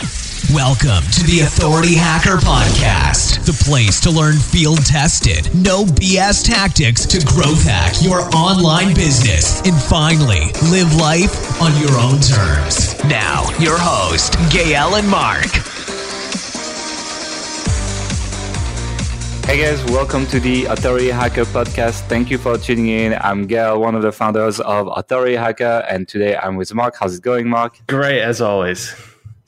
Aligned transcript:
Welcome 0.00 1.04
to 1.12 1.22
the 1.24 1.40
Authority 1.44 1.94
Hacker 1.94 2.38
Podcast, 2.38 3.44
the 3.44 3.52
place 3.52 4.00
to 4.00 4.10
learn 4.10 4.38
field 4.38 4.84
tested, 4.86 5.54
no 5.54 5.84
BS 5.84 6.42
tactics 6.42 7.04
to 7.04 7.20
growth 7.26 7.62
hack 7.64 7.92
your 8.00 8.20
online 8.34 8.94
business 8.94 9.60
and 9.60 9.76
finally 9.76 10.48
live 10.70 10.94
life 10.96 11.60
on 11.60 11.78
your 11.78 11.92
own 12.00 12.18
terms. 12.18 12.96
Now, 13.04 13.44
your 13.58 13.76
host, 13.78 14.36
Gael 14.50 14.94
and 14.94 15.06
Mark. 15.06 15.44
Hey 19.44 19.60
guys, 19.60 19.84
welcome 19.92 20.26
to 20.28 20.40
the 20.40 20.64
Authority 20.64 21.10
Hacker 21.10 21.44
podcast. 21.44 22.08
Thank 22.08 22.30
you 22.30 22.38
for 22.38 22.56
tuning 22.56 22.88
in. 22.88 23.18
I'm 23.20 23.46
Gael, 23.46 23.78
one 23.78 23.94
of 23.94 24.00
the 24.00 24.12
founders 24.12 24.60
of 24.60 24.88
Authority 24.96 25.36
Hacker, 25.36 25.84
and 25.90 26.08
today 26.08 26.36
I'm 26.38 26.56
with 26.56 26.72
Mark. 26.72 26.96
How's 26.98 27.18
it 27.18 27.22
going, 27.22 27.46
Mark? 27.46 27.78
Great, 27.86 28.22
as 28.22 28.40
always. 28.40 28.94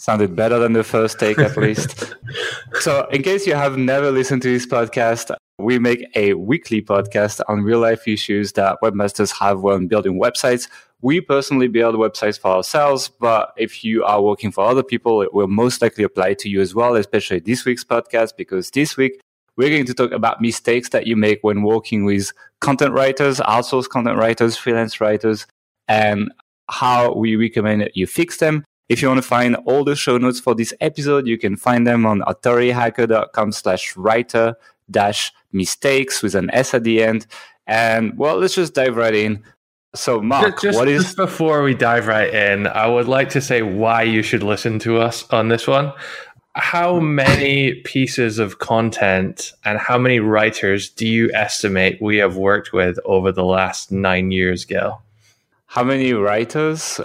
Sounded 0.02 0.34
better 0.34 0.58
than 0.58 0.72
the 0.72 0.82
first 0.82 1.20
take, 1.20 1.38
at 1.38 1.56
least. 1.56 2.16
so, 2.80 3.06
in 3.12 3.22
case 3.22 3.46
you 3.46 3.54
have 3.54 3.79
never 3.79 4.10
listened 4.10 4.43
to 4.43 4.52
this 4.52 4.66
podcast, 4.66 5.32
we 5.60 5.79
make 5.79 6.04
a 6.16 6.34
weekly 6.34 6.82
podcast 6.82 7.40
on 7.46 7.62
real 7.62 7.79
life 7.79 8.08
issues 8.08 8.50
that 8.54 8.79
webmasters 8.82 9.32
have 9.38 9.60
when 9.60 9.86
building 9.86 10.20
websites. 10.20 10.68
We 11.02 11.20
personally 11.20 11.68
build 11.68 11.94
websites 11.94 12.36
for 12.36 12.48
ourselves, 12.48 13.12
but 13.20 13.52
if 13.57 13.84
you 13.84 14.02
are 14.02 14.20
working 14.20 14.50
for 14.50 14.64
other 14.64 14.82
people, 14.82 15.22
it 15.22 15.32
will 15.32 15.46
most 15.46 15.80
likely 15.80 16.02
apply 16.02 16.34
to 16.34 16.48
you 16.48 16.60
as 16.60 16.74
well, 16.74 16.96
especially 16.96 17.38
this 17.38 17.64
week's 17.64 17.84
podcast, 17.84 18.32
because 18.36 18.72
this 18.72 18.96
week 18.96 19.21
we're 19.57 19.71
going 19.71 19.86
to 19.86 19.94
talk 19.94 20.10
about 20.10 20.40
mistakes 20.40 20.88
that 20.88 21.07
you 21.07 21.14
make 21.14 21.38
when 21.43 21.62
working 21.62 22.04
with 22.04 22.32
content 22.60 22.93
writers, 22.93 23.38
outsourced 23.38 23.90
content 23.90 24.18
writers, 24.18 24.57
freelance 24.57 25.00
writers, 25.00 25.46
and 25.86 26.32
how 26.68 27.14
we 27.14 27.36
recommend 27.36 27.82
that 27.82 27.96
you 27.96 28.08
fix 28.08 28.38
them. 28.38 28.64
If 28.92 29.00
you 29.00 29.08
want 29.08 29.22
to 29.22 29.26
find 29.26 29.56
all 29.64 29.84
the 29.84 29.96
show 29.96 30.18
notes 30.18 30.38
for 30.38 30.54
this 30.54 30.74
episode, 30.82 31.26
you 31.26 31.38
can 31.38 31.56
find 31.56 31.86
them 31.86 32.05
on 32.05 32.20
authorityhacker.com 32.20 33.52
slash 33.52 33.96
writer 33.96 34.54
dash 34.90 35.32
mistakes 35.50 36.22
with 36.22 36.34
an 36.34 36.50
S 36.52 36.74
at 36.74 36.84
the 36.84 37.02
end. 37.02 37.24
And 37.66 38.18
well, 38.18 38.36
let's 38.36 38.54
just 38.54 38.74
dive 38.74 38.96
right 38.96 39.14
in. 39.14 39.42
So, 39.94 40.20
Mark, 40.20 40.60
just, 40.60 40.78
what 40.78 40.88
is 40.88 41.04
just 41.04 41.16
before 41.16 41.62
we 41.62 41.72
dive 41.72 42.06
right 42.06 42.34
in? 42.34 42.66
I 42.66 42.86
would 42.86 43.08
like 43.08 43.30
to 43.30 43.40
say 43.40 43.62
why 43.62 44.02
you 44.02 44.22
should 44.22 44.42
listen 44.42 44.78
to 44.80 44.98
us 44.98 45.27
on 45.30 45.48
this 45.48 45.66
one. 45.66 45.94
How 46.54 47.00
many 47.00 47.77
pieces 47.84 48.38
of 48.38 48.58
content 48.58 49.54
and 49.64 49.78
how 49.78 49.96
many 49.96 50.20
writers 50.20 50.90
do 50.90 51.06
you 51.06 51.30
estimate 51.32 51.96
we 52.02 52.18
have 52.18 52.36
worked 52.36 52.74
with 52.74 52.98
over 53.06 53.32
the 53.32 53.44
last 53.44 53.90
nine 53.90 54.32
years, 54.32 54.66
Gael? 54.66 55.02
How 55.64 55.82
many 55.82 56.12
writers? 56.12 57.00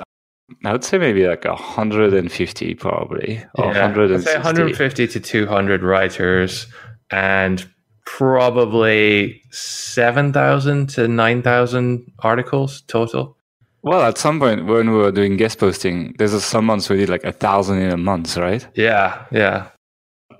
I 0.63 0.71
would 0.71 0.83
say 0.83 0.97
maybe 0.97 1.27
like 1.27 1.45
150 1.45 2.73
probably. 2.75 3.43
Or 3.55 3.73
yeah, 3.73 3.81
160. 3.81 4.33
150 4.33 5.07
to 5.07 5.19
200 5.19 5.83
writers 5.83 6.67
and 7.11 7.67
probably 8.05 9.41
7,000 9.51 10.87
to 10.89 11.07
9,000 11.07 12.11
articles 12.19 12.81
total. 12.87 13.37
Well, 13.83 14.01
at 14.01 14.17
some 14.17 14.39
point 14.39 14.65
when 14.65 14.91
we 14.91 14.97
were 14.97 15.11
doing 15.11 15.37
guest 15.37 15.59
posting, 15.59 16.15
there's 16.17 16.43
some 16.43 16.65
months 16.65 16.89
we 16.89 16.97
did 16.97 17.09
like 17.09 17.23
a 17.23 17.31
thousand 17.31 17.79
in 17.79 17.91
a 17.91 17.97
month, 17.97 18.37
right? 18.37 18.65
Yeah, 18.75 19.25
yeah. 19.31 19.69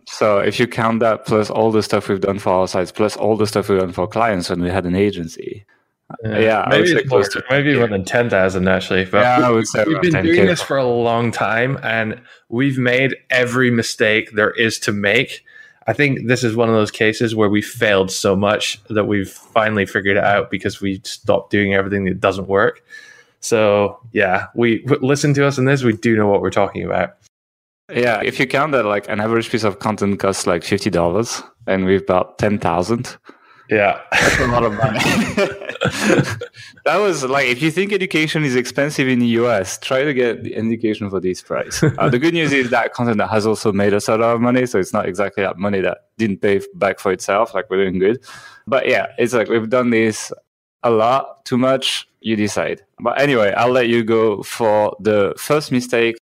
So 0.07 0.39
if 0.39 0.59
you 0.59 0.67
count 0.67 1.01
that 1.01 1.25
plus 1.25 1.49
all 1.49 1.71
the 1.71 1.83
stuff 1.83 2.07
we've 2.07 2.21
done 2.21 2.39
for 2.39 2.51
our 2.51 2.67
sites, 2.67 2.91
plus 2.91 3.17
all 3.17 3.35
the 3.35 3.47
stuff 3.47 3.67
we've 3.67 3.79
done 3.79 3.91
for 3.91 4.07
clients 4.07 4.49
when 4.49 4.61
we 4.61 4.69
had 4.69 4.85
an 4.85 4.95
agency, 4.95 5.65
yeah, 6.23 6.39
yeah 6.39 6.65
maybe 6.69 6.91
it's 6.91 7.09
more, 7.09 7.23
to, 7.23 7.43
maybe 7.49 7.75
more 7.75 7.87
than 7.87 8.05
ten 8.05 8.29
thousand 8.29 8.67
actually. 8.67 9.05
But 9.05 9.21
yeah, 9.21 9.47
I 9.47 9.51
would 9.51 9.67
say 9.67 9.83
we've 9.85 10.01
been 10.01 10.23
doing 10.23 10.45
this 10.45 10.61
for 10.61 10.77
a 10.77 10.87
long 10.87 11.31
time, 11.31 11.77
and 11.83 12.21
we've 12.49 12.77
made 12.77 13.15
every 13.29 13.71
mistake 13.71 14.31
there 14.31 14.51
is 14.51 14.79
to 14.79 14.91
make. 14.91 15.43
I 15.85 15.93
think 15.93 16.27
this 16.27 16.43
is 16.43 16.55
one 16.55 16.67
of 16.67 16.75
those 16.75 16.91
cases 16.91 17.33
where 17.33 17.49
we 17.49 17.61
failed 17.61 18.11
so 18.11 18.35
much 18.35 18.81
that 18.89 19.05
we've 19.05 19.29
finally 19.29 19.85
figured 19.85 20.17
it 20.17 20.23
out 20.23 20.51
because 20.51 20.81
we 20.81 21.01
stopped 21.05 21.49
doing 21.49 21.73
everything 21.73 22.03
that 22.05 22.19
doesn't 22.19 22.47
work. 22.47 22.83
So 23.39 23.99
yeah, 24.11 24.47
we 24.55 24.85
listen 25.01 25.33
to 25.35 25.45
us 25.45 25.57
in 25.57 25.65
this. 25.65 25.83
We 25.83 25.93
do 25.93 26.15
know 26.15 26.27
what 26.27 26.41
we're 26.41 26.51
talking 26.51 26.83
about. 26.83 27.15
Yeah, 27.89 28.21
if 28.21 28.37
you 28.37 28.47
count 28.47 28.73
that, 28.73 28.83
like 28.83 29.07
an 29.07 29.21
average 29.21 29.49
piece 29.49 29.63
of 29.63 29.79
content 29.79 30.19
costs 30.19 30.45
like 30.45 30.63
fifty 30.63 30.89
dollars, 30.89 31.41
and 31.65 31.85
we've 31.85 32.01
about 32.01 32.37
ten 32.37 32.59
thousand. 32.59 33.17
Yeah, 33.69 34.01
that's 34.11 34.39
a 34.39 34.47
lot 34.47 34.63
of 34.63 34.73
money. 34.73 34.99
that 36.85 36.97
was 36.97 37.23
like 37.23 37.47
if 37.47 37.61
you 37.61 37.69
think 37.69 37.91
education 37.91 38.43
is 38.43 38.55
expensive 38.55 39.07
in 39.07 39.19
the 39.19 39.27
US, 39.41 39.77
try 39.77 40.03
to 40.03 40.13
get 40.13 40.43
the 40.43 40.55
education 40.55 41.09
for 41.09 41.19
this 41.19 41.41
price. 41.41 41.83
Uh, 41.83 42.09
the 42.09 42.19
good 42.19 42.33
news 42.33 42.53
is 42.53 42.69
that 42.69 42.93
content 42.93 43.21
has 43.29 43.45
also 43.45 43.73
made 43.73 43.93
us 43.93 44.07
a 44.07 44.17
lot 44.17 44.35
of 44.35 44.41
money, 44.41 44.65
so 44.65 44.79
it's 44.79 44.93
not 44.93 45.07
exactly 45.07 45.43
that 45.43 45.57
money 45.57 45.81
that 45.81 46.05
didn't 46.17 46.37
pay 46.37 46.61
back 46.75 46.99
for 46.99 47.11
itself. 47.11 47.53
Like 47.53 47.69
we're 47.69 47.83
doing 47.83 47.99
good, 47.99 48.23
but 48.67 48.87
yeah, 48.87 49.07
it's 49.17 49.33
like 49.33 49.49
we've 49.49 49.69
done 49.69 49.89
this 49.89 50.31
a 50.83 50.89
lot, 50.89 51.43
too 51.45 51.57
much. 51.57 52.07
You 52.21 52.35
decide. 52.35 52.83
But 52.99 53.19
anyway, 53.21 53.53
I'll 53.55 53.71
let 53.71 53.87
you 53.87 54.03
go 54.03 54.43
for 54.43 54.95
the 54.99 55.33
first 55.37 55.71
mistake 55.71 56.17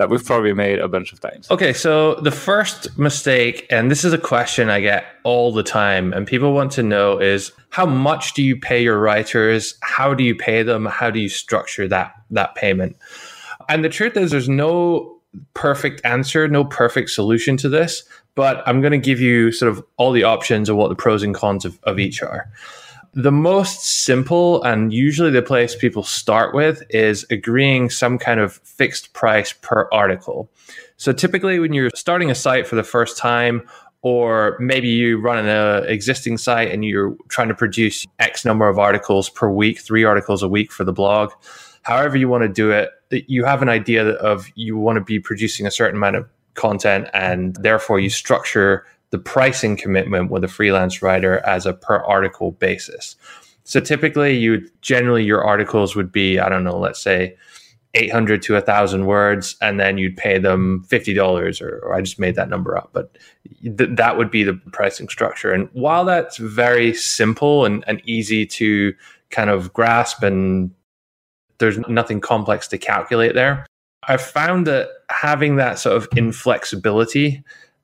that 0.00 0.08
we've 0.08 0.24
probably 0.24 0.54
made 0.54 0.78
a 0.78 0.88
bunch 0.88 1.12
of 1.12 1.20
times. 1.20 1.50
Okay, 1.50 1.74
so 1.74 2.14
the 2.14 2.30
first 2.30 2.98
mistake, 2.98 3.66
and 3.68 3.90
this 3.90 4.02
is 4.02 4.14
a 4.14 4.18
question 4.18 4.70
I 4.70 4.80
get 4.80 5.04
all 5.24 5.52
the 5.52 5.62
time, 5.62 6.14
and 6.14 6.26
people 6.26 6.54
want 6.54 6.72
to 6.72 6.82
know 6.82 7.18
is 7.18 7.52
how 7.68 7.84
much 7.84 8.32
do 8.32 8.42
you 8.42 8.56
pay 8.56 8.82
your 8.82 8.98
writers? 8.98 9.74
How 9.82 10.14
do 10.14 10.24
you 10.24 10.34
pay 10.34 10.62
them? 10.62 10.86
How 10.86 11.10
do 11.10 11.20
you 11.20 11.28
structure 11.28 11.86
that 11.88 12.14
that 12.30 12.54
payment? 12.54 12.96
And 13.68 13.84
the 13.84 13.90
truth 13.90 14.16
is, 14.16 14.30
there's 14.30 14.48
no 14.48 15.18
perfect 15.52 16.00
answer, 16.02 16.48
no 16.48 16.64
perfect 16.64 17.10
solution 17.10 17.58
to 17.58 17.68
this, 17.68 18.02
but 18.34 18.66
I'm 18.66 18.80
going 18.80 18.92
to 18.92 18.98
give 18.98 19.20
you 19.20 19.52
sort 19.52 19.70
of 19.70 19.84
all 19.98 20.12
the 20.12 20.24
options 20.24 20.70
of 20.70 20.76
what 20.76 20.88
the 20.88 20.96
pros 20.96 21.22
and 21.22 21.34
cons 21.34 21.66
of, 21.66 21.78
of 21.82 21.98
each 21.98 22.22
are 22.22 22.50
the 23.14 23.32
most 23.32 24.04
simple 24.04 24.62
and 24.62 24.92
usually 24.92 25.30
the 25.30 25.42
place 25.42 25.74
people 25.74 26.02
start 26.02 26.54
with 26.54 26.82
is 26.90 27.26
agreeing 27.30 27.90
some 27.90 28.18
kind 28.18 28.38
of 28.38 28.54
fixed 28.64 29.12
price 29.12 29.52
per 29.52 29.88
article. 29.92 30.50
So 30.96 31.12
typically 31.12 31.58
when 31.58 31.72
you're 31.72 31.90
starting 31.94 32.30
a 32.30 32.34
site 32.34 32.66
for 32.66 32.76
the 32.76 32.84
first 32.84 33.16
time 33.16 33.62
or 34.02 34.56
maybe 34.60 34.88
you 34.88 35.20
run 35.20 35.38
an 35.38 35.48
uh, 35.48 35.84
existing 35.86 36.38
site 36.38 36.70
and 36.70 36.84
you're 36.84 37.16
trying 37.28 37.48
to 37.48 37.54
produce 37.54 38.06
X 38.18 38.44
number 38.44 38.68
of 38.68 38.78
articles 38.78 39.28
per 39.28 39.50
week, 39.50 39.80
three 39.80 40.04
articles 40.04 40.42
a 40.42 40.48
week 40.48 40.70
for 40.70 40.84
the 40.84 40.92
blog, 40.92 41.32
however 41.82 42.16
you 42.16 42.28
want 42.28 42.42
to 42.42 42.48
do 42.48 42.70
it, 42.70 42.90
you 43.10 43.44
have 43.44 43.60
an 43.60 43.68
idea 43.68 44.08
of 44.08 44.46
you 44.54 44.76
want 44.76 44.96
to 44.96 45.04
be 45.04 45.18
producing 45.18 45.66
a 45.66 45.70
certain 45.70 45.96
amount 45.96 46.16
of 46.16 46.28
content 46.54 47.08
and 47.12 47.56
therefore 47.56 47.98
you 47.98 48.08
structure 48.08 48.86
the 49.10 49.18
pricing 49.18 49.76
commitment 49.76 50.30
with 50.30 50.44
a 50.44 50.48
freelance 50.48 51.02
writer 51.02 51.44
as 51.46 51.66
a 51.66 51.72
per 51.72 51.98
article 51.98 52.52
basis. 52.52 53.16
So 53.64 53.80
typically, 53.80 54.36
you 54.36 54.68
generally 54.80 55.24
your 55.24 55.44
articles 55.44 55.94
would 55.96 56.10
be 56.10 56.38
I 56.38 56.48
don't 56.48 56.64
know, 56.64 56.78
let's 56.78 57.02
say 57.02 57.36
800 57.94 58.42
to 58.42 58.54
1000 58.54 59.06
words 59.06 59.56
and 59.60 59.80
then 59.80 59.98
you'd 59.98 60.16
pay 60.16 60.38
them 60.38 60.84
$50 60.88 61.60
or, 61.60 61.78
or 61.78 61.94
i 61.94 62.00
just 62.00 62.20
made 62.20 62.36
that 62.36 62.48
number 62.48 62.76
up 62.76 62.90
but 62.92 63.16
th- 63.62 63.90
that 63.94 64.16
would 64.16 64.30
be 64.30 64.44
the 64.44 64.54
pricing 64.72 65.08
structure 65.08 65.52
and 65.52 65.68
while 65.72 66.04
that's 66.04 66.36
very 66.36 66.94
simple 66.94 67.64
and, 67.64 67.82
and 67.88 68.00
easy 68.04 68.46
to 68.46 68.94
kind 69.30 69.50
of 69.50 69.72
grasp 69.72 70.22
and 70.22 70.70
there's 71.58 71.78
nothing 71.88 72.20
complex 72.20 72.68
to 72.68 72.78
calculate 72.78 73.34
there 73.34 73.66
i've 74.04 74.22
found 74.22 74.68
that 74.68 74.88
having 75.08 75.56
that 75.56 75.76
sort 75.76 75.96
of 75.96 76.08
inflexibility 76.16 77.42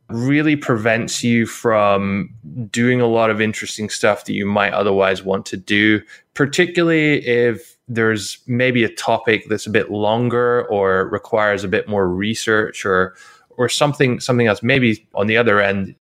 really 0.09 0.57
prevents 0.57 1.25
you 1.25 1.47
from 1.47 2.31
doing 2.71 3.01
a 3.01 3.07
lot 3.07 3.31
of 3.31 3.41
interesting 3.41 3.89
stuff 3.89 4.25
that 4.25 4.35
you 4.35 4.47
might 4.47 4.73
otherwise 4.73 5.23
want 5.23 5.47
to 5.47 5.57
do, 5.57 6.01
particularly 6.35 7.27
if 7.27 7.77
there's 7.89 8.39
maybe 8.47 8.85
a 8.85 8.89
topic 8.89 9.47
that's 9.49 9.67
a 9.67 9.71
bit 9.71 9.91
longer 9.91 10.67
or 10.69 11.09
requires 11.09 11.65
a 11.65 11.69
bit 11.69 11.89
more 11.89 12.09
research 12.09 12.85
or 12.85 13.17
or 13.51 13.69
something 13.69 14.21
something 14.21 14.47
else. 14.47 14.63
Maybe 14.63 15.09
on 15.15 15.27
the 15.27 15.37
other 15.37 15.61
end 15.61 15.97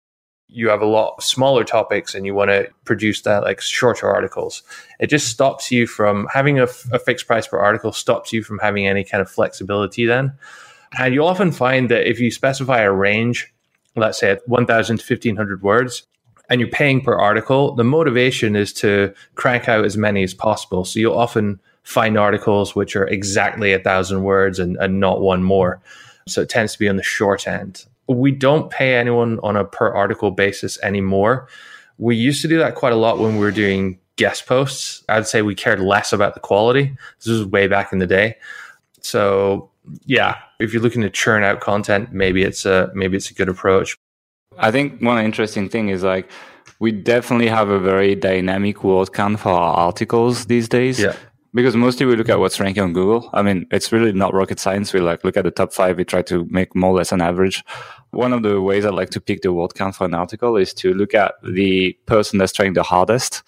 you 0.53 0.69
have 0.69 0.83
a 0.83 0.87
lot 0.87 1.23
smaller 1.23 1.63
topics 1.63 2.15
and 2.15 2.27
you 2.27 2.35
want 2.35 2.51
to 2.51 2.69
produce 2.85 3.23
that 3.23 3.45
like 3.45 3.61
shorter 3.61 4.11
articles. 4.11 4.63
It 4.99 5.07
just 5.07 5.29
stops 5.29 5.71
you 5.71 5.87
from 5.87 6.27
having 6.33 6.59
a, 6.59 6.65
a 6.93 6.99
fixed 6.99 7.27
price 7.27 7.47
per 7.47 7.59
article 7.59 7.93
stops 7.93 8.33
you 8.33 8.43
from 8.43 8.59
having 8.59 8.87
any 8.87 9.05
kind 9.05 9.21
of 9.21 9.31
flexibility 9.31 10.07
then. 10.07 10.33
And 10.99 11.15
you'll 11.15 11.29
often 11.29 11.53
find 11.53 11.89
that 11.91 12.09
if 12.11 12.19
you 12.19 12.33
specify 12.33 12.81
a 12.81 12.93
range 12.93 13.53
let's 13.97 14.19
say 14.19 14.31
at 14.31 14.49
1000 14.49 14.99
to 14.99 15.15
1500 15.15 15.63
words 15.63 16.05
and 16.49 16.61
you're 16.61 16.71
paying 16.71 17.01
per 17.01 17.15
article 17.15 17.75
the 17.75 17.85
motivation 17.85 18.57
is 18.57 18.73
to 18.73 19.13
crank 19.35 19.69
out 19.69 19.85
as 19.85 19.97
many 19.97 20.23
as 20.23 20.35
possible. 20.35 20.85
So 20.85 20.99
you'll 20.99 21.19
often 21.19 21.61
find 21.83 22.19
articles 22.19 22.75
which 22.75 22.95
are 22.97 23.07
exactly 23.07 23.73
a 23.73 23.79
thousand 23.79 24.23
words 24.23 24.59
and, 24.59 24.77
and 24.77 25.01
not 25.01 25.21
one 25.21 25.43
more. 25.43 25.81
So 26.29 26.43
it 26.43 26.49
tends 26.49 26.75
to 26.75 26.79
be 26.79 26.89
on 26.89 26.97
the 26.97 27.03
short 27.03 27.49
end. 27.49 27.85
We 28.07 28.33
don't 28.33 28.71
pay 28.71 28.97
anyone 28.97 29.39
on 29.43 29.57
a 29.57 29.65
per 29.65 29.93
article 29.93 30.31
basis 30.31 30.79
anymore. 30.83 31.49
We 31.99 32.17
used 32.17 32.43
to 32.43 32.49
do 32.49 32.59
that 32.59 32.75
quite 32.75 32.93
a 32.93 32.97
lot 32.97 33.19
when 33.19 33.35
we 33.35 33.41
were 33.41 33.51
doing 33.51 33.99
guest 34.17 34.47
posts. 34.47 35.03
I'd 35.09 35.27
say 35.27 35.43
we 35.43 35.55
cared 35.55 35.81
less 35.81 36.13
about 36.13 36.35
the 36.35 36.41
quality. 36.41 36.97
This 37.19 37.29
was 37.29 37.45
way 37.45 37.69
back 37.69 37.93
in 37.93 37.99
the 37.99 38.07
day. 38.07 38.37
So 39.01 39.70
yeah, 40.05 40.37
if 40.59 40.73
you're 40.73 40.83
looking 40.83 41.03
to 41.03 41.11
churn 41.11 41.43
out 41.43 41.61
content, 41.61 42.13
maybe 42.13 42.43
it's 42.43 42.65
a 42.67 42.91
maybe 42.95 43.17
it's 43.17 43.31
a 43.31 43.35
good 43.35 43.49
approach. 43.49 43.97
I 44.59 44.71
think 44.71 45.01
one 45.01 45.25
interesting 45.25 45.69
thing 45.69 45.89
is 45.89 46.03
like 46.03 46.31
we 46.81 46.93
definitely 46.93 47.49
have 47.49 47.69
a 47.69 47.79
very 47.79 48.15
dynamic 48.15 48.83
word 48.83 49.13
count 49.13 49.41
for 49.41 49.51
our 49.51 49.77
articles 49.77 50.47
these 50.47 50.69
days. 50.69 50.99
Yeah. 50.99 51.15
Because 51.53 51.75
mostly 51.75 52.07
we 52.07 52.15
look 52.15 52.29
at 52.29 52.39
what's 52.39 52.61
ranking 52.61 52.83
on 52.83 52.93
Google. 52.93 53.29
I 53.33 53.43
mean, 53.43 53.67
it's 53.73 53.91
really 53.91 54.13
not 54.13 54.33
rocket 54.33 54.61
science. 54.61 54.93
We 54.93 55.01
like 55.01 55.25
look 55.25 55.37
at 55.37 55.43
the 55.43 55.51
top 55.51 55.73
five. 55.73 55.97
We 55.97 56.05
try 56.05 56.23
to 56.23 56.47
make 56.49 56.77
more 56.77 56.93
or 56.93 56.99
less 56.99 57.11
an 57.11 57.21
average. 57.21 57.65
One 58.13 58.33
of 58.33 58.45
the 58.45 58.61
ways 58.63 58.85
I 58.85 58.91
like 58.91 59.11
to 59.11 59.21
pick 59.21 59.43
the 59.43 59.53
word 59.53 59.75
count 59.75 59.97
for 59.97 60.05
an 60.05 60.15
article 60.15 60.57
is 60.57 60.73
to 60.75 60.95
look 60.95 61.13
at 61.13 61.35
the 61.43 61.93
person 62.07 62.39
that's 62.39 62.53
trying 62.53 62.75
the 62.75 62.85
hardest. 62.85 63.43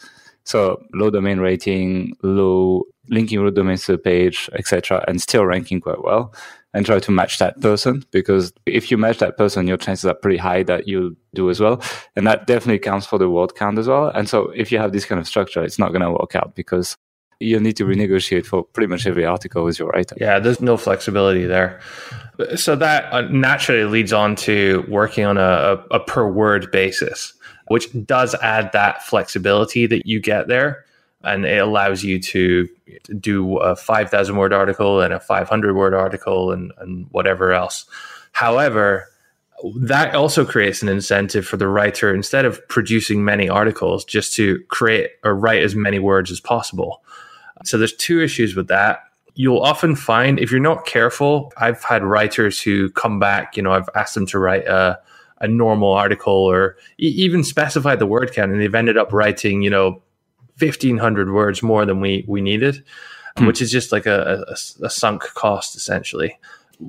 So 0.44 0.82
low 0.92 1.10
domain 1.10 1.38
rating, 1.38 2.16
low 2.22 2.84
linking 3.08 3.40
root 3.40 3.54
domains 3.54 3.86
to 3.86 3.92
the 3.92 3.98
page, 3.98 4.48
etc., 4.54 5.04
and 5.08 5.20
still 5.20 5.44
ranking 5.44 5.80
quite 5.80 6.02
well. 6.02 6.34
And 6.74 6.86
try 6.86 7.00
to 7.00 7.10
match 7.10 7.36
that 7.38 7.60
person 7.60 8.02
because 8.12 8.50
if 8.64 8.90
you 8.90 8.96
match 8.96 9.18
that 9.18 9.36
person, 9.36 9.66
your 9.66 9.76
chances 9.76 10.06
are 10.06 10.14
pretty 10.14 10.38
high 10.38 10.62
that 10.62 10.88
you'll 10.88 11.10
do 11.34 11.50
as 11.50 11.60
well. 11.60 11.82
And 12.16 12.26
that 12.26 12.46
definitely 12.46 12.78
counts 12.78 13.04
for 13.04 13.18
the 13.18 13.28
word 13.28 13.54
count 13.54 13.78
as 13.78 13.88
well. 13.88 14.08
And 14.08 14.26
so 14.26 14.48
if 14.56 14.72
you 14.72 14.78
have 14.78 14.92
this 14.92 15.04
kind 15.04 15.20
of 15.20 15.28
structure, 15.28 15.62
it's 15.62 15.78
not 15.78 15.90
going 15.90 16.00
to 16.00 16.10
work 16.10 16.34
out 16.34 16.54
because 16.54 16.96
you 17.40 17.60
need 17.60 17.76
to 17.76 17.84
renegotiate 17.84 18.46
for 18.46 18.64
pretty 18.64 18.86
much 18.86 19.06
every 19.06 19.26
article 19.26 19.64
with 19.64 19.78
your 19.78 19.88
writer. 19.88 20.16
Yeah, 20.18 20.38
there's 20.38 20.62
no 20.62 20.78
flexibility 20.78 21.44
there. 21.44 21.80
So 22.56 22.74
that 22.76 23.12
uh, 23.12 23.22
naturally 23.22 23.84
leads 23.84 24.12
on 24.12 24.36
to 24.36 24.84
working 24.88 25.24
on 25.24 25.36
a, 25.36 25.84
a 25.90 26.00
per 26.00 26.26
word 26.26 26.70
basis, 26.70 27.34
which 27.68 27.88
does 28.06 28.34
add 28.36 28.72
that 28.72 29.02
flexibility 29.02 29.86
that 29.86 30.06
you 30.06 30.20
get 30.20 30.48
there 30.48 30.86
and 31.24 31.44
it 31.44 31.58
allows 31.58 32.02
you 32.02 32.20
to 32.20 32.68
do 33.18 33.58
a 33.58 33.76
5000 33.76 34.36
word 34.36 34.52
article 34.52 35.00
and 35.00 35.14
a 35.14 35.20
500 35.20 35.74
word 35.74 35.94
article 35.94 36.52
and, 36.52 36.72
and 36.78 37.06
whatever 37.10 37.52
else. 37.52 37.86
However 38.32 39.08
that 39.76 40.14
also 40.14 40.44
creates 40.44 40.82
an 40.82 40.88
incentive 40.88 41.46
for 41.46 41.56
the 41.56 41.68
writer 41.68 42.14
instead 42.14 42.44
of 42.44 42.66
producing 42.68 43.24
many 43.24 43.48
articles 43.48 44.04
just 44.04 44.34
to 44.34 44.60
create 44.68 45.10
or 45.24 45.34
write 45.34 45.62
as 45.62 45.74
many 45.74 45.98
words 45.98 46.30
as 46.30 46.40
possible. 46.40 47.02
So 47.64 47.78
there's 47.78 47.94
two 47.94 48.20
issues 48.20 48.56
with 48.56 48.68
that. 48.68 49.00
You'll 49.34 49.60
often 49.60 49.94
find 49.94 50.38
if 50.38 50.50
you're 50.50 50.60
not 50.60 50.84
careful 50.84 51.54
i've 51.56 51.82
had 51.82 52.04
writers 52.04 52.60
who 52.60 52.90
come 52.90 53.18
back 53.18 53.56
you 53.56 53.62
know 53.62 53.72
i've 53.72 53.88
asked 53.94 54.14
them 54.14 54.26
to 54.26 54.38
write 54.38 54.66
a, 54.66 55.00
a 55.40 55.48
normal 55.48 55.90
article 55.90 56.34
or 56.34 56.76
even 56.98 57.42
specify 57.42 57.96
the 57.96 58.04
word 58.04 58.30
count 58.34 58.52
and 58.52 58.60
they've 58.60 58.74
ended 58.74 58.98
up 58.98 59.10
writing 59.10 59.62
you 59.62 59.70
know 59.70 60.02
1500 60.62 61.32
words 61.32 61.62
more 61.62 61.84
than 61.84 62.00
we 62.00 62.24
we 62.28 62.40
needed 62.40 62.84
hmm. 63.36 63.46
which 63.46 63.60
is 63.60 63.70
just 63.70 63.92
like 63.92 64.06
a, 64.06 64.44
a, 64.48 64.86
a, 64.86 64.90
sunk 64.90 65.22
cost 65.34 65.76
essentially 65.76 66.38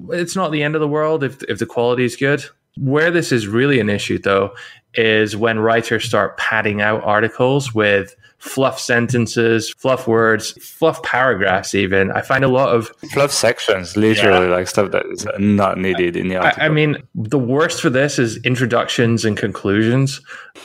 it's 0.09 0.35
not 0.35 0.51
the 0.51 0.63
end 0.63 0.75
of 0.75 0.81
the 0.81 0.87
world 0.87 1.23
if, 1.23 1.41
if 1.43 1.59
the 1.59 1.65
quality 1.65 2.03
is 2.03 2.15
good 2.15 2.43
where 2.77 3.11
this 3.11 3.31
is 3.31 3.47
really 3.47 3.79
an 3.79 3.89
issue 3.89 4.17
though 4.17 4.53
is 4.95 5.35
when 5.35 5.59
writers 5.59 6.05
start 6.05 6.37
padding 6.37 6.81
out 6.81 7.03
articles 7.03 7.73
with 7.73 8.15
fluff 8.43 8.77
sentences, 8.77 9.73
fluff 9.77 10.05
words, 10.05 10.51
fluff 10.61 11.01
paragraphs. 11.01 11.73
Even 11.73 12.11
I 12.11 12.21
find 12.21 12.43
a 12.43 12.49
lot 12.49 12.75
of 12.75 12.89
fluff 13.13 13.31
sections, 13.31 13.95
literally 13.95 14.47
yeah. 14.47 14.55
like 14.55 14.67
stuff 14.67 14.91
that 14.91 15.05
is 15.05 15.25
not 15.39 15.77
needed 15.77 16.17
in 16.17 16.27
the 16.27 16.35
article. 16.35 16.61
I, 16.61 16.65
I, 16.65 16.69
mean, 16.69 17.01
the 17.15 17.39
worst 17.39 17.81
for 17.81 17.89
this 17.89 18.19
is 18.19 18.35
introductions 18.43 19.23
and 19.23 19.37
conclusions. 19.37 20.19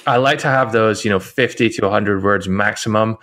I 0.09 0.17
like 0.17 0.41
to 0.41 0.49
have 0.49 0.73
those, 0.73 1.05
you 1.05 1.11
know, 1.11 1.21
fifty 1.21 1.71
to 1.71 1.89
hundred 1.89 2.25
words 2.25 2.49
maximum. 2.49 3.17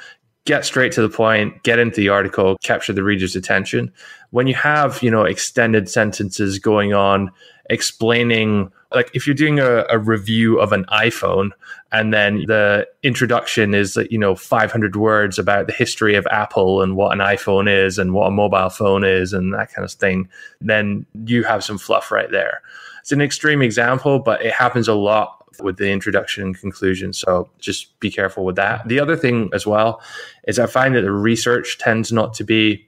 Get 0.46 0.64
straight 0.64 0.94
to 0.94 1.02
the 1.02 1.10
point, 1.10 1.64
get 1.64 1.78
into 1.78 1.98
the 1.98 2.10
article, 2.10 2.58
capture 2.64 2.94
the 2.94 3.04
reader's 3.04 3.36
attention. 3.36 3.92
When 4.30 4.48
you 4.48 4.56
have, 4.56 5.04
you 5.04 5.12
know, 5.12 5.24
extended 5.24 5.90
sentences 5.90 6.60
going 6.60 6.94
on 6.94 7.30
explaining 7.70 8.72
like 8.96 9.12
if 9.14 9.28
you're 9.28 9.36
doing 9.36 9.60
a, 9.60 9.86
a, 9.90 10.00
review 10.00 10.60
of 10.60 10.72
an 10.72 10.86
iphone 10.86 11.52
and 11.92 12.14
then 12.14 12.44
the 12.48 12.88
introduction 13.04 13.74
is 13.74 13.98
you 14.10 14.18
know 14.18 14.36
500 14.36 14.96
words 14.96 15.38
about 15.38 15.68
the 15.68 15.74
history 15.74 16.16
of 16.16 16.26
apple 16.32 16.82
and 16.82 16.96
what 16.96 17.12
an 17.12 17.20
iphone 17.20 17.70
is 17.70 18.00
and 18.00 18.14
what 18.14 18.28
a 18.28 18.32
mobile 18.32 18.70
phone 18.70 19.04
is 19.04 19.34
and 19.34 19.54
that 19.54 19.72
kind 19.74 19.84
of 19.84 19.92
thing 19.92 20.30
then 20.62 21.06
you 21.26 21.44
have 21.44 21.64
some 21.64 21.78
fluff 21.78 22.12
right 22.12 22.32
there. 22.32 22.62
It's 23.02 23.12
an 23.12 23.22
extreme 23.22 23.62
example 23.62 24.20
but 24.20 24.44
it 24.44 24.54
happens 24.54 24.88
a 24.88 24.96
lot 24.96 25.44
with 25.62 25.78
the 25.78 25.92
introduction 25.92 26.44
and 26.44 26.58
conclusion 26.58 27.14
so 27.14 27.50
just 27.60 28.00
be 28.00 28.10
careful 28.10 28.46
with 28.46 28.56
that. 28.56 28.88
The 28.88 29.00
other 29.00 29.16
thing 29.16 29.50
as 29.54 29.68
well 29.68 30.02
is 30.48 30.58
i 30.60 30.66
find 30.66 30.96
that 30.96 31.02
the 31.02 31.12
research 31.12 31.78
tends 31.78 32.12
not 32.12 32.34
to 32.36 32.44
be 32.44 32.88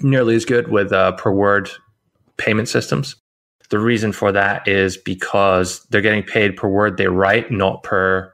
nearly 0.00 0.34
as 0.34 0.44
good 0.44 0.68
with 0.68 0.92
uh, 0.92 1.12
per 1.12 1.30
word 1.30 1.70
payment 2.36 2.68
systems 2.68 3.16
the 3.70 3.78
reason 3.78 4.12
for 4.12 4.32
that 4.32 4.66
is 4.68 4.96
because 4.96 5.84
they're 5.90 6.00
getting 6.02 6.22
paid 6.22 6.56
per 6.56 6.68
word 6.68 6.96
they 6.96 7.08
write, 7.08 7.50
not 7.50 7.82
per 7.82 8.32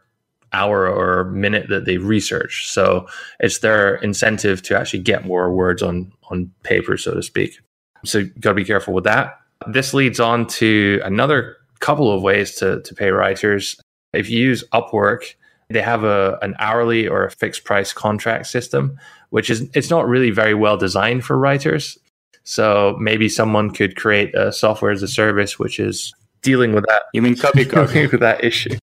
hour 0.53 0.89
or 0.89 1.25
minute 1.27 1.69
that 1.69 1.85
they 1.85 1.99
research. 1.99 2.67
So 2.69 3.07
it's 3.39 3.59
their 3.59 3.97
incentive 3.97 4.63
to 4.63 4.79
actually 4.79 5.01
get 5.01 5.27
more 5.27 5.53
words 5.53 5.83
on 5.83 6.13
on 6.31 6.51
paper, 6.63 6.97
so 6.97 7.15
to 7.15 7.23
speak. 7.23 7.59
So 8.05 8.25
got 8.41 8.51
to 8.51 8.55
be 8.55 8.65
careful 8.65 8.95
with 8.95 9.05
that. 9.05 9.39
This 9.67 9.95
leads 9.95 10.21
on 10.21 10.47
to 10.47 11.01
another 11.05 11.57
couple 11.81 12.13
of 12.13 12.23
ways 12.23 12.55
to 12.57 12.81
to 12.83 12.95
pay 12.95 13.11
writers. 13.11 13.81
If 14.13 14.29
you 14.29 14.41
use 14.41 14.65
Upwork, 14.73 15.35
they 15.69 15.83
have 15.83 16.05
a 16.05 16.39
an 16.43 16.55
hourly 16.59 17.07
or 17.07 17.25
a 17.25 17.31
fixed 17.31 17.65
price 17.65 17.93
contract 17.93 18.47
system, 18.47 18.99
which 19.31 19.51
is 19.51 19.69
it's 19.75 19.91
not 19.91 20.09
really 20.09 20.31
very 20.31 20.55
well 20.55 20.77
designed 20.77 21.25
for 21.25 21.39
writers. 21.39 21.99
So 22.45 22.97
maybe 22.99 23.29
someone 23.29 23.71
could 23.71 23.97
create 23.97 24.35
a 24.35 24.53
software 24.53 24.91
as 24.91 25.03
a 25.03 25.09
service, 25.09 25.59
which 25.59 25.79
is 25.79 26.15
dealing 26.43 26.73
with 26.73 26.85
that. 26.89 27.03
You 27.13 27.23
mean 27.23 27.37
copy 27.37 27.65
copy 27.65 28.07
with 28.07 28.21
that 28.21 28.45
issue? 28.45 28.77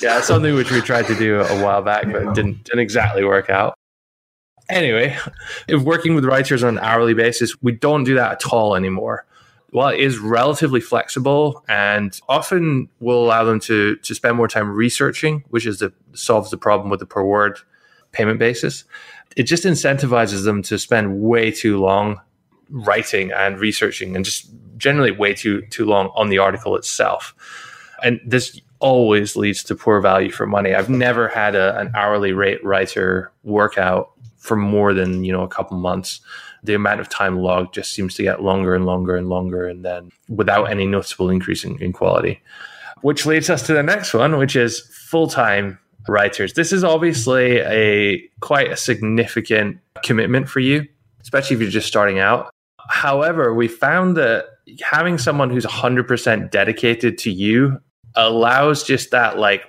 Yeah, 0.00 0.20
something 0.20 0.54
which 0.54 0.70
we 0.70 0.80
tried 0.80 1.06
to 1.06 1.14
do 1.14 1.40
a 1.40 1.62
while 1.62 1.82
back, 1.82 2.10
but 2.10 2.34
didn't 2.34 2.64
didn't 2.64 2.80
exactly 2.80 3.24
work 3.24 3.50
out. 3.50 3.74
Anyway, 4.70 5.16
if 5.68 5.82
working 5.82 6.14
with 6.14 6.24
writers 6.24 6.64
on 6.64 6.78
an 6.78 6.84
hourly 6.84 7.14
basis, 7.14 7.60
we 7.62 7.72
don't 7.72 8.04
do 8.04 8.14
that 8.14 8.32
at 8.32 8.52
all 8.52 8.74
anymore. 8.74 9.26
While 9.70 9.88
it 9.88 10.00
is 10.00 10.18
relatively 10.18 10.80
flexible 10.80 11.64
and 11.68 12.18
often 12.28 12.88
will 13.00 13.24
allow 13.24 13.44
them 13.44 13.60
to 13.60 13.96
to 13.96 14.14
spend 14.14 14.36
more 14.36 14.48
time 14.48 14.70
researching, 14.70 15.44
which 15.50 15.66
is 15.66 15.78
the 15.78 15.92
solves 16.14 16.50
the 16.50 16.56
problem 16.56 16.90
with 16.90 17.00
the 17.00 17.06
per 17.06 17.22
word 17.22 17.58
payment 18.12 18.38
basis. 18.38 18.84
It 19.36 19.44
just 19.44 19.64
incentivizes 19.64 20.44
them 20.44 20.62
to 20.62 20.78
spend 20.78 21.20
way 21.20 21.50
too 21.50 21.78
long 21.78 22.20
writing 22.74 23.30
and 23.30 23.60
researching 23.60 24.16
and 24.16 24.24
just 24.24 24.50
generally 24.76 25.12
way 25.12 25.32
too 25.32 25.62
too 25.70 25.86
long 25.86 26.10
on 26.14 26.28
the 26.28 26.38
article 26.38 26.76
itself. 26.76 27.34
And 28.02 28.20
this 28.26 28.60
always 28.80 29.36
leads 29.36 29.62
to 29.64 29.74
poor 29.74 30.00
value 30.00 30.30
for 30.30 30.46
money. 30.46 30.74
I've 30.74 30.90
never 30.90 31.28
had 31.28 31.54
a, 31.54 31.78
an 31.78 31.92
hourly 31.94 32.32
rate 32.32 32.62
writer 32.64 33.32
workout 33.44 34.10
for 34.38 34.56
more 34.56 34.92
than 34.92 35.24
you 35.24 35.32
know 35.32 35.42
a 35.42 35.48
couple 35.48 35.78
months. 35.78 36.20
The 36.64 36.74
amount 36.74 37.00
of 37.00 37.08
time 37.08 37.38
logged 37.38 37.74
just 37.74 37.92
seems 37.92 38.14
to 38.14 38.22
get 38.22 38.42
longer 38.42 38.74
and 38.74 38.84
longer 38.86 39.16
and 39.16 39.28
longer, 39.28 39.66
and 39.66 39.84
then 39.84 40.10
without 40.28 40.64
any 40.64 40.86
noticeable 40.86 41.30
increase 41.30 41.64
in, 41.64 41.80
in 41.80 41.92
quality. 41.92 42.42
Which 43.02 43.26
leads 43.26 43.50
us 43.50 43.66
to 43.66 43.74
the 43.74 43.82
next 43.82 44.14
one, 44.14 44.38
which 44.38 44.56
is 44.56 44.80
full 44.80 45.28
time 45.28 45.78
writers. 46.08 46.54
This 46.54 46.72
is 46.72 46.82
obviously 46.82 47.58
a 47.58 48.18
quite 48.40 48.70
a 48.70 48.76
significant 48.76 49.78
commitment 50.02 50.48
for 50.48 50.60
you, 50.60 50.86
especially 51.20 51.56
if 51.56 51.62
you're 51.62 51.70
just 51.70 51.88
starting 51.88 52.18
out. 52.18 52.53
However, 52.88 53.54
we 53.54 53.68
found 53.68 54.16
that 54.16 54.46
having 54.82 55.18
someone 55.18 55.50
who's 55.50 55.66
100% 55.66 56.50
dedicated 56.50 57.18
to 57.18 57.30
you 57.30 57.80
allows 58.14 58.84
just 58.84 59.10
that 59.10 59.38
like 59.38 59.64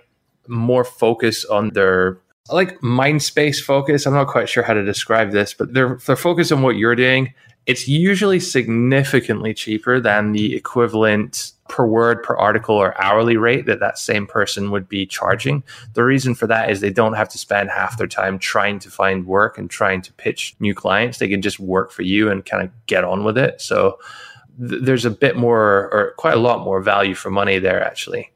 more 0.48 0.84
focus 0.84 1.46
on 1.46 1.70
their 1.72 2.20
like 2.50 2.82
mind 2.84 3.24
space 3.24 3.60
focus. 3.60 4.06
I'm 4.06 4.14
not 4.14 4.28
quite 4.28 4.50
sure 4.50 4.64
how 4.64 4.74
to 4.74 4.84
describe 4.84 5.32
this, 5.32 5.54
but 5.54 5.74
they're 5.74 5.98
they're 6.06 6.16
focused 6.16 6.52
on 6.52 6.62
what 6.62 6.76
you're 6.76 6.96
doing. 6.96 7.34
It's 7.66 7.88
usually 7.88 8.40
significantly 8.40 9.54
cheaper 9.54 10.00
than 10.00 10.34
the 10.34 10.56
equivalent 10.56 11.54
per 11.68 11.86
word 11.86 12.22
per 12.22 12.36
article 12.36 12.76
or 12.76 13.00
hourly 13.02 13.38
rate 13.38 13.66
that 13.66 13.80
that 13.80 13.98
same 13.98 14.28
person 14.28 14.70
would 14.72 14.88
be 14.88 15.06
charging. 15.06 15.64
The 15.94 16.04
reason 16.04 16.36
for 16.36 16.48
that 16.48 16.70
is 16.70 16.80
they 16.80 16.92
don't 16.92 17.14
have 17.14 17.30
to 17.30 17.38
spend 17.38 17.70
half 17.70 17.98
their 17.98 18.08
time 18.08 18.38
trying 18.38 18.80
to 18.80 18.92
find 18.92 19.26
work 19.26 19.58
and 19.58 19.70
trying 19.70 20.02
to 20.04 20.14
pitch 20.14 20.56
new 20.60 20.76
clients. 20.76 21.18
They 21.18 21.28
can 21.28 21.42
just 21.42 21.60
work 21.60 21.92
for 21.92 22.04
you 22.04 22.30
and 22.30 22.46
kind 22.46 22.64
of 22.64 22.72
get 22.86 23.04
on 23.04 23.24
with 23.24 23.38
it. 23.38 23.62
So 23.62 24.00
th- 24.60 24.84
there's 24.84 25.06
a 25.06 25.10
bit 25.10 25.38
more 25.38 25.90
or 25.92 26.14
quite 26.18 26.36
a 26.36 26.40
lot 26.40 26.64
more 26.64 26.82
value 26.82 27.16
for 27.16 27.32
money 27.32 27.58
there 27.58 27.84
actually. 27.84 28.32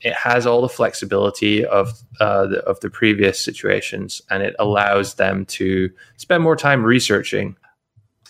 It 0.00 0.14
has 0.14 0.44
all 0.44 0.60
the 0.60 0.68
flexibility 0.68 1.64
of 1.64 1.92
uh, 2.18 2.46
the, 2.46 2.58
of 2.64 2.80
the 2.80 2.90
previous 2.90 3.42
situations 3.42 4.20
and 4.30 4.42
it 4.42 4.56
allows 4.58 5.14
them 5.14 5.46
to 5.46 5.90
spend 6.16 6.42
more 6.42 6.56
time 6.56 6.84
researching 6.84 7.56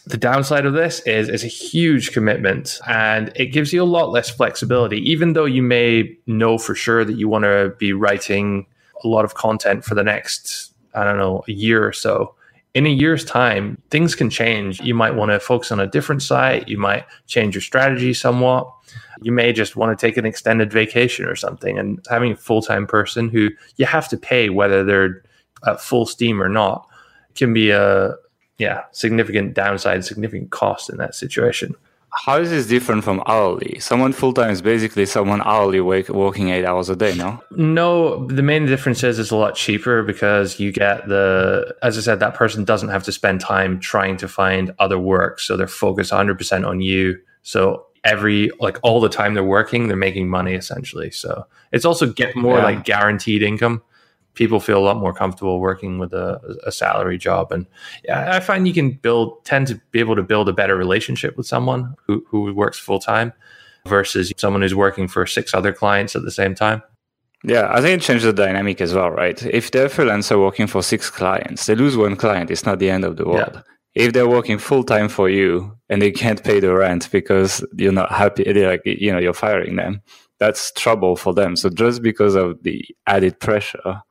the 0.06 0.18
downside 0.18 0.66
of 0.66 0.74
this 0.74 1.00
is 1.00 1.28
it's 1.28 1.44
a 1.44 1.48
huge 1.48 2.12
commitment 2.12 2.78
and 2.86 3.32
it 3.36 3.46
gives 3.46 3.72
you 3.72 3.82
a 3.82 3.84
lot 3.84 4.10
less 4.10 4.28
flexibility, 4.28 4.98
even 4.98 5.32
though 5.32 5.46
you 5.46 5.62
may 5.62 6.14
know 6.26 6.58
for 6.58 6.74
sure 6.74 7.04
that 7.04 7.16
you 7.16 7.28
want 7.28 7.44
to 7.44 7.74
be 7.78 7.92
writing 7.92 8.66
a 9.02 9.08
lot 9.08 9.24
of 9.24 9.34
content 9.34 9.84
for 9.84 9.94
the 9.94 10.04
next, 10.04 10.74
I 10.94 11.04
don't 11.04 11.16
know, 11.16 11.42
a 11.48 11.52
year 11.52 11.86
or 11.86 11.92
so. 11.92 12.34
in 12.74 12.86
a 12.86 12.90
year's 12.90 13.24
time, 13.24 13.80
things 13.90 14.16
can 14.16 14.28
change. 14.28 14.80
You 14.80 14.94
might 14.94 15.14
want 15.14 15.30
to 15.30 15.38
focus 15.38 15.70
on 15.70 15.78
a 15.78 15.86
different 15.86 16.22
site. 16.22 16.68
You 16.68 16.76
might 16.76 17.06
change 17.26 17.54
your 17.54 17.62
strategy 17.62 18.12
somewhat. 18.12 18.68
You 19.22 19.30
may 19.30 19.52
just 19.52 19.76
want 19.76 19.96
to 19.96 20.06
take 20.06 20.16
an 20.16 20.26
extended 20.26 20.72
vacation 20.72 21.24
or 21.26 21.36
something. 21.36 21.78
And 21.78 22.04
having 22.10 22.32
a 22.32 22.36
full 22.36 22.62
time 22.62 22.86
person 22.86 23.28
who 23.28 23.50
you 23.76 23.86
have 23.86 24.08
to 24.08 24.16
pay 24.16 24.50
whether 24.50 24.82
they're 24.82 25.22
at 25.64 25.80
full 25.80 26.04
steam 26.04 26.42
or 26.42 26.48
not 26.48 26.86
can 27.36 27.52
be 27.54 27.70
a 27.70 28.14
yeah 28.58 28.84
significant 28.92 29.54
downside, 29.54 30.04
significant 30.04 30.50
cost 30.50 30.90
in 30.90 30.96
that 30.98 31.14
situation. 31.14 31.74
How 32.16 32.36
is 32.36 32.50
this 32.50 32.66
different 32.66 33.02
from 33.02 33.22
hourly? 33.26 33.78
Someone 33.80 34.12
full 34.12 34.32
time 34.32 34.50
is 34.50 34.62
basically 34.62 35.04
someone 35.04 35.42
hourly 35.42 35.80
wake, 35.80 36.08
working 36.08 36.50
eight 36.50 36.64
hours 36.64 36.88
a 36.88 36.94
day, 36.94 37.14
no? 37.16 37.42
No, 37.50 38.26
the 38.28 38.42
main 38.42 38.66
difference 38.66 39.02
is 39.02 39.18
it's 39.18 39.32
a 39.32 39.36
lot 39.36 39.56
cheaper 39.56 40.02
because 40.02 40.60
you 40.60 40.70
get 40.70 41.08
the, 41.08 41.74
as 41.82 41.98
I 41.98 42.02
said, 42.02 42.20
that 42.20 42.34
person 42.34 42.64
doesn't 42.64 42.90
have 42.90 43.02
to 43.04 43.12
spend 43.12 43.40
time 43.40 43.80
trying 43.80 44.16
to 44.18 44.28
find 44.28 44.72
other 44.78 44.98
work. 44.98 45.40
So 45.40 45.56
they're 45.56 45.66
focused 45.66 46.12
100% 46.12 46.66
on 46.66 46.80
you. 46.80 47.18
So 47.42 47.84
every, 48.04 48.50
like 48.60 48.78
all 48.82 49.00
the 49.00 49.08
time 49.08 49.34
they're 49.34 49.42
working, 49.42 49.88
they're 49.88 49.96
making 49.96 50.28
money 50.28 50.54
essentially. 50.54 51.10
So 51.10 51.46
it's 51.72 51.84
also 51.84 52.12
get 52.12 52.36
more 52.36 52.58
yeah. 52.58 52.64
like 52.64 52.84
guaranteed 52.84 53.42
income 53.42 53.82
people 54.34 54.60
feel 54.60 54.78
a 54.78 54.84
lot 54.84 54.96
more 54.96 55.14
comfortable 55.14 55.60
working 55.60 55.98
with 55.98 56.12
a, 56.12 56.40
a 56.66 56.72
salary 56.72 57.18
job. 57.18 57.52
And 57.52 57.66
I 58.12 58.40
find 58.40 58.66
you 58.66 58.74
can 58.74 58.92
build, 58.92 59.44
tend 59.44 59.68
to 59.68 59.80
be 59.90 60.00
able 60.00 60.16
to 60.16 60.22
build 60.22 60.48
a 60.48 60.52
better 60.52 60.76
relationship 60.76 61.36
with 61.36 61.46
someone 61.46 61.94
who, 62.06 62.24
who 62.28 62.52
works 62.52 62.78
full 62.78 62.98
time 62.98 63.32
versus 63.86 64.32
someone 64.36 64.62
who's 64.62 64.74
working 64.74 65.08
for 65.08 65.26
six 65.26 65.54
other 65.54 65.72
clients 65.72 66.16
at 66.16 66.22
the 66.22 66.30
same 66.30 66.54
time. 66.54 66.82
Yeah, 67.46 67.68
I 67.70 67.82
think 67.82 68.00
it 68.00 68.04
changes 68.04 68.24
the 68.24 68.32
dynamic 68.32 68.80
as 68.80 68.94
well, 68.94 69.10
right? 69.10 69.40
If 69.44 69.70
they're 69.70 69.88
freelancer 69.88 70.40
working 70.40 70.66
for 70.66 70.82
six 70.82 71.10
clients, 71.10 71.66
they 71.66 71.74
lose 71.74 71.96
one 71.96 72.16
client. 72.16 72.50
It's 72.50 72.64
not 72.64 72.78
the 72.78 72.88
end 72.88 73.04
of 73.04 73.16
the 73.16 73.26
world. 73.26 73.52
Yeah. 73.54 73.62
If 73.94 74.12
they're 74.12 74.28
working 74.28 74.58
full 74.58 74.82
time 74.82 75.08
for 75.08 75.28
you 75.28 75.76
and 75.88 76.00
they 76.00 76.10
can't 76.10 76.42
pay 76.42 76.58
the 76.58 76.74
rent 76.74 77.10
because 77.12 77.64
you're 77.76 77.92
not 77.92 78.10
happy, 78.10 78.50
they're 78.50 78.70
like, 78.70 78.82
you 78.84 79.12
know, 79.12 79.18
you're 79.18 79.34
firing 79.34 79.76
them, 79.76 80.00
that's 80.38 80.72
trouble 80.72 81.16
for 81.16 81.34
them. 81.34 81.54
So 81.54 81.68
just 81.68 82.02
because 82.02 82.34
of 82.34 82.62
the 82.62 82.84
added 83.06 83.38
pressure, 83.38 84.02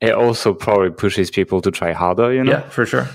it 0.00 0.14
also 0.14 0.54
probably 0.54 0.90
pushes 0.90 1.30
people 1.30 1.60
to 1.60 1.70
try 1.70 1.92
harder, 1.92 2.32
you 2.32 2.44
know? 2.44 2.52
Yeah, 2.52 2.68
for 2.68 2.86
sure. 2.86 3.08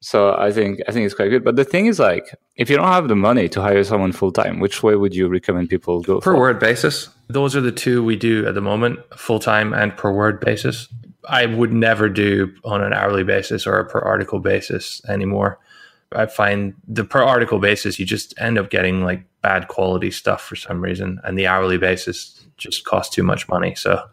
So 0.00 0.36
I 0.38 0.52
think 0.52 0.80
I 0.86 0.92
think 0.92 1.06
it's 1.06 1.14
quite 1.14 1.30
good. 1.30 1.42
But 1.42 1.56
the 1.56 1.64
thing 1.64 1.86
is 1.86 1.98
like 1.98 2.34
if 2.56 2.68
you 2.68 2.76
don't 2.76 2.86
have 2.86 3.08
the 3.08 3.16
money 3.16 3.48
to 3.48 3.62
hire 3.62 3.82
someone 3.82 4.12
full 4.12 4.30
time, 4.30 4.60
which 4.60 4.82
way 4.82 4.94
would 4.94 5.14
you 5.14 5.28
recommend 5.28 5.70
people 5.70 6.00
go 6.02 6.20
per 6.20 6.32
for? 6.32 6.38
word 6.38 6.58
basis? 6.58 7.08
Those 7.28 7.56
are 7.56 7.60
the 7.60 7.72
two 7.72 8.04
we 8.04 8.14
do 8.14 8.46
at 8.46 8.54
the 8.54 8.60
moment, 8.60 9.00
full 9.16 9.38
time 9.38 9.72
and 9.72 9.96
per 9.96 10.12
word 10.12 10.40
basis. 10.40 10.88
I 11.28 11.46
would 11.46 11.72
never 11.72 12.08
do 12.08 12.54
on 12.64 12.82
an 12.84 12.92
hourly 12.92 13.24
basis 13.24 13.66
or 13.66 13.78
a 13.78 13.84
per 13.84 13.98
article 13.98 14.38
basis 14.38 15.02
anymore. 15.08 15.58
I 16.12 16.26
find 16.26 16.74
the 16.86 17.04
per 17.04 17.22
article 17.22 17.58
basis 17.58 17.98
you 17.98 18.06
just 18.06 18.32
end 18.38 18.58
up 18.58 18.70
getting 18.70 19.02
like 19.02 19.24
bad 19.42 19.66
quality 19.66 20.12
stuff 20.12 20.40
for 20.40 20.54
some 20.54 20.80
reason 20.80 21.20
and 21.24 21.36
the 21.36 21.48
hourly 21.48 21.78
basis 21.78 22.46
just 22.58 22.84
costs 22.84 23.12
too 23.12 23.24
much 23.24 23.48
money. 23.48 23.74
So 23.74 24.06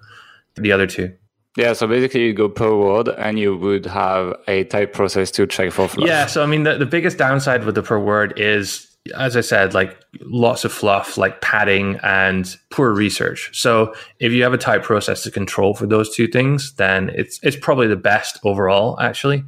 the 0.55 0.71
other 0.71 0.87
two 0.87 1.13
yeah, 1.55 1.73
so 1.73 1.85
basically 1.85 2.25
you 2.25 2.33
go 2.33 2.49
per 2.49 2.75
word 2.75 3.09
and 3.09 3.37
you 3.37 3.55
would 3.55 3.85
have 3.85 4.33
a 4.47 4.63
type 4.63 4.93
process 4.93 5.29
to 5.31 5.45
check 5.45 5.71
for 5.71 5.87
fluff. 5.87 6.07
Yeah, 6.07 6.25
so 6.25 6.41
I 6.41 6.47
mean, 6.47 6.63
the, 6.63 6.77
the 6.77 6.85
biggest 6.85 7.17
downside 7.17 7.63
with 7.63 7.75
the 7.75 7.83
per 7.83 7.99
word 7.99 8.39
is, 8.39 8.87
as 9.15 9.37
I 9.37 9.41
said, 9.41 9.75
like 9.75 9.95
lots 10.21 10.65
of 10.65 10.71
fluff, 10.71 11.15
like 11.15 11.41
padding 11.41 11.99
and 12.01 12.55
poor 12.71 12.91
research. 12.91 13.51
So 13.53 13.93
if 14.19 14.31
you 14.31 14.41
have 14.41 14.53
a 14.53 14.57
type 14.57 14.81
process 14.81 15.21
to 15.23 15.31
control 15.31 15.75
for 15.75 15.85
those 15.85 16.15
two 16.15 16.27
things, 16.27 16.73
then 16.75 17.09
it's 17.09 17.39
it's 17.43 17.57
probably 17.57 17.87
the 17.87 17.97
best 17.97 18.39
overall, 18.43 18.99
actually. 18.99 19.43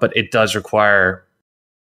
But 0.00 0.16
it 0.16 0.30
does 0.30 0.54
require, 0.54 1.26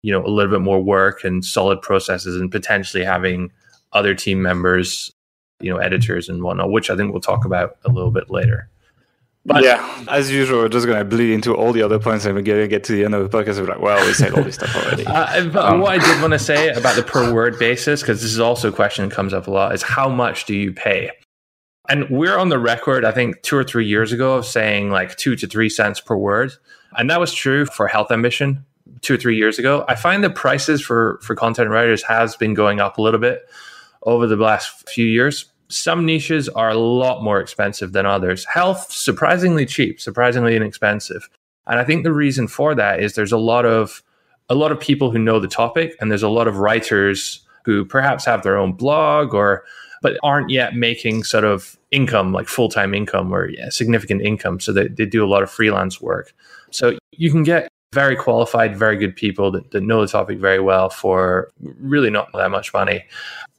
you 0.03 0.11
know, 0.11 0.25
a 0.25 0.29
little 0.29 0.51
bit 0.51 0.63
more 0.63 0.83
work 0.83 1.23
and 1.23 1.45
solid 1.45 1.83
processes 1.83 2.41
and 2.41 2.51
potentially 2.51 3.05
having 3.05 3.53
other 3.93 4.15
team 4.15 4.43
members, 4.43 5.13
you 5.61 5.71
know, 5.71 5.79
editors 5.79 6.29
and 6.29 6.43
whatnot, 6.43 6.73
which 6.73 6.91
I 6.91 6.97
think 6.97 7.13
we'll 7.13 7.21
talk 7.21 7.45
about 7.45 7.77
a 7.85 7.93
little 7.93 8.11
bit 8.11 8.29
later. 8.29 8.69
But 9.45 9.65
yeah, 9.65 10.05
as 10.09 10.31
usual, 10.31 10.59
we're 10.59 10.69
just 10.69 10.87
going 10.87 10.99
to 10.99 11.05
bleed 11.05 11.33
into 11.33 11.55
all 11.55 11.73
the 11.73 11.83
other 11.83 11.99
points 11.99 12.27
and 12.27 12.35
we're 12.35 12.43
going 12.43 12.61
to 12.61 12.69
get 12.69 12.85
to 12.85 12.93
the 12.93 13.05
end 13.05 13.15
of 13.15 13.31
the 13.31 13.37
podcast. 13.39 13.59
We're 13.59 13.67
like, 13.67 13.81
well, 13.81 14.05
we 14.07 14.13
said 14.13 14.35
all 14.35 14.43
this 14.43 14.57
stuff 14.57 14.75
already. 14.77 15.07
Uh, 15.09 15.47
but 15.47 15.65
um, 15.65 15.81
what 15.81 15.93
I 15.93 16.05
did 16.05 16.21
want 16.21 16.35
to 16.35 16.39
say 16.39 16.69
about 16.69 16.97
the 16.97 17.03
per 17.03 17.33
word 17.33 17.59
basis, 17.59 18.03
because 18.03 18.21
this 18.21 18.31
is 18.31 18.41
also 18.41 18.69
a 18.69 18.73
question 18.73 19.09
that 19.09 19.15
comes 19.15 19.33
up 19.33 19.47
a 19.47 19.51
lot, 19.51 19.75
is 19.75 19.83
how 19.83 20.09
much 20.09 20.45
do 20.45 20.55
you 20.55 20.73
pay? 20.73 21.11
And 21.89 22.09
we're 22.11 22.37
on 22.37 22.51
the 22.51 22.59
record, 22.59 23.05
I 23.05 23.13
think, 23.13 23.41
two 23.43 23.57
or 23.57 23.65
three 23.65 23.87
years 23.87 24.13
ago 24.13 24.37
of 24.37 24.45
saying 24.45 24.91
like 24.91 25.17
two 25.17 25.35
to 25.37 25.47
three 25.47 25.71
cents 25.71 26.01
per 26.01 26.15
word. 26.15 26.53
And 26.97 27.09
that 27.09 27.19
was 27.19 27.33
true 27.33 27.65
for 27.65 27.89
Health 27.89 28.11
Ambition 28.11 28.67
two 29.01 29.15
or 29.15 29.17
three 29.17 29.37
years 29.37 29.59
ago. 29.59 29.85
I 29.89 29.95
find 29.95 30.23
the 30.23 30.31
prices 30.31 30.83
for, 30.83 31.19
for 31.23 31.35
content 31.35 31.71
writers 31.71 32.03
has 32.03 32.37
been 32.37 32.55
going 32.55 32.81
up 32.81 32.99
a 32.99 33.03
little 33.03 33.21
bit 33.21 33.49
over 34.03 34.27
the 34.27 34.37
last 34.37 34.89
few 34.89 35.07
years 35.07 35.47
some 35.71 36.07
niches 36.07 36.49
are 36.49 36.71
a 36.71 36.79
lot 36.79 37.23
more 37.23 37.41
expensive 37.41 37.93
than 37.93 38.07
others. 38.07 38.45
Health, 38.47 38.91
surprisingly 38.91 39.67
cheap, 39.67 40.01
surprisingly 40.01 40.57
inexpensive. 40.57 41.29
And 41.67 41.79
I 41.79 41.85
think 41.85 42.05
the 42.05 42.13
reason 42.13 42.49
for 42.49 42.75
that 42.75 43.01
is 43.01 43.15
there's 43.15 43.33
a 43.33 43.39
lot 43.39 43.67
of 43.67 44.03
a 44.49 44.55
lot 44.55 44.73
of 44.73 44.81
people 44.81 45.11
who 45.11 45.19
know 45.19 45.39
the 45.39 45.49
topic 45.49 45.95
and 46.01 46.11
there's 46.11 46.23
a 46.23 46.29
lot 46.29 46.49
of 46.49 46.57
writers 46.57 47.47
who 47.65 47.85
perhaps 47.85 48.25
have 48.25 48.43
their 48.43 48.57
own 48.57 48.73
blog 48.73 49.35
or 49.35 49.65
but 50.01 50.17
aren't 50.23 50.49
yet 50.49 50.75
making 50.75 51.25
sort 51.25 51.45
of 51.45 51.77
income 51.91 52.33
like 52.33 52.49
full-time 52.49 52.95
income 52.95 53.35
or 53.35 53.51
yeah, 53.51 53.69
significant 53.69 54.23
income 54.23 54.59
so 54.59 54.73
they, 54.73 54.89
they 54.89 55.05
do 55.05 55.25
a 55.25 55.29
lot 55.29 55.43
of 55.43 55.51
freelance 55.51 56.01
work 56.01 56.33
so 56.71 56.97
you 57.13 57.31
can 57.31 57.43
get 57.43 57.69
very 57.93 58.17
qualified 58.17 58.77
very 58.77 58.97
good 58.97 59.15
people 59.15 59.51
that, 59.51 59.71
that 59.71 59.83
know 59.83 60.01
the 60.01 60.09
topic 60.09 60.39
very 60.39 60.61
well 60.61 60.89
for 60.89 61.51
really 61.61 62.11
not 62.11 62.29
that 62.33 62.51
much 62.51 62.73
money 62.73 63.05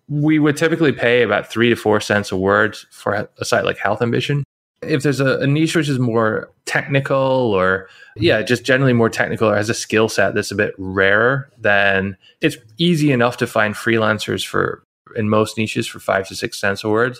we 0.09 0.39
would 0.39 0.57
typically 0.57 0.91
pay 0.91 1.21
about 1.21 1.47
three 1.47 1.69
to 1.69 1.75
four 1.75 2.01
cents 2.01 2.31
a 2.31 2.37
word 2.37 2.75
for 2.91 3.29
a 3.37 3.45
site 3.45 3.63
like 3.63 3.77
Health 3.77 4.01
Ambition. 4.01 4.43
If 4.81 5.03
there's 5.03 5.19
a, 5.19 5.39
a 5.39 5.47
niche 5.47 5.75
which 5.75 5.89
is 5.89 5.99
more 5.99 6.51
technical 6.65 7.17
or, 7.17 7.89
yeah, 8.15 8.41
just 8.41 8.63
generally 8.63 8.93
more 8.93 9.09
technical 9.09 9.49
or 9.49 9.55
has 9.55 9.69
a 9.69 9.73
skill 9.73 10.09
set 10.09 10.33
that's 10.33 10.51
a 10.51 10.55
bit 10.55 10.73
rarer, 10.77 11.49
then 11.57 12.17
it's 12.41 12.57
easy 12.77 13.11
enough 13.11 13.37
to 13.37 13.47
find 13.47 13.75
freelancers 13.75 14.45
for, 14.45 14.83
in 15.15 15.29
most 15.29 15.57
niches, 15.57 15.85
for 15.85 15.99
five 15.99 16.27
to 16.29 16.35
six 16.35 16.59
cents 16.59 16.83
a 16.83 16.89
word. 16.89 17.17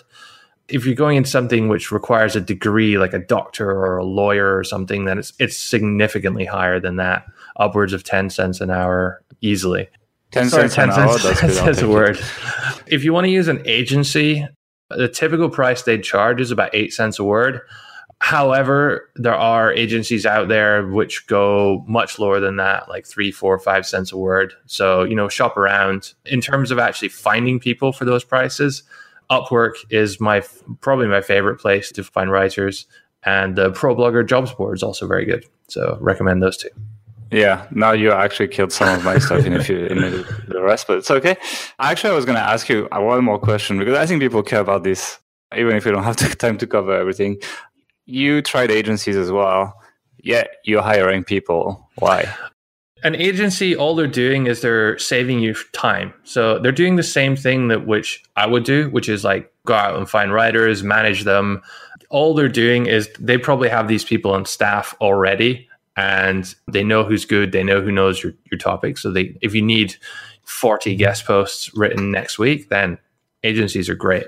If 0.68 0.86
you're 0.86 0.94
going 0.94 1.16
into 1.16 1.28
something 1.28 1.68
which 1.68 1.92
requires 1.92 2.34
a 2.34 2.40
degree, 2.40 2.96
like 2.96 3.12
a 3.12 3.18
doctor 3.18 3.70
or 3.70 3.98
a 3.98 4.04
lawyer 4.04 4.56
or 4.56 4.64
something, 4.64 5.04
then 5.04 5.18
it's 5.18 5.32
it's 5.38 5.56
significantly 5.56 6.44
higher 6.44 6.80
than 6.80 6.96
that, 6.96 7.26
upwards 7.56 7.92
of 7.92 8.04
ten 8.04 8.30
cents 8.30 8.60
an 8.60 8.70
hour 8.70 9.20
easily. 9.40 9.88
10 10.32 10.48
Sorry, 10.48 10.68
cents 10.68 10.74
10 10.74 10.88
an 10.88 10.94
cents, 10.94 11.42
hour. 11.42 11.64
That's 11.64 11.82
a 11.82 11.88
word. 11.88 12.18
If 12.86 13.04
you 13.04 13.12
want 13.12 13.24
to 13.24 13.30
use 13.30 13.48
an 13.48 13.62
agency, 13.66 14.46
the 14.90 15.08
typical 15.08 15.48
price 15.48 15.82
they 15.82 15.98
charge 15.98 16.40
is 16.40 16.50
about 16.50 16.74
eight 16.74 16.92
cents 16.92 17.18
a 17.18 17.24
word. 17.24 17.60
However, 18.22 19.10
there 19.16 19.34
are 19.34 19.72
agencies 19.72 20.26
out 20.26 20.48
there 20.48 20.86
which 20.86 21.26
go 21.26 21.82
much 21.88 22.18
lower 22.18 22.38
than 22.38 22.56
that, 22.56 22.88
like 22.88 23.06
three, 23.06 23.30
four, 23.32 23.58
five 23.58 23.86
cents 23.86 24.12
a 24.12 24.18
word. 24.18 24.52
So, 24.66 25.04
you 25.04 25.14
know, 25.14 25.28
shop 25.28 25.56
around. 25.56 26.12
In 26.26 26.42
terms 26.42 26.70
of 26.70 26.78
actually 26.78 27.08
finding 27.08 27.58
people 27.58 27.92
for 27.92 28.04
those 28.04 28.22
prices, 28.22 28.82
Upwork 29.30 29.74
is 29.88 30.20
my 30.20 30.42
probably 30.80 31.06
my 31.06 31.22
favorite 31.22 31.60
place 31.60 31.90
to 31.92 32.04
find 32.04 32.30
writers, 32.30 32.86
and 33.22 33.56
the 33.56 33.70
ProBlogger 33.70 34.26
Jobs 34.26 34.52
Board 34.52 34.76
is 34.76 34.82
also 34.82 35.06
very 35.06 35.24
good. 35.24 35.46
So, 35.68 35.96
recommend 36.00 36.42
those 36.42 36.56
two. 36.56 36.68
Yeah, 37.30 37.66
now 37.70 37.92
you 37.92 38.10
actually 38.10 38.48
killed 38.48 38.72
some 38.72 38.88
of 38.88 39.04
my 39.04 39.18
stuff 39.18 39.44
in 39.44 39.54
a 39.54 39.62
few 39.62 39.86
in 39.86 39.98
the 40.48 40.60
rest, 40.60 40.86
but 40.88 40.98
it's 40.98 41.10
okay. 41.10 41.36
Actually, 41.78 42.10
I 42.10 42.16
was 42.16 42.24
going 42.24 42.36
to 42.36 42.42
ask 42.42 42.68
you 42.68 42.88
one 42.90 43.24
more 43.24 43.38
question 43.38 43.78
because 43.78 43.96
I 43.96 44.06
think 44.06 44.20
people 44.20 44.42
care 44.42 44.60
about 44.60 44.82
this, 44.82 45.18
even 45.56 45.76
if 45.76 45.84
we 45.84 45.92
don't 45.92 46.02
have 46.02 46.16
the 46.16 46.34
time 46.34 46.58
to 46.58 46.66
cover 46.66 46.92
everything. 46.92 47.38
You 48.04 48.42
tried 48.42 48.72
agencies 48.72 49.16
as 49.16 49.30
well, 49.30 49.80
yet 50.18 50.48
you're 50.64 50.82
hiring 50.82 51.22
people. 51.22 51.88
Why? 51.96 52.34
An 53.04 53.14
agency, 53.14 53.76
all 53.76 53.94
they're 53.94 54.08
doing 54.08 54.46
is 54.46 54.60
they're 54.60 54.98
saving 54.98 55.38
you 55.38 55.54
time. 55.72 56.12
So 56.24 56.58
they're 56.58 56.72
doing 56.72 56.96
the 56.96 57.02
same 57.02 57.36
thing 57.36 57.68
that 57.68 57.86
which 57.86 58.22
I 58.36 58.46
would 58.46 58.64
do, 58.64 58.90
which 58.90 59.08
is 59.08 59.22
like 59.22 59.52
go 59.64 59.74
out 59.74 59.96
and 59.96 60.10
find 60.10 60.32
writers, 60.32 60.82
manage 60.82 61.22
them. 61.22 61.62
All 62.10 62.34
they're 62.34 62.48
doing 62.48 62.86
is 62.86 63.08
they 63.20 63.38
probably 63.38 63.68
have 63.68 63.86
these 63.86 64.04
people 64.04 64.32
on 64.32 64.44
staff 64.44 64.96
already 65.00 65.68
and 66.00 66.54
they 66.66 66.82
know 66.82 67.04
who's 67.04 67.26
good. 67.26 67.52
They 67.52 67.62
know 67.62 67.82
who 67.82 67.92
knows 67.92 68.22
your, 68.22 68.32
your 68.50 68.56
topic. 68.56 68.96
So 68.96 69.10
they, 69.10 69.36
if 69.42 69.54
you 69.54 69.60
need 69.60 69.96
40 70.44 70.96
guest 70.96 71.26
posts 71.26 71.74
written 71.74 72.10
next 72.10 72.38
week, 72.38 72.70
then 72.70 72.96
agencies 73.42 73.90
are 73.90 73.94
great. 73.94 74.24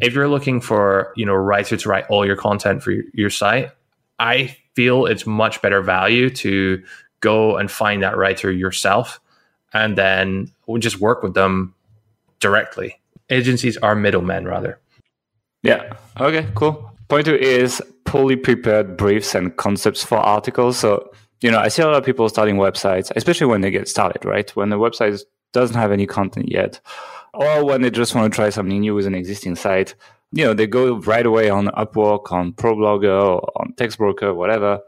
If 0.00 0.14
you're 0.14 0.28
looking 0.28 0.60
for, 0.60 1.12
you 1.16 1.26
know, 1.26 1.34
writer 1.34 1.76
to 1.76 1.88
write 1.88 2.04
all 2.08 2.24
your 2.24 2.36
content 2.36 2.84
for 2.84 2.92
your, 3.12 3.30
site, 3.30 3.72
I 4.20 4.56
feel 4.76 5.06
it's 5.06 5.26
much 5.26 5.60
better 5.60 5.82
value 5.82 6.30
to 6.30 6.84
go 7.18 7.56
and 7.56 7.68
find 7.68 8.04
that 8.04 8.16
writer 8.16 8.52
yourself 8.52 9.18
and 9.72 9.98
then 9.98 10.52
just 10.78 11.00
work 11.00 11.24
with 11.24 11.34
them 11.34 11.74
directly. 12.38 13.00
Agencies 13.28 13.76
are 13.78 13.96
middlemen 13.96 14.46
rather. 14.46 14.78
Yeah. 15.64 15.94
Okay, 16.20 16.46
cool. 16.54 16.92
Point 17.08 17.26
two 17.26 17.34
is 17.34 17.82
poorly 18.08 18.36
prepared 18.36 18.96
briefs 18.96 19.34
and 19.34 19.56
concepts 19.56 20.02
for 20.02 20.16
articles. 20.16 20.78
So 20.78 21.10
you 21.40 21.50
know, 21.50 21.58
I 21.58 21.68
see 21.68 21.82
a 21.82 21.86
lot 21.86 21.96
of 21.96 22.04
people 22.04 22.28
starting 22.28 22.56
websites, 22.56 23.12
especially 23.14 23.46
when 23.46 23.60
they 23.60 23.70
get 23.70 23.88
started, 23.88 24.24
right? 24.24 24.50
When 24.56 24.70
the 24.70 24.78
website 24.78 25.22
doesn't 25.52 25.76
have 25.76 25.92
any 25.92 26.06
content 26.06 26.50
yet, 26.50 26.80
or 27.32 27.64
when 27.64 27.82
they 27.82 27.90
just 27.90 28.14
want 28.14 28.32
to 28.32 28.34
try 28.34 28.50
something 28.50 28.80
new 28.80 28.94
with 28.94 29.06
an 29.06 29.14
existing 29.14 29.54
site, 29.54 29.94
you 30.32 30.44
know, 30.44 30.52
they 30.52 30.66
go 30.66 30.96
right 30.96 31.24
away 31.24 31.48
on 31.48 31.68
Upwork, 31.68 32.32
on 32.32 32.52
ProBlogger, 32.52 33.40
on 33.56 33.72
Textbroker, 33.74 34.34
whatever, 34.34 34.80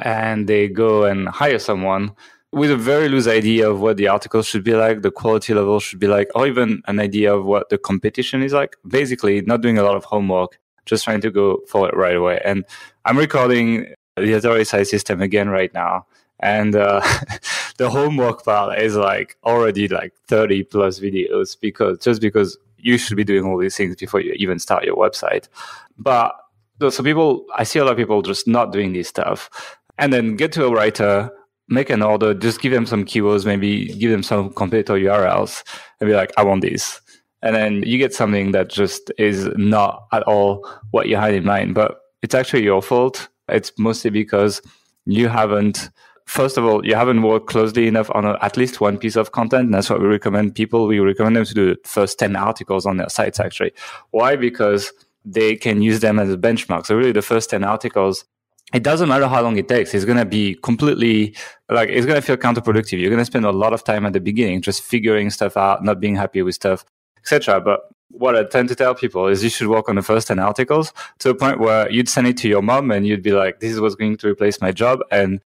and 0.00 0.48
they 0.48 0.68
go 0.68 1.04
and 1.04 1.28
hire 1.28 1.58
someone 1.58 2.12
with 2.50 2.70
a 2.70 2.76
very 2.76 3.08
loose 3.08 3.28
idea 3.28 3.70
of 3.70 3.80
what 3.80 3.96
the 3.96 4.08
article 4.08 4.42
should 4.42 4.64
be 4.64 4.74
like, 4.74 5.02
the 5.02 5.10
quality 5.10 5.54
level 5.54 5.80
should 5.80 6.00
be 6.00 6.08
like, 6.08 6.28
or 6.34 6.46
even 6.46 6.82
an 6.86 6.98
idea 6.98 7.32
of 7.32 7.46
what 7.46 7.68
the 7.70 7.78
competition 7.78 8.42
is 8.42 8.52
like. 8.52 8.76
Basically, 8.86 9.40
not 9.42 9.62
doing 9.62 9.78
a 9.78 9.82
lot 9.82 9.96
of 9.96 10.04
homework, 10.04 10.58
just 10.86 11.04
trying 11.04 11.20
to 11.20 11.30
go 11.30 11.60
for 11.68 11.88
it 11.88 11.96
right 11.96 12.16
away. 12.16 12.40
And 12.44 12.64
I'm 13.04 13.18
recording 13.18 13.94
the 14.16 14.32
Authority 14.34 14.84
System 14.84 15.20
again 15.20 15.48
right 15.48 15.72
now. 15.74 16.06
And 16.40 16.74
uh, 16.74 17.00
the 17.78 17.88
homework 17.90 18.44
part 18.44 18.78
is 18.78 18.96
like 18.96 19.36
already 19.44 19.88
like 19.88 20.12
30 20.28 20.64
plus 20.64 20.98
videos 20.98 21.56
because 21.60 21.98
just 21.98 22.20
because 22.20 22.58
you 22.78 22.98
should 22.98 23.16
be 23.16 23.24
doing 23.24 23.44
all 23.44 23.58
these 23.58 23.76
things 23.76 23.94
before 23.96 24.20
you 24.20 24.32
even 24.36 24.58
start 24.58 24.84
your 24.84 24.96
website. 24.96 25.48
But 25.96 26.36
so 26.80 27.02
people, 27.02 27.46
I 27.56 27.62
see 27.62 27.78
a 27.78 27.84
lot 27.84 27.92
of 27.92 27.96
people 27.96 28.22
just 28.22 28.48
not 28.48 28.72
doing 28.72 28.92
this 28.92 29.08
stuff 29.08 29.78
and 29.98 30.12
then 30.12 30.34
get 30.34 30.50
to 30.52 30.64
a 30.64 30.70
writer 30.70 31.30
make 31.68 31.90
an 31.90 32.02
order, 32.02 32.34
just 32.34 32.60
give 32.60 32.72
them 32.72 32.86
some 32.86 33.04
keywords, 33.04 33.46
maybe 33.46 33.86
give 33.86 34.10
them 34.10 34.22
some 34.22 34.52
competitor 34.52 34.94
URLs, 34.94 35.62
and 36.00 36.08
be 36.08 36.14
like, 36.14 36.32
I 36.36 36.42
want 36.42 36.62
this. 36.62 37.00
And 37.42 37.56
then 37.56 37.82
you 37.82 37.98
get 37.98 38.14
something 38.14 38.52
that 38.52 38.68
just 38.68 39.10
is 39.18 39.48
not 39.56 40.06
at 40.12 40.22
all 40.24 40.68
what 40.92 41.08
you 41.08 41.16
had 41.16 41.34
in 41.34 41.44
mind. 41.44 41.74
But 41.74 41.98
it's 42.22 42.34
actually 42.34 42.62
your 42.62 42.82
fault. 42.82 43.28
It's 43.48 43.72
mostly 43.78 44.10
because 44.10 44.62
you 45.06 45.28
haven't, 45.28 45.90
first 46.26 46.56
of 46.56 46.64
all, 46.64 46.86
you 46.86 46.94
haven't 46.94 47.22
worked 47.22 47.48
closely 47.48 47.88
enough 47.88 48.10
on 48.14 48.24
a, 48.24 48.38
at 48.42 48.56
least 48.56 48.80
one 48.80 48.96
piece 48.96 49.16
of 49.16 49.32
content. 49.32 49.64
And 49.64 49.74
that's 49.74 49.90
what 49.90 50.00
we 50.00 50.06
recommend 50.06 50.54
people. 50.54 50.86
We 50.86 51.00
recommend 51.00 51.36
them 51.36 51.44
to 51.44 51.54
do 51.54 51.74
the 51.74 51.88
first 51.88 52.18
10 52.18 52.36
articles 52.36 52.86
on 52.86 52.98
their 52.98 53.08
sites, 53.08 53.40
actually. 53.40 53.72
Why? 54.10 54.36
Because 54.36 54.92
they 55.24 55.56
can 55.56 55.82
use 55.82 56.00
them 56.00 56.18
as 56.18 56.32
a 56.32 56.38
benchmark. 56.38 56.86
So 56.86 56.96
really 56.96 57.12
the 57.12 57.22
first 57.22 57.50
10 57.50 57.64
articles 57.64 58.24
it 58.72 58.82
doesn't 58.82 59.08
matter 59.08 59.28
how 59.28 59.42
long 59.42 59.56
it 59.58 59.68
takes. 59.68 59.92
It's 59.92 60.04
going 60.04 60.18
to 60.18 60.24
be 60.24 60.54
completely 60.54 61.36
like, 61.68 61.90
it's 61.90 62.06
going 62.06 62.16
to 62.16 62.26
feel 62.26 62.36
counterproductive. 62.36 62.98
You're 62.98 63.10
going 63.10 63.20
to 63.20 63.26
spend 63.26 63.44
a 63.44 63.52
lot 63.52 63.72
of 63.72 63.84
time 63.84 64.06
at 64.06 64.14
the 64.14 64.20
beginning 64.20 64.62
just 64.62 64.82
figuring 64.82 65.30
stuff 65.30 65.56
out, 65.56 65.84
not 65.84 66.00
being 66.00 66.16
happy 66.16 66.42
with 66.42 66.54
stuff, 66.54 66.84
etc. 67.22 67.60
But 67.60 67.88
what 68.10 68.36
I 68.36 68.44
tend 68.44 68.68
to 68.68 68.74
tell 68.74 68.94
people 68.94 69.26
is 69.26 69.42
you 69.42 69.50
should 69.50 69.68
work 69.68 69.88
on 69.88 69.96
the 69.96 70.02
first 70.02 70.28
10 70.28 70.38
articles 70.38 70.92
to 71.20 71.30
a 71.30 71.34
point 71.34 71.58
where 71.58 71.90
you'd 71.90 72.08
send 72.08 72.26
it 72.26 72.36
to 72.38 72.48
your 72.48 72.62
mom 72.62 72.90
and 72.90 73.06
you'd 73.06 73.22
be 73.22 73.32
like, 73.32 73.60
this 73.60 73.72
is 73.72 73.80
what's 73.80 73.94
going 73.94 74.16
to 74.18 74.28
replace 74.28 74.60
my 74.60 74.70
job. 74.70 75.00
And 75.10 75.40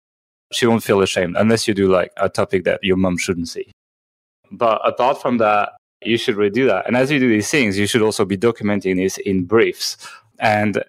she 0.52 0.66
won't 0.66 0.84
feel 0.84 1.02
ashamed 1.02 1.36
unless 1.38 1.68
you 1.68 1.74
do 1.74 1.88
like 1.88 2.12
a 2.18 2.30
topic 2.30 2.64
that 2.64 2.84
your 2.84 2.98
mom 2.98 3.18
shouldn't 3.18 3.50
see. 3.50 3.72
But 4.52 4.82
apart 4.88 5.22
from 5.22 5.38
that, 5.38 5.74
you 6.02 6.18
should 6.18 6.36
redo 6.36 6.68
that. 6.68 6.88
And 6.88 6.96
as 6.96 7.12
you 7.12 7.20
do 7.20 7.30
these 7.30 7.50
things, 7.50 7.78
you 7.78 7.88
should 7.88 8.02
also 8.02 8.26
be 8.26 8.38
documenting 8.38 8.96
this 8.96 9.18
in 9.18 9.46
briefs. 9.46 9.98
And 10.40 10.84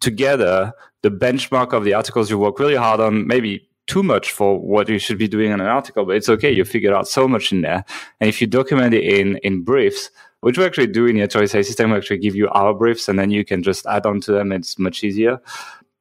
together, 0.00 0.72
the 1.02 1.10
benchmark 1.10 1.72
of 1.72 1.84
the 1.84 1.94
articles 1.94 2.30
you 2.30 2.38
work 2.38 2.58
really 2.58 2.76
hard 2.76 3.00
on, 3.00 3.26
maybe 3.26 3.68
too 3.86 4.02
much 4.02 4.32
for 4.32 4.58
what 4.58 4.88
you 4.88 4.98
should 4.98 5.18
be 5.18 5.28
doing 5.28 5.52
in 5.52 5.60
an 5.60 5.66
article, 5.66 6.04
but 6.04 6.16
it's 6.16 6.28
okay. 6.28 6.50
You 6.50 6.64
figure 6.64 6.94
out 6.94 7.08
so 7.08 7.28
much 7.28 7.52
in 7.52 7.60
there. 7.60 7.84
And 8.20 8.28
if 8.28 8.40
you 8.40 8.46
document 8.46 8.94
it 8.94 9.04
in, 9.04 9.36
in 9.38 9.62
briefs, 9.62 10.10
which 10.40 10.58
we 10.58 10.64
actually 10.64 10.88
do 10.88 11.06
in 11.06 11.16
your 11.16 11.26
choice 11.26 11.54
I 11.54 11.62
system, 11.62 11.90
we 11.90 11.96
actually 11.96 12.18
give 12.18 12.34
you 12.34 12.48
our 12.50 12.74
briefs 12.74 13.08
and 13.08 13.18
then 13.18 13.30
you 13.30 13.44
can 13.44 13.62
just 13.62 13.86
add 13.86 14.06
on 14.06 14.20
to 14.22 14.32
them. 14.32 14.52
It's 14.52 14.78
much 14.78 15.04
easier. 15.04 15.40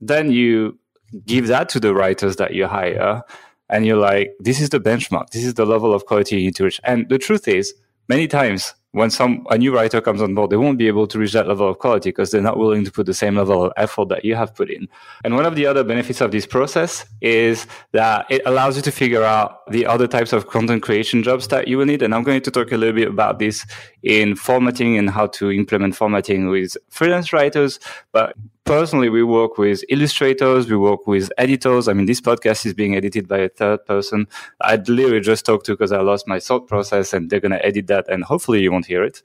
Then 0.01 0.31
you 0.31 0.77
give 1.25 1.47
that 1.47 1.69
to 1.69 1.79
the 1.79 1.93
writers 1.93 2.37
that 2.37 2.53
you 2.53 2.67
hire 2.67 3.23
and 3.69 3.85
you're 3.85 3.97
like, 3.97 4.33
this 4.39 4.61
is 4.61 4.69
the 4.69 4.79
benchmark. 4.79 5.29
This 5.29 5.45
is 5.45 5.53
the 5.55 5.65
level 5.65 5.93
of 5.93 6.05
quality 6.05 6.37
you 6.37 6.45
need 6.45 6.55
to 6.55 6.65
reach. 6.65 6.79
And 6.83 7.07
the 7.09 7.17
truth 7.17 7.47
is, 7.47 7.73
many 8.09 8.27
times 8.27 8.73
when 8.93 9.09
some 9.09 9.45
a 9.49 9.57
new 9.57 9.73
writer 9.73 9.99
comes 9.99 10.21
on 10.21 10.35
board, 10.35 10.51
they 10.51 10.55
won't 10.55 10.77
be 10.77 10.87
able 10.87 11.07
to 11.07 11.17
reach 11.17 11.33
that 11.33 11.47
level 11.47 11.67
of 11.67 11.79
quality 11.79 12.09
because 12.09 12.29
they're 12.29 12.41
not 12.41 12.59
willing 12.59 12.85
to 12.85 12.91
put 12.91 13.07
the 13.07 13.13
same 13.13 13.35
level 13.35 13.65
of 13.65 13.73
effort 13.75 14.09
that 14.09 14.23
you 14.23 14.35
have 14.35 14.53
put 14.53 14.69
in. 14.69 14.87
And 15.23 15.35
one 15.35 15.47
of 15.47 15.55
the 15.55 15.65
other 15.65 15.83
benefits 15.83 16.21
of 16.21 16.31
this 16.31 16.45
process 16.45 17.03
is 17.19 17.65
that 17.91 18.27
it 18.29 18.43
allows 18.45 18.75
you 18.75 18.83
to 18.83 18.91
figure 18.91 19.23
out 19.23 19.65
the 19.71 19.87
other 19.87 20.07
types 20.07 20.31
of 20.31 20.47
content 20.47 20.83
creation 20.83 21.23
jobs 21.23 21.47
that 21.47 21.67
you 21.67 21.79
will 21.79 21.87
need. 21.87 22.03
And 22.03 22.13
I'm 22.13 22.21
going 22.21 22.41
to 22.43 22.51
talk 22.51 22.71
a 22.71 22.77
little 22.77 22.95
bit 22.95 23.07
about 23.07 23.39
this 23.39 23.65
in 24.03 24.35
formatting 24.35 24.95
and 24.95 25.09
how 25.09 25.25
to 25.27 25.51
implement 25.51 25.95
formatting 25.95 26.49
with 26.49 26.77
freelance 26.89 27.33
writers. 27.33 27.79
But 28.11 28.35
personally, 28.65 29.09
we 29.09 29.23
work 29.23 29.57
with 29.57 29.83
illustrators, 29.89 30.69
we 30.69 30.77
work 30.77 31.07
with 31.07 31.31
editors. 31.37 31.87
I 31.87 31.93
mean, 31.93 32.05
this 32.05 32.21
podcast 32.21 32.65
is 32.65 32.73
being 32.73 32.95
edited 32.95 33.27
by 33.27 33.39
a 33.39 33.49
third 33.49 33.85
person. 33.85 34.27
I'd 34.61 34.87
literally 34.89 35.21
just 35.21 35.45
talked 35.45 35.65
to 35.67 35.73
because 35.73 35.91
I 35.91 36.01
lost 36.01 36.27
my 36.27 36.39
thought 36.39 36.67
process 36.67 37.13
and 37.13 37.29
they're 37.29 37.39
going 37.39 37.51
to 37.51 37.65
edit 37.65 37.87
that 37.87 38.09
and 38.09 38.23
hopefully 38.23 38.61
you 38.61 38.71
won't 38.71 38.85
hear 38.85 39.03
it. 39.03 39.21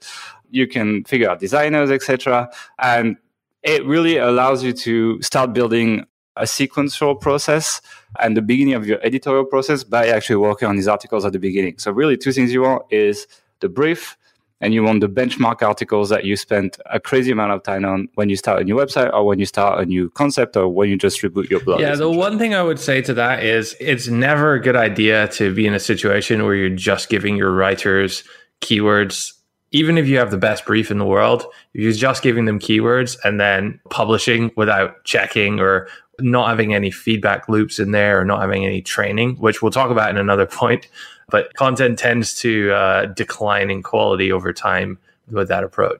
You 0.49 0.67
can 0.67 1.03
figure 1.05 1.29
out 1.29 1.39
designers, 1.39 1.91
etc. 1.91 2.49
And 2.79 3.17
it 3.63 3.85
really 3.85 4.17
allows 4.17 4.63
you 4.63 4.73
to 4.73 5.21
start 5.21 5.53
building 5.53 6.05
a 6.35 6.47
sequential 6.47 7.15
process 7.15 7.81
and 8.19 8.35
the 8.35 8.41
beginning 8.41 8.73
of 8.73 8.87
your 8.87 8.99
editorial 9.03 9.45
process 9.45 9.83
by 9.83 10.07
actually 10.07 10.37
working 10.37 10.67
on 10.67 10.75
these 10.75 10.87
articles 10.87 11.25
at 11.25 11.33
the 11.33 11.39
beginning. 11.39 11.77
So 11.77 11.91
really 11.91 12.17
two 12.17 12.31
things 12.31 12.53
you 12.53 12.61
want 12.61 12.83
is 12.89 13.27
the 13.59 13.69
brief 13.69 14.17
and 14.61 14.73
you 14.73 14.83
want 14.83 15.01
the 15.01 15.07
benchmark 15.07 15.61
articles 15.61 16.09
that 16.09 16.25
you 16.25 16.35
spent 16.35 16.77
a 16.87 16.99
crazy 16.99 17.31
amount 17.31 17.51
of 17.51 17.63
time 17.63 17.85
on 17.85 18.09
when 18.15 18.29
you 18.29 18.35
start 18.35 18.61
a 18.61 18.65
new 18.65 18.75
website 18.75 19.11
or 19.13 19.25
when 19.25 19.39
you 19.39 19.45
start 19.45 19.81
a 19.81 19.85
new 19.85 20.09
concept 20.11 20.57
or 20.57 20.67
when 20.67 20.89
you 20.89 20.97
just 20.97 21.21
reboot 21.21 21.49
your 21.49 21.61
blog. 21.61 21.79
Yeah, 21.79 21.95
the 21.95 22.09
one 22.09 22.37
thing 22.37 22.53
I 22.53 22.61
would 22.61 22.79
say 22.79 23.01
to 23.03 23.13
that 23.13 23.43
is 23.43 23.75
it's 23.79 24.07
never 24.07 24.53
a 24.53 24.61
good 24.61 24.75
idea 24.75 25.27
to 25.29 25.53
be 25.53 25.65
in 25.65 25.73
a 25.73 25.79
situation 25.79 26.43
where 26.43 26.55
you're 26.55 26.69
just 26.69 27.09
giving 27.09 27.37
your 27.37 27.51
writers 27.51 28.23
keywords. 28.61 29.33
Even 29.71 29.97
if 29.97 30.07
you 30.07 30.17
have 30.17 30.31
the 30.31 30.37
best 30.37 30.65
brief 30.65 30.89
in 30.89 30.97
the 30.97 31.05
world, 31.05 31.45
if 31.73 31.81
you're 31.81 31.91
just 31.93 32.23
giving 32.23 32.45
them 32.45 32.59
keywords 32.59 33.17
and 33.23 33.39
then 33.39 33.79
publishing 33.89 34.51
without 34.55 35.03
checking 35.05 35.59
or 35.59 35.87
not 36.19 36.49
having 36.49 36.73
any 36.73 36.91
feedback 36.91 37.47
loops 37.47 37.79
in 37.79 37.91
there 37.91 38.19
or 38.19 38.25
not 38.25 38.41
having 38.41 38.65
any 38.65 38.81
training, 38.81 39.35
which 39.35 39.61
we'll 39.61 39.71
talk 39.71 39.91
about 39.91 40.09
in 40.09 40.17
another 40.17 40.45
point, 40.47 40.87
but 41.29 41.53
content 41.55 41.99
tends 41.99 42.35
to 42.41 42.71
uh, 42.71 43.05
decline 43.05 43.69
in 43.69 43.83
quality 43.83 44.31
over 44.31 44.53
time 44.53 44.97
with 45.29 45.47
that 45.47 45.63
approach. 45.63 45.99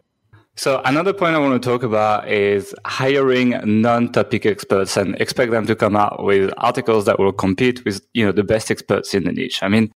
So 0.55 0.81
another 0.83 1.13
point 1.13 1.35
I 1.35 1.39
want 1.39 1.61
to 1.61 1.69
talk 1.69 1.83
about 1.83 2.27
is 2.27 2.75
hiring 2.85 3.51
non-topic 3.63 4.45
experts 4.45 4.97
and 4.97 5.15
expect 5.21 5.51
them 5.51 5.65
to 5.67 5.75
come 5.75 5.95
out 5.95 6.21
with 6.21 6.53
articles 6.57 7.05
that 7.05 7.17
will 7.17 7.31
compete 7.31 7.85
with, 7.85 8.05
you 8.13 8.25
know, 8.25 8.33
the 8.33 8.43
best 8.43 8.69
experts 8.69 9.13
in 9.13 9.23
the 9.23 9.31
niche. 9.31 9.63
I 9.63 9.69
mean, 9.69 9.89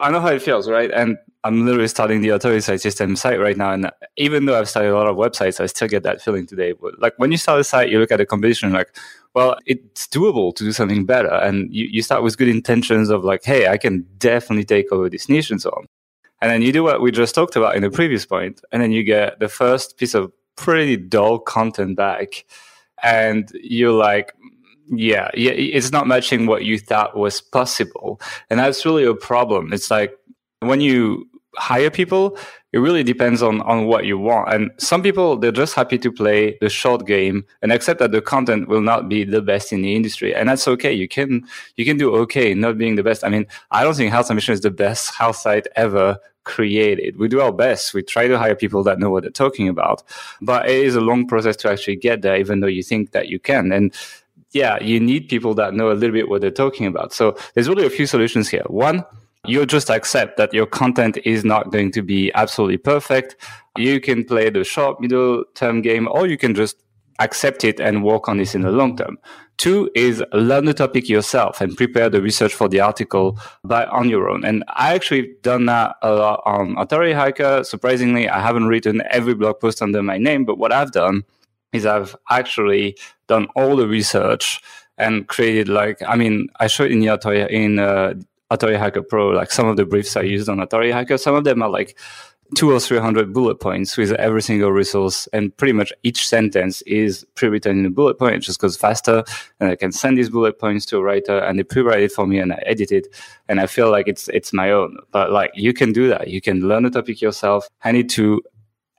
I 0.00 0.10
know 0.10 0.20
how 0.20 0.28
it 0.28 0.42
feels, 0.42 0.68
right? 0.68 0.90
And 0.92 1.18
I'm 1.44 1.64
literally 1.64 1.88
starting 1.88 2.20
the 2.20 2.30
authority 2.30 2.60
site 2.60 2.80
system 2.80 3.16
site 3.16 3.40
right 3.40 3.56
now. 3.56 3.72
And 3.72 3.90
even 4.16 4.46
though 4.46 4.58
I've 4.58 4.68
started 4.68 4.92
a 4.92 4.94
lot 4.94 5.08
of 5.08 5.16
websites, 5.16 5.60
I 5.60 5.66
still 5.66 5.88
get 5.88 6.04
that 6.04 6.22
feeling 6.22 6.46
today. 6.46 6.74
Like 6.98 7.14
when 7.16 7.32
you 7.32 7.38
start 7.38 7.60
a 7.60 7.64
site, 7.64 7.90
you 7.90 7.98
look 7.98 8.12
at 8.12 8.18
the 8.18 8.26
competition, 8.26 8.72
like, 8.72 8.94
well, 9.34 9.56
it's 9.66 10.06
doable 10.06 10.54
to 10.54 10.64
do 10.64 10.72
something 10.72 11.04
better. 11.04 11.32
And 11.32 11.72
you, 11.74 11.86
you 11.90 12.02
start 12.02 12.22
with 12.22 12.38
good 12.38 12.48
intentions 12.48 13.10
of 13.10 13.24
like, 13.24 13.44
hey, 13.44 13.68
I 13.68 13.76
can 13.76 14.06
definitely 14.18 14.64
take 14.64 14.92
over 14.92 15.08
this 15.08 15.28
niche 15.28 15.50
and 15.50 15.60
so 15.60 15.70
on. 15.70 15.86
And 16.40 16.50
then 16.50 16.62
you 16.62 16.72
do 16.72 16.84
what 16.84 17.00
we 17.00 17.10
just 17.10 17.34
talked 17.34 17.56
about 17.56 17.74
in 17.74 17.82
the 17.82 17.90
previous 17.90 18.24
point, 18.24 18.60
and 18.70 18.80
then 18.80 18.92
you 18.92 19.02
get 19.02 19.40
the 19.40 19.48
first 19.48 19.96
piece 19.96 20.14
of 20.14 20.32
pretty 20.54 20.96
dull 20.96 21.40
content 21.40 21.96
back. 21.96 22.44
And 23.02 23.50
you're 23.54 23.92
like, 23.92 24.32
yeah, 24.90 25.30
yeah, 25.34 25.52
it's 25.52 25.92
not 25.92 26.06
matching 26.06 26.46
what 26.46 26.64
you 26.64 26.78
thought 26.78 27.16
was 27.16 27.40
possible. 27.40 28.20
And 28.50 28.60
that's 28.60 28.84
really 28.84 29.04
a 29.04 29.14
problem. 29.14 29.72
It's 29.72 29.90
like 29.90 30.16
when 30.60 30.80
you 30.80 31.28
hire 31.56 31.90
people, 31.90 32.38
it 32.72 32.78
really 32.78 33.02
depends 33.02 33.42
on, 33.42 33.62
on 33.62 33.86
what 33.86 34.04
you 34.04 34.18
want. 34.18 34.52
And 34.52 34.70
some 34.78 35.02
people, 35.02 35.36
they're 35.36 35.50
just 35.50 35.74
happy 35.74 35.98
to 35.98 36.12
play 36.12 36.58
the 36.60 36.68
short 36.68 37.06
game 37.06 37.44
and 37.62 37.72
accept 37.72 37.98
that 38.00 38.12
the 38.12 38.20
content 38.20 38.68
will 38.68 38.82
not 38.82 39.08
be 39.08 39.24
the 39.24 39.40
best 39.40 39.72
in 39.72 39.82
the 39.82 39.96
industry. 39.96 40.34
And 40.34 40.48
that's 40.48 40.68
okay. 40.68 40.92
You 40.92 41.08
can, 41.08 41.46
you 41.76 41.84
can 41.84 41.96
do 41.96 42.14
okay 42.16 42.54
not 42.54 42.76
being 42.76 42.96
the 42.96 43.02
best. 43.02 43.24
I 43.24 43.30
mean, 43.30 43.46
I 43.70 43.84
don't 43.84 43.96
think 43.96 44.12
Health 44.12 44.30
Ambition 44.30 44.52
is 44.52 44.60
the 44.60 44.70
best 44.70 45.14
health 45.14 45.36
site 45.36 45.66
ever 45.76 46.18
created. 46.44 47.18
We 47.18 47.28
do 47.28 47.40
our 47.40 47.52
best. 47.52 47.94
We 47.94 48.02
try 48.02 48.28
to 48.28 48.38
hire 48.38 48.54
people 48.54 48.82
that 48.84 48.98
know 48.98 49.10
what 49.10 49.22
they're 49.22 49.30
talking 49.30 49.68
about, 49.68 50.02
but 50.40 50.68
it 50.68 50.76
is 50.76 50.94
a 50.94 51.00
long 51.00 51.26
process 51.26 51.56
to 51.56 51.70
actually 51.70 51.96
get 51.96 52.22
there, 52.22 52.36
even 52.36 52.60
though 52.60 52.66
you 52.66 52.82
think 52.82 53.12
that 53.12 53.28
you 53.28 53.38
can. 53.38 53.72
And 53.72 53.94
yeah, 54.52 54.82
you 54.82 54.98
need 55.00 55.28
people 55.28 55.54
that 55.54 55.74
know 55.74 55.90
a 55.90 55.94
little 55.94 56.14
bit 56.14 56.28
what 56.28 56.40
they're 56.40 56.50
talking 56.50 56.86
about. 56.86 57.12
So 57.12 57.36
there's 57.54 57.68
really 57.68 57.86
a 57.86 57.90
few 57.90 58.06
solutions 58.06 58.48
here. 58.48 58.64
One, 58.66 59.04
you 59.46 59.64
just 59.66 59.90
accept 59.90 60.36
that 60.36 60.52
your 60.52 60.66
content 60.66 61.18
is 61.24 61.44
not 61.44 61.70
going 61.70 61.92
to 61.92 62.02
be 62.02 62.32
absolutely 62.34 62.78
perfect. 62.78 63.36
You 63.76 64.00
can 64.00 64.24
play 64.24 64.50
the 64.50 64.64
short, 64.64 65.00
middle 65.00 65.44
term 65.54 65.82
game, 65.82 66.08
or 66.10 66.26
you 66.26 66.36
can 66.36 66.54
just 66.54 66.76
accept 67.18 67.64
it 67.64 67.80
and 67.80 68.04
work 68.04 68.28
on 68.28 68.38
this 68.38 68.54
in 68.54 68.62
the 68.62 68.70
long 68.70 68.96
term. 68.96 69.18
Two 69.56 69.90
is 69.96 70.22
learn 70.32 70.66
the 70.66 70.74
topic 70.74 71.08
yourself 71.08 71.60
and 71.60 71.76
prepare 71.76 72.08
the 72.08 72.22
research 72.22 72.54
for 72.54 72.68
the 72.68 72.78
article 72.78 73.36
by 73.64 73.86
on 73.86 74.08
your 74.08 74.30
own. 74.30 74.44
And 74.44 74.62
I 74.68 74.94
actually 74.94 75.34
done 75.42 75.66
that 75.66 75.96
a 76.00 76.12
lot 76.12 76.42
on 76.46 76.76
Authority 76.78 77.12
Hacker. 77.12 77.64
Surprisingly, 77.64 78.28
I 78.28 78.40
haven't 78.40 78.68
written 78.68 79.02
every 79.10 79.34
blog 79.34 79.58
post 79.58 79.82
under 79.82 80.00
my 80.00 80.16
name, 80.16 80.44
but 80.44 80.58
what 80.58 80.72
I've 80.72 80.92
done 80.92 81.24
is 81.72 81.86
I've 81.86 82.16
actually 82.30 82.96
done 83.26 83.48
all 83.56 83.76
the 83.76 83.88
research 83.88 84.60
and 84.96 85.28
created 85.28 85.68
like, 85.68 86.02
I 86.06 86.16
mean, 86.16 86.48
I 86.60 86.66
showed 86.66 86.90
in 86.90 87.00
the 87.00 87.08
Authority, 87.08 87.54
in 87.54 87.78
uh, 87.78 88.14
Authority 88.50 88.78
Hacker 88.78 89.02
Pro, 89.02 89.28
like 89.28 89.50
some 89.50 89.68
of 89.68 89.76
the 89.76 89.84
briefs 89.84 90.16
I 90.16 90.22
used 90.22 90.48
on 90.48 90.60
Authority 90.60 90.90
Hacker. 90.90 91.18
Some 91.18 91.34
of 91.34 91.44
them 91.44 91.62
are 91.62 91.70
like 91.70 91.98
two 92.54 92.72
or 92.72 92.80
three 92.80 92.98
hundred 92.98 93.32
bullet 93.32 93.60
points 93.60 93.96
with 93.96 94.12
every 94.12 94.40
single 94.42 94.72
resource, 94.72 95.28
and 95.32 95.54
pretty 95.56 95.72
much 95.72 95.92
each 96.02 96.26
sentence 96.26 96.82
is 96.82 97.26
pre-written 97.34 97.78
in 97.78 97.86
a 97.86 97.90
bullet 97.90 98.18
point. 98.18 98.36
It 98.36 98.40
just 98.40 98.58
goes 98.58 98.76
faster, 98.76 99.22
and 99.60 99.70
I 99.70 99.76
can 99.76 99.92
send 99.92 100.16
these 100.16 100.30
bullet 100.30 100.58
points 100.58 100.86
to 100.86 100.96
a 100.96 101.02
writer, 101.02 101.38
and 101.38 101.58
they 101.58 101.62
pre-write 101.62 102.00
it 102.00 102.12
for 102.12 102.26
me, 102.26 102.38
and 102.38 102.52
I 102.52 102.62
edit 102.64 102.90
it, 102.90 103.06
and 103.48 103.60
I 103.60 103.66
feel 103.66 103.90
like 103.90 104.08
it's 104.08 104.28
it's 104.28 104.52
my 104.52 104.70
own. 104.70 104.96
But 105.12 105.30
like 105.30 105.50
you 105.54 105.74
can 105.74 105.92
do 105.92 106.08
that. 106.08 106.28
You 106.28 106.40
can 106.40 106.66
learn 106.66 106.84
the 106.84 106.90
topic 106.90 107.20
yourself, 107.20 107.68
hand 107.80 107.98
it 107.98 108.08
to 108.10 108.42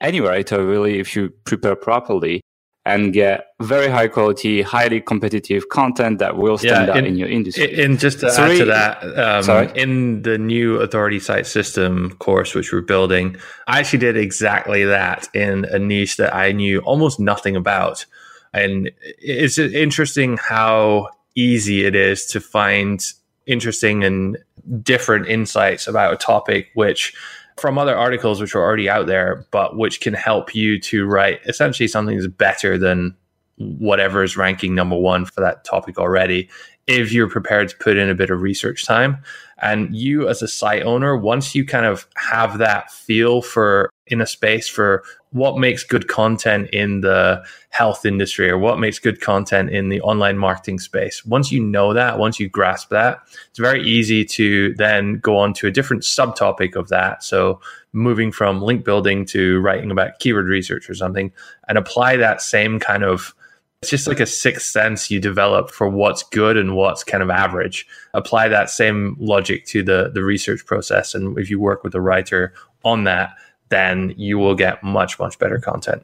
any 0.01 0.21
writer 0.21 0.65
really 0.65 0.99
if 0.99 1.15
you 1.15 1.29
prepare 1.43 1.75
properly 1.75 2.41
and 2.85 3.13
get 3.13 3.47
very 3.61 3.89
high 3.89 4.07
quality, 4.07 4.61
highly 4.61 5.01
competitive 5.01 5.69
content 5.69 6.19
that 6.19 6.37
will 6.37 6.57
stand 6.57 6.87
yeah, 6.87 6.93
in, 6.93 7.03
out 7.03 7.07
in 7.07 7.15
your 7.17 7.27
industry. 7.27 7.83
And 7.83 7.99
just 7.99 8.21
to 8.21 8.31
Sorry. 8.31 8.53
add 8.53 8.57
to 8.59 8.65
that, 8.65 9.49
um, 9.49 9.75
in 9.75 10.21
the 10.21 10.37
new 10.37 10.77
Authority 10.77 11.19
Site 11.19 11.45
System 11.45 12.15
course, 12.19 12.55
which 12.55 12.71
we're 12.71 12.81
building, 12.81 13.35
I 13.67 13.79
actually 13.79 13.99
did 13.99 14.17
exactly 14.17 14.85
that 14.85 15.27
in 15.33 15.65
a 15.65 15.77
niche 15.77 16.17
that 16.17 16.33
I 16.33 16.51
knew 16.51 16.79
almost 16.79 17.19
nothing 17.19 17.55
about. 17.55 18.05
And 18.53 18.91
it's 19.19 19.59
interesting 19.59 20.37
how 20.37 21.09
easy 21.35 21.85
it 21.85 21.95
is 21.95 22.25
to 22.27 22.39
find 22.39 23.05
interesting 23.45 24.03
and 24.03 24.37
different 24.81 25.27
insights 25.27 25.87
about 25.87 26.13
a 26.13 26.17
topic, 26.17 26.69
which 26.73 27.13
from 27.59 27.77
other 27.77 27.95
articles 27.95 28.41
which 28.41 28.55
are 28.55 28.61
already 28.61 28.89
out 28.89 29.07
there, 29.07 29.45
but 29.51 29.77
which 29.77 30.01
can 30.01 30.13
help 30.13 30.55
you 30.55 30.79
to 30.79 31.05
write 31.05 31.39
essentially 31.45 31.87
something 31.87 32.17
that's 32.17 32.27
better 32.27 32.77
than 32.77 33.15
whatever 33.57 34.23
is 34.23 34.37
ranking 34.37 34.73
number 34.73 34.95
one 34.95 35.25
for 35.25 35.41
that 35.41 35.65
topic 35.65 35.97
already 35.97 36.49
if 36.87 37.11
you're 37.11 37.29
prepared 37.29 37.69
to 37.69 37.77
put 37.77 37.97
in 37.97 38.09
a 38.09 38.15
bit 38.15 38.31
of 38.31 38.41
research 38.41 38.85
time. 38.85 39.17
And 39.61 39.95
you, 39.95 40.27
as 40.27 40.41
a 40.41 40.47
site 40.47 40.83
owner, 40.83 41.15
once 41.15 41.53
you 41.53 41.65
kind 41.65 41.85
of 41.85 42.07
have 42.15 42.57
that 42.57 42.91
feel 42.91 43.41
for 43.41 43.91
in 44.09 44.21
a 44.21 44.27
space 44.27 44.67
for 44.67 45.03
what 45.31 45.57
makes 45.57 45.83
good 45.83 46.07
content 46.07 46.69
in 46.71 47.01
the 47.01 47.43
health 47.69 48.05
industry 48.05 48.49
or 48.49 48.57
what 48.57 48.79
makes 48.79 48.99
good 48.99 49.21
content 49.21 49.69
in 49.69 49.89
the 49.89 50.01
online 50.01 50.37
marketing 50.37 50.79
space. 50.79 51.23
Once 51.23 51.51
you 51.51 51.63
know 51.63 51.93
that, 51.93 52.17
once 52.17 52.39
you 52.39 52.49
grasp 52.49 52.89
that, 52.89 53.19
it's 53.49 53.59
very 53.59 53.83
easy 53.83 54.25
to 54.25 54.73
then 54.75 55.19
go 55.19 55.37
on 55.37 55.53
to 55.53 55.67
a 55.67 55.71
different 55.71 56.03
subtopic 56.03 56.75
of 56.75 56.89
that. 56.89 57.23
So 57.23 57.61
moving 57.93 58.31
from 58.31 58.61
link 58.61 58.83
building 58.83 59.25
to 59.25 59.59
writing 59.59 59.91
about 59.91 60.19
keyword 60.19 60.47
research 60.47 60.89
or 60.89 60.95
something 60.95 61.31
and 61.67 61.77
apply 61.77 62.17
that 62.17 62.41
same 62.41 62.79
kind 62.79 63.03
of 63.03 63.33
it's 63.81 63.91
just 63.91 64.07
like 64.07 64.19
a 64.19 64.25
sixth 64.25 64.67
sense 64.67 65.09
you 65.09 65.21
develop 65.21 65.71
for 65.71 65.87
what's 65.87 66.23
good 66.23 66.57
and 66.57 66.75
what's 66.75 67.03
kind 67.05 67.23
of 67.23 67.29
average. 67.29 67.87
Apply 68.13 68.49
that 68.49 68.69
same 68.69 69.15
logic 69.19 69.65
to 69.67 69.83
the 69.83 70.11
the 70.13 70.23
research 70.23 70.65
process, 70.65 71.15
and 71.15 71.37
if 71.37 71.49
you 71.49 71.61
work 71.61 71.83
with 71.83 71.95
a 71.95 72.01
writer 72.01 72.53
on 72.83 73.05
that, 73.05 73.35
then 73.69 74.13
you 74.17 74.37
will 74.37 74.55
get 74.55 74.83
much 74.83 75.19
much 75.19 75.39
better 75.39 75.59
content. 75.59 76.03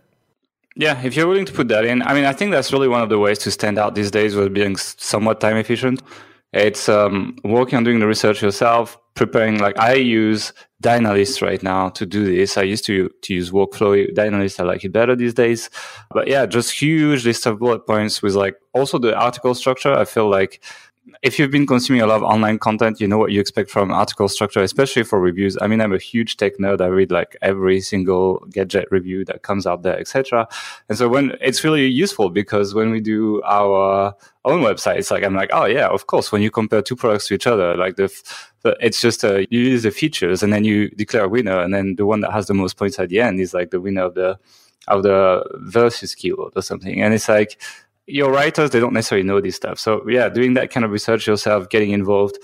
Yeah, 0.78 1.02
if 1.04 1.16
you're 1.16 1.28
willing 1.28 1.46
to 1.46 1.54
put 1.54 1.70
that 1.70 1.86
in, 1.86 2.02
I 2.02 2.14
mean, 2.14 2.26
I 2.26 2.34
think 2.34 2.52
that's 2.52 2.74
really 2.74 2.90
one 2.90 3.02
of 3.02 3.10
the 3.10 3.18
ways 3.18 3.40
to 3.40 3.52
stand 3.52 3.78
out 3.78 3.96
these 3.96 4.12
days 4.12 4.36
with 4.36 4.54
being 4.54 4.76
somewhat 4.76 5.40
time 5.40 5.56
efficient. 5.56 6.02
It's 6.52 6.90
um, 6.90 7.38
working 7.44 7.78
on 7.78 7.84
doing 7.84 8.00
the 8.00 8.08
research 8.08 8.42
yourself, 8.42 8.98
preparing. 9.14 9.58
Like 9.60 9.78
I 9.80 9.94
use 9.94 10.54
Dynalist 10.82 11.42
right 11.42 11.62
now 11.64 11.90
to 11.90 12.06
do 12.06 12.26
this. 12.26 12.58
I 12.58 12.64
used 12.64 12.86
to 12.86 13.10
to 13.24 13.34
use 13.34 13.52
WorkFlowy. 13.52 14.14
Dynalist. 14.14 14.60
I 14.60 14.64
like 14.64 14.84
it 14.84 14.92
better 14.92 15.16
these 15.16 15.34
days. 15.34 15.70
But 16.12 16.28
yeah, 16.28 16.46
just 16.46 16.72
huge 16.72 17.26
list 17.26 17.46
of 17.46 17.60
bullet 17.60 17.88
points 17.88 18.22
with 18.22 18.36
like 18.36 18.56
also 18.74 18.98
the 18.98 19.16
article 19.18 19.56
structure. 19.56 19.94
I 19.94 20.06
feel 20.06 20.30
like 20.30 20.62
if 21.22 21.38
you've 21.38 21.52
been 21.52 21.68
consuming 21.68 22.02
a 22.02 22.08
lot 22.08 22.18
of 22.18 22.24
online 22.24 22.58
content, 22.58 23.00
you 23.00 23.08
know 23.08 23.18
what 23.18 23.32
you 23.32 23.40
expect 23.40 23.70
from 23.70 23.92
article 23.92 24.28
structure, 24.28 24.62
especially 24.62 25.04
for 25.04 25.20
reviews. 25.20 25.58
I 25.62 25.68
mean, 25.68 25.80
I'm 25.80 25.94
a 25.94 26.00
huge 26.00 26.38
tech 26.38 26.58
nerd. 26.58 26.82
I 26.82 26.88
read 26.88 27.12
like 27.12 27.36
every 27.42 27.80
single 27.82 28.40
gadget 28.50 28.88
review 28.90 29.24
that 29.26 29.44
comes 29.44 29.68
out 29.68 29.84
there, 29.84 30.00
etc. 30.00 30.48
And 30.90 30.98
so 30.98 31.08
when 31.08 31.38
it's 31.42 31.64
really 31.64 31.86
useful 31.86 32.30
because 32.30 32.74
when 32.74 32.90
we 32.90 33.02
do 33.02 33.42
our 33.44 34.16
own 34.46 34.62
website, 34.62 34.98
it's 34.98 35.12
like 35.12 35.24
I'm 35.24 35.36
like, 35.36 35.50
oh 35.54 35.66
yeah, 35.66 35.88
of 35.90 36.08
course. 36.08 36.32
When 36.32 36.42
you 36.42 36.50
compare 36.50 36.82
two 36.82 36.96
products 36.96 37.28
to 37.28 37.36
each 37.36 37.48
other, 37.48 37.78
like 37.78 37.98
the, 37.98 38.12
the 38.64 38.76
it's 38.80 39.00
just 39.00 39.24
uh, 39.24 39.40
you 39.50 39.60
use 39.60 39.84
the 39.84 39.92
features 39.92 40.42
and 40.42 40.52
then 40.52 40.64
you 40.64 40.90
declare 40.90 41.26
a 41.26 41.30
winner, 41.30 41.60
and 41.60 41.74
then 41.74 41.96
the 41.98 42.06
one 42.06 42.22
that 42.22 42.32
has 42.32 42.48
the 42.48 42.56
most 42.56 42.78
points 42.78 42.98
at 42.98 43.10
the 43.10 43.22
end 43.22 43.40
is 43.40 43.54
like 43.54 43.70
the 43.70 43.80
winner 43.80 44.04
of 44.04 44.16
the 44.16 44.40
of 44.88 45.04
the 45.04 45.44
versus 45.56 46.16
keyword 46.16 46.54
or 46.56 46.62
something. 46.62 47.02
And 47.02 47.14
it's 47.14 47.30
like 47.30 47.62
your 48.08 48.32
writers 48.32 48.70
they 48.70 48.80
don't 48.80 48.94
necessarily 48.94 49.26
know 49.26 49.42
this 49.42 49.56
stuff. 49.56 49.80
So 49.80 50.08
yeah 50.08 50.30
doing 50.30 50.54
that 50.56 50.72
kind 50.72 50.86
of 50.86 50.92
research 50.92 51.28
yourself 51.28 51.70
getting 51.70 51.92
involved 51.92 52.38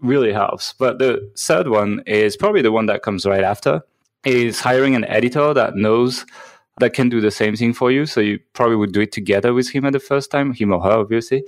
really 0.00 0.32
helps. 0.32 0.74
But 0.74 0.98
the 0.98 1.30
third 1.36 1.68
one 1.68 2.02
is 2.06 2.36
probably 2.36 2.62
the 2.62 2.72
one 2.72 2.86
that 2.86 3.02
comes 3.02 3.24
right 3.24 3.44
after 3.44 3.82
is 4.24 4.60
hiring 4.60 4.94
an 4.94 5.04
editor 5.04 5.54
that 5.54 5.76
knows 5.76 6.26
that 6.78 6.92
can 6.92 7.08
do 7.08 7.20
the 7.20 7.30
same 7.30 7.56
thing 7.56 7.72
for 7.72 7.90
you. 7.90 8.04
So 8.04 8.20
you 8.20 8.38
probably 8.52 8.76
would 8.76 8.92
do 8.92 9.00
it 9.00 9.12
together 9.12 9.54
with 9.54 9.70
him 9.70 9.86
at 9.86 9.92
the 9.92 10.00
first 10.00 10.30
time 10.30 10.52
him 10.52 10.72
or 10.72 10.82
her 10.82 10.90
obviously. 10.90 11.44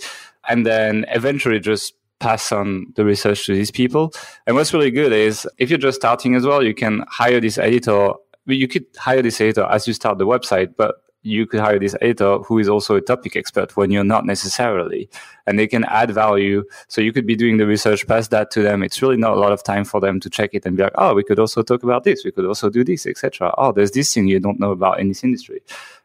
And 0.48 0.64
then 0.64 1.04
eventually 1.08 1.60
just 1.60 1.94
pass 2.20 2.50
on 2.50 2.92
the 2.96 3.04
research 3.04 3.46
to 3.46 3.54
these 3.54 3.70
people. 3.70 4.12
And 4.46 4.56
what's 4.56 4.72
really 4.72 4.90
good 4.90 5.12
is 5.12 5.46
if 5.58 5.68
you're 5.68 5.78
just 5.78 6.00
starting 6.00 6.34
as 6.34 6.46
well 6.46 6.62
you 6.62 6.74
can 6.74 7.04
hire 7.08 7.40
this 7.40 7.58
editor. 7.58 8.12
You 8.46 8.66
could 8.66 8.86
hire 8.96 9.20
this 9.20 9.42
editor 9.42 9.64
as 9.64 9.86
you 9.86 9.92
start 9.92 10.16
the 10.16 10.26
website 10.26 10.74
but 10.78 11.02
you 11.22 11.46
could 11.46 11.60
hire 11.60 11.78
this 11.78 11.96
editor 12.00 12.38
who 12.38 12.58
is 12.58 12.68
also 12.68 12.94
a 12.96 13.00
topic 13.00 13.36
expert 13.36 13.76
when 13.76 13.90
you're 13.90 14.04
not 14.04 14.24
necessarily. 14.24 15.08
And 15.46 15.58
they 15.58 15.66
can 15.66 15.84
add 15.84 16.10
value. 16.10 16.64
So 16.88 17.00
you 17.00 17.12
could 17.12 17.26
be 17.26 17.36
doing 17.36 17.56
the 17.56 17.66
research 17.66 18.06
pass 18.06 18.28
that 18.28 18.50
to 18.52 18.62
them. 18.62 18.82
It's 18.82 19.02
really 19.02 19.16
not 19.16 19.32
a 19.32 19.40
lot 19.40 19.52
of 19.52 19.62
time 19.64 19.84
for 19.84 20.00
them 20.00 20.20
to 20.20 20.30
check 20.30 20.50
it 20.52 20.64
and 20.64 20.76
be 20.76 20.82
like 20.82 20.92
oh 20.96 21.14
we 21.14 21.24
could 21.24 21.38
also 21.38 21.62
talk 21.62 21.82
about 21.82 22.04
this. 22.04 22.24
We 22.24 22.30
could 22.30 22.46
also 22.46 22.70
do 22.70 22.84
this 22.84 23.06
etc 23.06 23.52
oh 23.58 23.72
there's 23.72 23.90
this 23.90 24.12
thing 24.12 24.28
you 24.28 24.40
don't 24.40 24.60
know 24.60 24.70
about 24.70 25.00
in 25.00 25.08
this 25.08 25.24
industry. 25.24 25.60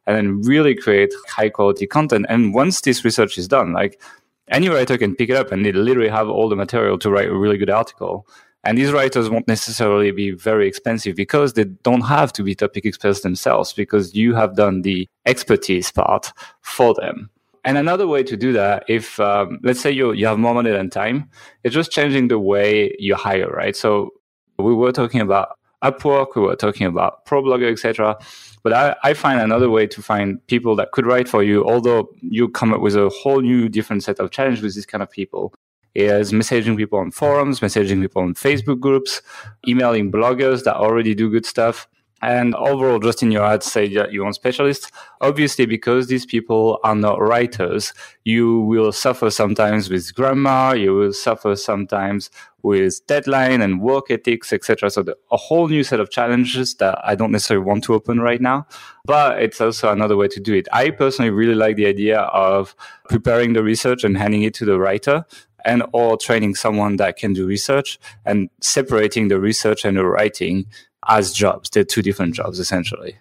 And 0.06 0.16
then 0.18 0.42
really 0.42 0.76
create 0.76 1.14
high 1.30 1.50
quality 1.50 1.88
content. 1.88 2.26
And 2.28 2.54
once 2.54 2.82
this 2.82 3.06
research 3.06 3.38
is 3.38 3.48
done 3.48 3.74
like 3.74 4.02
any 4.50 4.68
writer 4.68 4.98
can 4.98 5.16
pick 5.16 5.30
it 5.30 5.36
up 5.36 5.52
and 5.52 5.66
they 5.66 5.72
literally 5.72 6.10
have 6.10 6.28
all 6.28 6.50
the 6.50 6.56
material 6.56 6.98
to 7.00 7.10
write 7.10 7.30
a 7.30 7.36
really 7.36 7.58
good 7.58 7.70
article 7.70 8.28
and 8.64 8.78
these 8.78 8.92
writers 8.92 9.30
won't 9.30 9.48
necessarily 9.48 10.12
be 10.12 10.32
very 10.32 10.68
expensive 10.68 11.16
because 11.16 11.54
they 11.54 11.66
don't 11.66 12.02
have 12.02 12.32
to 12.34 12.44
be 12.44 12.56
topic 12.56 12.86
experts 12.86 13.22
themselves 13.22 13.74
because 13.74 14.16
you 14.16 14.34
have 14.36 14.56
done 14.56 14.82
the 14.82 15.08
expertise 15.26 15.92
part 15.92 16.32
for 16.62 16.94
them. 16.94 17.30
And 17.66 17.78
another 17.78 18.08
way 18.08 18.24
to 18.24 18.36
do 18.38 18.54
that, 18.54 18.84
if 18.88 19.20
um, 19.20 19.60
let's 19.64 19.80
say 19.80 19.92
you 19.92 20.12
you 20.12 20.28
have 20.28 20.38
more 20.38 20.54
money 20.54 20.72
than 20.72 20.90
time, 20.90 21.30
it's 21.64 21.74
just 21.74 21.92
changing 21.92 22.28
the 22.28 22.40
way 22.40 22.94
you 23.00 23.16
hire, 23.16 23.50
right? 23.50 23.76
So 23.76 24.12
we 24.58 24.74
were 24.74 24.92
talking 24.92 25.22
about 25.22 25.58
Upwork, 25.82 26.36
we 26.36 26.42
were 26.42 26.56
talking 26.56 26.88
about 26.88 27.26
ProBlogger, 27.26 27.70
etc. 27.70 28.18
But 28.64 28.74
I, 28.74 28.96
I 29.04 29.14
find 29.14 29.42
another 29.42 29.70
way 29.70 29.88
to 29.88 30.02
find 30.02 30.46
people 30.48 30.78
that 30.78 30.92
could 30.92 31.06
write 31.06 31.28
for 31.28 31.44
you, 31.44 31.66
although 31.66 32.10
you 32.22 32.48
come 32.50 32.74
up 32.74 32.80
with 32.80 32.96
a 32.96 33.10
whole 33.10 33.42
new 33.42 33.68
different 33.68 34.04
set 34.04 34.20
of 34.20 34.32
challenges 34.32 34.64
with 34.64 34.76
these 34.76 34.86
kind 34.86 35.02
of 35.02 35.10
people 35.10 35.54
is 35.96 36.32
messaging 36.32 36.78
people 36.78 37.00
on 37.00 37.12
forums, 37.12 37.60
messaging 37.60 38.02
people 38.02 38.22
on 38.22 38.34
Facebook 38.34 38.80
groups, 38.80 39.22
emailing 39.68 40.12
bloggers 40.12 40.64
that 40.64 40.76
already 40.76 41.14
do 41.14 41.30
good 41.30 41.46
stuff. 41.46 41.88
And 42.22 42.56
overall, 42.56 43.00
just 43.00 43.22
in 43.22 43.32
your 43.32 43.44
ad, 43.44 43.64
say 43.64 43.94
that 43.96 44.14
you 44.14 44.24
want 44.24 44.36
specialists. 44.36 44.90
Obviously, 45.20 45.66
because 45.66 46.08
these 46.08 46.26
people 46.26 46.80
are 46.86 46.96
not 46.96 47.20
writers, 47.20 47.94
you 48.24 48.62
will 48.62 48.94
suffer 48.94 49.30
sometimes 49.30 49.90
with 49.90 50.16
grammar. 50.16 50.74
You 50.74 50.96
will 50.96 51.12
suffer 51.12 51.58
sometimes 51.58 52.30
with 52.62 53.06
deadline 53.08 53.62
and 53.62 53.82
work 53.82 54.10
ethics, 54.10 54.54
etc. 54.54 54.90
So 54.90 55.04
the, 55.04 55.18
a 55.32 55.38
whole 55.38 55.68
new 55.68 55.84
set 55.84 56.00
of 56.00 56.10
challenges 56.12 56.76
that 56.76 56.98
I 57.04 57.14
don't 57.16 57.32
necessarily 57.32 57.66
want 57.66 57.84
to 57.86 57.94
open 57.94 58.22
right 58.22 58.40
now, 58.40 58.68
but 59.04 59.44
it's 59.44 59.60
also 59.60 59.92
another 59.92 60.16
way 60.16 60.30
to 60.30 60.40
do 60.40 60.54
it. 60.54 60.70
I 60.72 60.92
personally 60.92 61.30
really 61.30 61.56
like 61.56 61.76
the 61.76 61.88
idea 61.88 62.20
of 62.20 62.74
preparing 63.10 63.52
the 63.52 63.64
research 63.64 64.06
and 64.06 64.18
handing 64.18 64.44
it 64.44 64.54
to 64.56 64.66
the 64.66 64.80
writer 64.80 65.26
and 65.66 65.84
or 65.94 66.18
training 66.18 66.56
someone 66.56 66.98
that 66.98 67.18
can 67.18 67.34
do 67.34 67.46
research 67.46 68.00
and 68.26 68.50
separating 68.62 69.28
the 69.28 69.40
research 69.40 69.86
and 69.86 69.98
the 69.98 70.06
writing 70.06 70.66
as 71.08 71.34
jobs. 71.34 71.70
They're 71.70 71.84
two 71.84 72.02
different 72.02 72.36
jobs 72.36 72.60
essentially. 72.60 73.18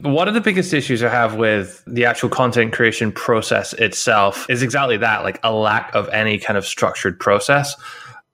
One 0.00 0.28
of 0.28 0.34
the 0.34 0.40
biggest 0.40 0.72
issues 0.72 1.02
I 1.02 1.08
have 1.08 1.34
with 1.34 1.82
the 1.84 2.04
actual 2.04 2.28
content 2.28 2.72
creation 2.72 3.10
process 3.10 3.72
itself 3.72 4.48
is 4.48 4.62
exactly 4.62 4.96
that, 4.98 5.24
like 5.24 5.40
a 5.42 5.52
lack 5.52 5.92
of 5.92 6.08
any 6.10 6.38
kind 6.38 6.56
of 6.56 6.64
structured 6.64 7.18
process. 7.18 7.74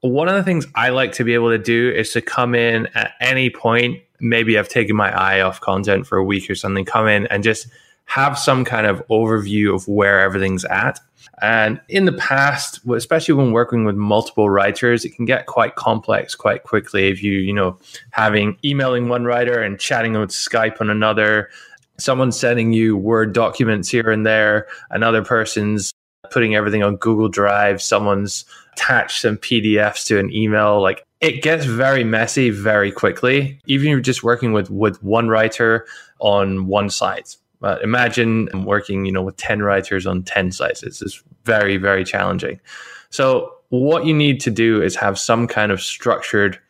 One 0.00 0.28
of 0.28 0.34
the 0.34 0.42
things 0.42 0.66
I 0.74 0.90
like 0.90 1.12
to 1.12 1.24
be 1.24 1.32
able 1.32 1.48
to 1.48 1.58
do 1.58 1.90
is 1.90 2.12
to 2.12 2.20
come 2.20 2.54
in 2.54 2.88
at 2.94 3.12
any 3.18 3.48
point. 3.48 4.02
Maybe 4.20 4.58
I've 4.58 4.68
taken 4.68 4.94
my 4.94 5.10
eye 5.10 5.40
off 5.40 5.62
content 5.62 6.06
for 6.06 6.18
a 6.18 6.24
week 6.24 6.50
or 6.50 6.54
something, 6.54 6.84
come 6.84 7.08
in 7.08 7.26
and 7.28 7.42
just 7.42 7.66
have 8.04 8.38
some 8.38 8.66
kind 8.66 8.86
of 8.86 9.02
overview 9.08 9.74
of 9.74 9.88
where 9.88 10.20
everything's 10.20 10.66
at. 10.66 11.00
And 11.42 11.80
in 11.88 12.04
the 12.04 12.12
past, 12.12 12.80
especially 12.88 13.34
when 13.34 13.52
working 13.52 13.84
with 13.84 13.96
multiple 13.96 14.48
writers, 14.50 15.04
it 15.04 15.14
can 15.14 15.24
get 15.24 15.46
quite 15.46 15.74
complex 15.74 16.34
quite 16.34 16.62
quickly 16.62 17.08
if 17.08 17.22
you, 17.22 17.32
you 17.32 17.52
know, 17.52 17.78
having 18.10 18.56
emailing 18.64 19.08
one 19.08 19.24
writer 19.24 19.60
and 19.60 19.78
chatting 19.78 20.16
on 20.16 20.28
Skype 20.28 20.80
on 20.80 20.90
another, 20.90 21.50
someone 21.98 22.32
sending 22.32 22.72
you 22.72 22.96
Word 22.96 23.32
documents 23.32 23.88
here 23.88 24.10
and 24.10 24.24
there, 24.24 24.66
another 24.90 25.24
person's 25.24 25.92
putting 26.30 26.54
everything 26.54 26.82
on 26.82 26.96
Google 26.96 27.28
Drive, 27.28 27.82
someone's 27.82 28.44
attached 28.72 29.20
some 29.20 29.36
PDFs 29.36 30.06
to 30.06 30.18
an 30.18 30.32
email. 30.32 30.80
Like 30.80 31.04
it 31.20 31.42
gets 31.42 31.64
very 31.64 32.04
messy 32.04 32.50
very 32.50 32.90
quickly, 32.90 33.60
even 33.66 33.86
if 33.86 33.90
you're 33.90 34.00
just 34.00 34.22
working 34.22 34.52
with, 34.52 34.70
with 34.70 35.02
one 35.02 35.28
writer 35.28 35.86
on 36.18 36.66
one 36.66 36.90
site. 36.90 37.36
But 37.64 37.80
imagine 37.82 38.50
working, 38.66 39.06
you 39.06 39.12
know, 39.12 39.22
with 39.22 39.38
10 39.38 39.62
writers 39.62 40.06
on 40.06 40.22
10 40.22 40.52
sites. 40.52 40.82
It's 40.82 41.22
very, 41.44 41.78
very 41.78 42.04
challenging. 42.04 42.60
So 43.08 43.54
what 43.70 44.04
you 44.04 44.12
need 44.12 44.38
to 44.40 44.50
do 44.50 44.82
is 44.82 44.94
have 44.96 45.18
some 45.18 45.46
kind 45.46 45.72
of 45.72 45.80
structured 45.80 46.60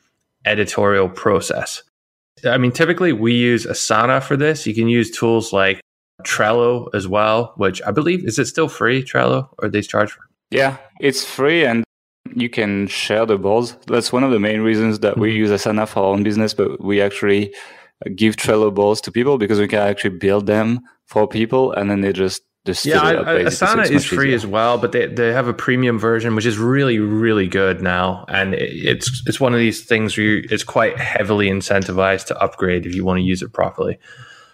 editorial 0.44 1.08
process. 1.08 1.82
I 2.44 2.58
mean, 2.58 2.70
typically 2.70 3.12
we 3.12 3.34
use 3.34 3.66
Asana 3.66 4.22
for 4.22 4.36
this. 4.36 4.68
You 4.68 4.72
can 4.72 4.86
use 4.86 5.10
tools 5.10 5.52
like 5.52 5.80
Trello 6.22 6.88
as 6.94 7.08
well, 7.08 7.54
which 7.56 7.82
I 7.82 7.90
believe 7.90 8.24
is 8.24 8.38
it 8.38 8.44
still 8.44 8.68
free, 8.68 9.02
Trello, 9.02 9.48
or 9.58 9.68
they 9.68 9.82
charge 9.82 10.12
for? 10.12 10.22
Yeah, 10.52 10.76
it's 11.00 11.24
free 11.24 11.64
and 11.64 11.82
you 12.36 12.48
can 12.48 12.86
share 12.86 13.26
the 13.26 13.36
boards. 13.36 13.76
That's 13.88 14.12
one 14.12 14.22
of 14.22 14.30
the 14.30 14.38
main 14.38 14.60
reasons 14.60 15.00
that 15.00 15.18
we 15.18 15.30
mm-hmm. 15.30 15.38
use 15.38 15.50
Asana 15.50 15.88
for 15.88 16.04
our 16.04 16.12
own 16.12 16.22
business, 16.22 16.54
but 16.54 16.80
we 16.80 17.00
actually 17.00 17.52
give 18.14 18.36
Trello 18.36 18.72
boards 18.74 19.00
to 19.02 19.12
people 19.12 19.38
because 19.38 19.58
we 19.58 19.68
can 19.68 19.80
actually 19.80 20.16
build 20.18 20.46
them 20.46 20.80
for 21.06 21.26
people 21.26 21.72
and 21.72 21.90
then 21.90 22.00
they 22.00 22.12
just 22.12 22.42
just 22.64 22.86
yeah, 22.86 23.02
I, 23.02 23.12
I, 23.12 23.34
Asana 23.42 23.86
so 23.86 23.92
is 23.92 24.06
free 24.06 24.28
easier. 24.28 24.36
as 24.36 24.46
well, 24.46 24.78
but 24.78 24.92
they, 24.92 25.06
they 25.06 25.32
have 25.32 25.48
a 25.48 25.52
premium 25.52 25.98
version 25.98 26.34
which 26.34 26.46
is 26.46 26.56
really 26.56 26.98
really 26.98 27.46
good 27.46 27.82
now, 27.82 28.24
and 28.28 28.54
it, 28.54 28.70
it's 28.72 29.22
it's 29.26 29.38
one 29.38 29.52
of 29.52 29.58
these 29.58 29.84
things 29.84 30.16
where 30.16 30.26
you, 30.26 30.48
it's 30.50 30.64
quite 30.64 30.98
heavily 30.98 31.48
incentivized 31.48 32.26
to 32.26 32.38
upgrade 32.42 32.86
if 32.86 32.94
you 32.94 33.04
want 33.04 33.18
to 33.18 33.22
use 33.22 33.42
it 33.42 33.52
properly. 33.52 33.98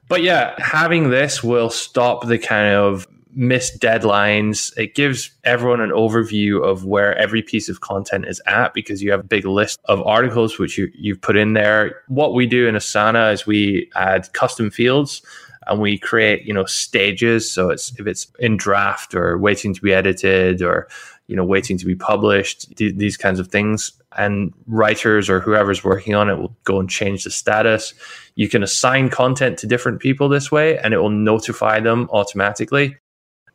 But 0.08 0.24
yeah, 0.24 0.54
having 0.58 1.10
this 1.10 1.44
will 1.44 1.70
stop 1.70 2.26
the 2.26 2.36
kind 2.36 2.74
of 2.74 3.06
missed 3.34 3.80
deadlines. 3.80 4.76
It 4.76 4.94
gives 4.94 5.30
everyone 5.44 5.80
an 5.80 5.90
overview 5.90 6.64
of 6.64 6.84
where 6.84 7.16
every 7.16 7.42
piece 7.42 7.68
of 7.68 7.80
content 7.80 8.26
is 8.26 8.40
at 8.46 8.74
because 8.74 9.02
you 9.02 9.10
have 9.10 9.20
a 9.20 9.24
big 9.24 9.44
list 9.44 9.80
of 9.84 10.02
articles 10.06 10.58
which 10.58 10.78
you, 10.78 10.90
you've 10.94 11.20
put 11.20 11.36
in 11.36 11.52
there. 11.52 12.02
What 12.08 12.34
we 12.34 12.46
do 12.46 12.66
in 12.66 12.74
Asana 12.74 13.32
is 13.32 13.46
we 13.46 13.90
add 13.94 14.32
custom 14.32 14.70
fields 14.70 15.22
and 15.66 15.80
we 15.80 15.98
create, 15.98 16.44
you 16.44 16.52
know, 16.52 16.64
stages. 16.64 17.50
So 17.50 17.70
it's 17.70 17.98
if 17.98 18.06
it's 18.06 18.26
in 18.38 18.56
draft 18.56 19.14
or 19.14 19.38
waiting 19.38 19.74
to 19.74 19.80
be 19.80 19.92
edited 19.92 20.62
or, 20.62 20.88
you 21.26 21.36
know, 21.36 21.44
waiting 21.44 21.78
to 21.78 21.86
be 21.86 21.94
published, 21.94 22.76
th- 22.76 22.96
these 22.96 23.16
kinds 23.16 23.38
of 23.38 23.48
things. 23.48 23.92
And 24.18 24.52
writers 24.66 25.30
or 25.30 25.38
whoever's 25.38 25.84
working 25.84 26.16
on 26.16 26.28
it 26.28 26.38
will 26.38 26.56
go 26.64 26.80
and 26.80 26.90
change 26.90 27.22
the 27.24 27.30
status. 27.30 27.94
You 28.34 28.48
can 28.48 28.64
assign 28.64 29.10
content 29.10 29.58
to 29.58 29.68
different 29.68 30.00
people 30.00 30.28
this 30.28 30.50
way 30.50 30.78
and 30.78 30.92
it 30.92 30.98
will 30.98 31.10
notify 31.10 31.78
them 31.78 32.08
automatically 32.10 32.96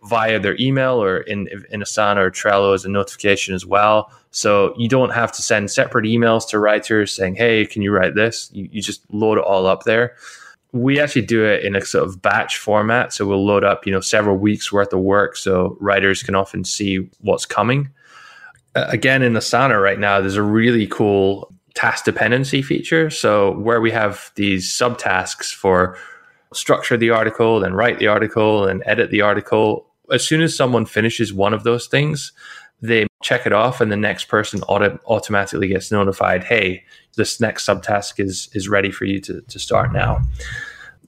via 0.06 0.40
their 0.40 0.56
email 0.60 1.02
or 1.02 1.18
in, 1.18 1.48
in 1.72 1.82
Asana 1.82 2.18
or 2.18 2.32
Trello 2.32 2.74
as 2.74 2.86
a 2.86 2.90
notification 2.90 3.56
as 3.56 3.66
well. 3.66 4.12
So 4.32 4.74
you 4.78 4.88
don't 4.88 5.12
have 5.12 5.32
to 5.34 5.42
send 5.42 5.72
separate 5.72 6.06
emails 6.06 6.48
to 6.50 6.60
writers 6.60 7.14
saying, 7.14 7.36
hey, 7.36 7.66
can 7.66 7.82
you 7.82 7.92
write 7.92 8.16
this? 8.16 8.50
You, 8.54 8.70
you 8.72 8.82
just 8.82 9.02
load 9.12 9.38
it 9.38 9.44
all 9.44 9.66
up 9.66 9.84
there. 9.84 10.16
We 10.74 11.00
actually 11.00 11.26
do 11.26 11.46
it 11.46 11.64
in 11.64 11.76
a 11.76 11.82
sort 11.86 12.08
of 12.08 12.22
batch 12.22 12.58
format. 12.58 13.14
So 13.14 13.26
we'll 13.26 13.46
load 13.46 13.64
up, 13.64 13.86
you 13.86 13.94
know, 13.94 14.02
several 14.02 14.38
weeks 14.38 14.72
worth 14.72 14.92
of 14.94 15.00
work 15.00 15.38
so 15.38 15.78
writers 15.80 16.22
can 16.22 16.36
often 16.36 16.66
see 16.66 17.10
what's 17.22 17.46
coming. 17.46 17.90
Uh, 18.76 18.86
again, 18.90 19.22
in 19.22 19.34
Asana 19.34 19.82
right 19.82 20.00
now, 20.00 20.20
there's 20.20 20.36
a 20.36 20.44
really 20.44 20.86
cool 20.86 21.52
task 21.74 22.06
dependency 22.06 22.62
feature. 22.62 23.10
So 23.10 23.58
where 23.58 23.80
we 23.80 23.92
have 23.92 24.32
these 24.36 24.70
subtasks 24.70 25.54
for 25.54 25.98
structure 26.54 26.98
the 26.98 27.10
article, 27.10 27.60
then 27.60 27.74
write 27.74 28.00
the 28.00 28.08
article, 28.08 28.68
and 28.68 28.84
edit 28.86 29.12
the 29.12 29.22
article 29.22 29.88
as 30.12 30.28
soon 30.28 30.42
as 30.42 30.56
someone 30.56 30.86
finishes 30.86 31.34
one 31.34 31.54
of 31.54 31.64
those 31.64 31.88
things, 31.88 32.32
they 32.82 33.08
check 33.24 33.46
it 33.46 33.54
off, 33.54 33.82
and 33.82 33.92
the 33.92 33.98
next 33.98 34.26
person 34.26 34.62
auto- 34.64 35.00
automatically 35.08 35.68
gets 35.68 35.92
notified. 35.92 36.44
Hey, 36.44 36.84
this 37.16 37.40
next 37.40 37.66
subtask 37.66 38.20
is 38.20 38.50
is 38.54 38.70
ready 38.70 38.92
for 38.92 39.06
you 39.06 39.20
to 39.22 39.42
to 39.42 39.60
start 39.60 39.94
now. 39.94 40.22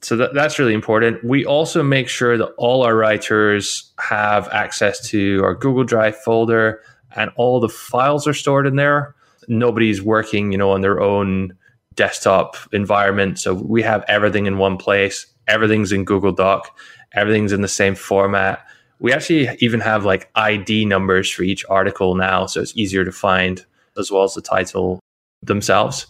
So 0.02 0.16
that, 0.16 0.32
that's 0.32 0.58
really 0.58 0.74
important. 0.74 1.24
We 1.24 1.44
also 1.44 1.82
make 1.82 2.08
sure 2.08 2.38
that 2.38 2.52
all 2.56 2.84
our 2.84 2.94
writers 2.94 3.92
have 3.98 4.48
access 4.48 5.00
to 5.08 5.42
our 5.42 5.54
Google 5.54 5.84
Drive 5.84 6.16
folder, 6.16 6.82
and 7.16 7.30
all 7.36 7.60
the 7.60 7.68
files 7.68 8.26
are 8.26 8.34
stored 8.34 8.66
in 8.66 8.76
there. 8.76 9.14
Nobody's 9.48 10.02
working, 10.02 10.52
you 10.52 10.58
know, 10.58 10.70
on 10.70 10.82
their 10.82 11.00
own 11.00 11.56
desktop 11.94 12.56
environment. 12.72 13.38
So 13.38 13.54
we 13.54 13.82
have 13.82 14.04
everything 14.08 14.46
in 14.46 14.58
one 14.58 14.76
place. 14.76 15.26
Everything's 15.48 15.90
in 15.90 16.04
Google 16.04 16.32
Doc. 16.32 16.78
Everything's 17.12 17.52
in 17.52 17.62
the 17.62 17.68
same 17.68 17.94
format 17.94 18.64
we 19.00 19.12
actually 19.12 19.48
even 19.60 19.80
have 19.80 20.04
like 20.04 20.30
ID 20.34 20.84
numbers 20.84 21.30
for 21.30 21.42
each 21.42 21.64
article 21.68 22.14
now, 22.14 22.46
so 22.46 22.60
it's 22.60 22.76
easier 22.76 23.04
to 23.04 23.12
find 23.12 23.64
as 23.96 24.10
well 24.10 24.24
as 24.24 24.34
the 24.34 24.42
title 24.42 25.00
themselves. 25.42 26.06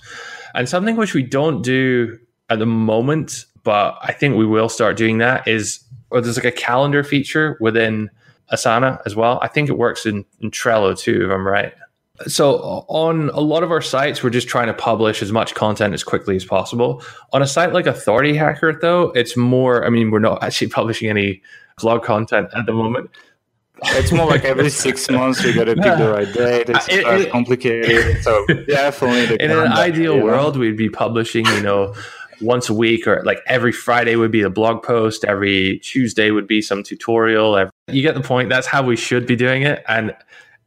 And 0.54 0.68
something 0.68 0.96
which 0.96 1.14
we 1.14 1.22
don't 1.22 1.62
do 1.62 2.18
at 2.48 2.58
the 2.58 2.66
moment, 2.66 3.44
but 3.62 3.98
I 4.02 4.12
think 4.12 4.36
we 4.36 4.46
will 4.46 4.68
start 4.68 4.96
doing 4.96 5.18
that 5.18 5.46
is, 5.46 5.80
or 6.10 6.20
there's 6.20 6.36
like 6.36 6.44
a 6.46 6.52
calendar 6.52 7.04
feature 7.04 7.58
within 7.60 8.10
Asana 8.52 9.00
as 9.04 9.14
well. 9.14 9.38
I 9.42 9.48
think 9.48 9.68
it 9.68 9.76
works 9.76 10.06
in, 10.06 10.24
in 10.40 10.50
Trello 10.50 10.98
too, 10.98 11.26
if 11.26 11.30
I'm 11.30 11.46
right. 11.46 11.74
So 12.26 12.84
on 12.88 13.28
a 13.30 13.40
lot 13.40 13.62
of 13.62 13.70
our 13.70 13.82
sites, 13.82 14.22
we're 14.22 14.30
just 14.30 14.48
trying 14.48 14.66
to 14.66 14.74
publish 14.74 15.22
as 15.22 15.30
much 15.30 15.54
content 15.54 15.94
as 15.94 16.02
quickly 16.02 16.34
as 16.34 16.44
possible. 16.44 17.02
On 17.32 17.42
a 17.42 17.46
site 17.46 17.72
like 17.72 17.86
Authority 17.86 18.34
Hacker, 18.34 18.76
though, 18.80 19.10
it's 19.10 19.36
more. 19.36 19.84
I 19.84 19.90
mean, 19.90 20.10
we're 20.10 20.18
not 20.18 20.42
actually 20.42 20.68
publishing 20.80 21.10
any 21.10 21.42
blog 21.78 22.02
content 22.02 22.48
at 22.54 22.66
the 22.66 22.72
moment. 22.72 23.10
It's 23.84 24.12
more 24.12 24.26
like 24.26 24.44
every 24.44 24.70
six 24.70 25.08
months 25.10 25.42
you 25.44 25.54
got 25.54 25.64
to 25.64 25.76
pick 25.76 25.98
the 25.98 26.10
right 26.10 26.32
date. 26.32 26.68
It's 26.68 26.88
it, 26.88 27.06
it, 27.06 27.30
complicated. 27.30 28.22
So 28.22 28.44
definitely, 28.66 29.36
in 29.40 29.50
an 29.50 29.72
ideal 29.72 30.16
yeah. 30.16 30.22
world, 30.24 30.56
we'd 30.56 30.76
be 30.76 30.90
publishing, 30.90 31.46
you 31.46 31.62
know, 31.62 31.94
once 32.40 32.68
a 32.68 32.74
week 32.74 33.06
or 33.06 33.22
like 33.24 33.40
every 33.46 33.72
Friday 33.72 34.16
would 34.16 34.30
be 34.30 34.42
a 34.42 34.50
blog 34.50 34.82
post. 34.82 35.24
Every 35.24 35.78
Tuesday 35.78 36.30
would 36.30 36.46
be 36.46 36.60
some 36.60 36.82
tutorial. 36.82 37.56
Every, 37.56 37.72
you 37.88 38.02
get 38.02 38.14
the 38.14 38.20
point. 38.20 38.48
That's 38.48 38.66
how 38.66 38.82
we 38.82 38.96
should 38.96 39.26
be 39.26 39.36
doing 39.36 39.62
it. 39.62 39.84
And 39.88 40.14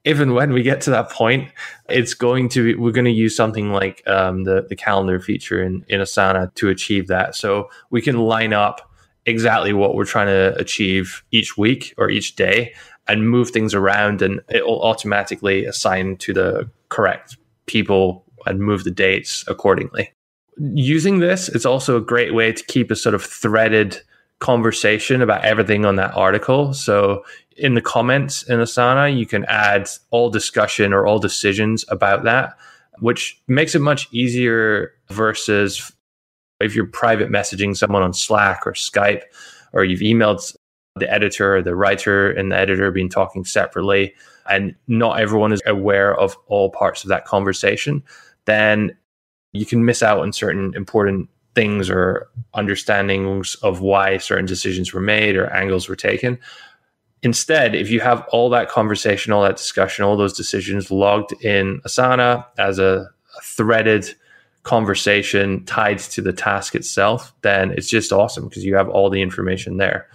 even 0.03 0.33
when 0.33 0.51
we 0.51 0.63
get 0.63 0.81
to 0.81 0.89
that 0.91 1.09
point, 1.11 1.49
it's 1.87 2.13
going 2.13 2.49
to 2.49 2.63
be, 2.63 2.75
we're 2.75 2.91
going 2.91 3.05
to 3.05 3.11
use 3.11 3.35
something 3.35 3.71
like 3.71 4.01
um, 4.07 4.45
the 4.45 4.65
the 4.67 4.75
calendar 4.75 5.19
feature 5.19 5.61
in 5.61 5.85
in 5.87 6.01
Asana 6.01 6.53
to 6.55 6.69
achieve 6.69 7.07
that. 7.07 7.35
So 7.35 7.69
we 7.89 8.01
can 8.01 8.17
line 8.17 8.53
up 8.53 8.90
exactly 9.25 9.73
what 9.73 9.95
we're 9.95 10.05
trying 10.05 10.27
to 10.27 10.55
achieve 10.57 11.23
each 11.31 11.57
week 11.57 11.93
or 11.97 12.09
each 12.09 12.35
day 12.35 12.73
and 13.07 13.29
move 13.29 13.49
things 13.49 13.73
around 13.73 14.21
and 14.21 14.41
it 14.49 14.65
will 14.65 14.81
automatically 14.81 15.65
assign 15.65 16.17
to 16.17 16.33
the 16.33 16.69
correct 16.89 17.37
people 17.65 18.25
and 18.45 18.59
move 18.59 18.83
the 18.83 18.91
dates 18.91 19.43
accordingly. 19.47 20.11
Using 20.57 21.19
this, 21.19 21.49
it's 21.49 21.65
also 21.65 21.97
a 21.97 22.01
great 22.01 22.33
way 22.33 22.51
to 22.51 22.63
keep 22.65 22.91
a 22.91 22.95
sort 22.95 23.15
of 23.15 23.23
threaded 23.23 24.01
conversation 24.39 25.21
about 25.21 25.45
everything 25.45 25.85
on 25.85 25.95
that 25.95 26.15
article. 26.15 26.73
So 26.73 27.23
in 27.57 27.75
the 27.75 27.81
comments 27.81 28.43
in 28.43 28.59
Asana, 28.59 29.15
you 29.15 29.25
can 29.25 29.45
add 29.45 29.87
all 30.09 30.29
discussion 30.29 30.93
or 30.93 31.05
all 31.05 31.19
decisions 31.19 31.85
about 31.89 32.23
that, 32.23 32.57
which 32.99 33.41
makes 33.47 33.75
it 33.75 33.79
much 33.79 34.07
easier 34.11 34.93
versus 35.09 35.91
if 36.63 36.75
you're 36.75 36.85
private 36.85 37.29
messaging 37.29 37.75
someone 37.75 38.01
on 38.01 38.13
Slack 38.13 38.65
or 38.65 38.73
Skype, 38.73 39.23
or 39.73 39.83
you've 39.83 40.01
emailed 40.01 40.55
the 40.95 41.11
editor 41.11 41.57
or 41.57 41.61
the 41.61 41.75
writer 41.75 42.31
and 42.31 42.51
the 42.51 42.57
editor 42.57 42.91
been 42.91 43.09
talking 43.09 43.45
separately, 43.45 44.13
and 44.49 44.75
not 44.87 45.19
everyone 45.19 45.53
is 45.53 45.61
aware 45.65 46.17
of 46.17 46.37
all 46.47 46.69
parts 46.69 47.03
of 47.03 47.09
that 47.09 47.25
conversation, 47.25 48.03
then 48.45 48.95
you 49.53 49.65
can 49.65 49.85
miss 49.85 50.01
out 50.01 50.19
on 50.19 50.33
certain 50.33 50.73
important 50.75 51.29
things 51.55 51.89
or 51.89 52.29
understandings 52.53 53.55
of 53.55 53.81
why 53.81 54.17
certain 54.17 54.45
decisions 54.45 54.93
were 54.93 55.01
made 55.01 55.35
or 55.35 55.51
angles 55.53 55.89
were 55.89 55.95
taken. 55.95 56.39
Instead, 57.23 57.75
if 57.75 57.89
you 57.89 57.99
have 57.99 58.25
all 58.31 58.49
that 58.49 58.69
conversation, 58.69 59.31
all 59.31 59.43
that 59.43 59.57
discussion, 59.57 60.03
all 60.03 60.17
those 60.17 60.33
decisions 60.33 60.89
logged 60.89 61.33
in 61.43 61.79
Asana 61.81 62.45
as 62.57 62.79
a, 62.79 63.09
a 63.37 63.41
threaded 63.43 64.15
conversation 64.63 65.65
tied 65.65 65.99
to 65.99 66.21
the 66.21 66.33
task 66.33 66.75
itself, 66.75 67.33
then 67.41 67.71
it's 67.71 67.89
just 67.89 68.11
awesome 68.11 68.47
because 68.47 68.63
you 68.63 68.75
have 68.75 68.89
all 68.89 69.09
the 69.09 69.21
information 69.21 69.77
there. 69.77 70.07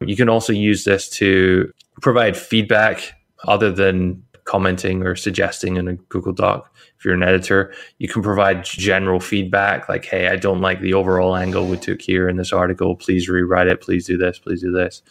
You 0.00 0.16
can 0.16 0.28
also 0.28 0.52
use 0.52 0.84
this 0.84 1.08
to 1.10 1.70
provide 2.00 2.36
feedback 2.36 3.12
other 3.46 3.70
than 3.70 4.22
commenting 4.44 5.02
or 5.02 5.14
suggesting 5.14 5.76
in 5.76 5.86
a 5.88 5.94
Google 5.94 6.32
Doc. 6.32 6.74
If 6.98 7.04
you're 7.04 7.14
an 7.14 7.22
editor, 7.22 7.72
you 7.98 8.08
can 8.08 8.22
provide 8.22 8.64
general 8.64 9.20
feedback 9.20 9.88
like, 9.88 10.04
hey, 10.04 10.28
I 10.28 10.36
don't 10.36 10.60
like 10.60 10.80
the 10.80 10.94
overall 10.94 11.36
angle 11.36 11.66
we 11.66 11.76
took 11.76 12.00
here 12.00 12.28
in 12.28 12.36
this 12.36 12.52
article. 12.52 12.96
Please 12.96 13.28
rewrite 13.28 13.68
it. 13.68 13.80
Please 13.80 14.06
do 14.06 14.16
this. 14.16 14.38
Please 14.38 14.62
do 14.62 14.72
this. 14.72 15.02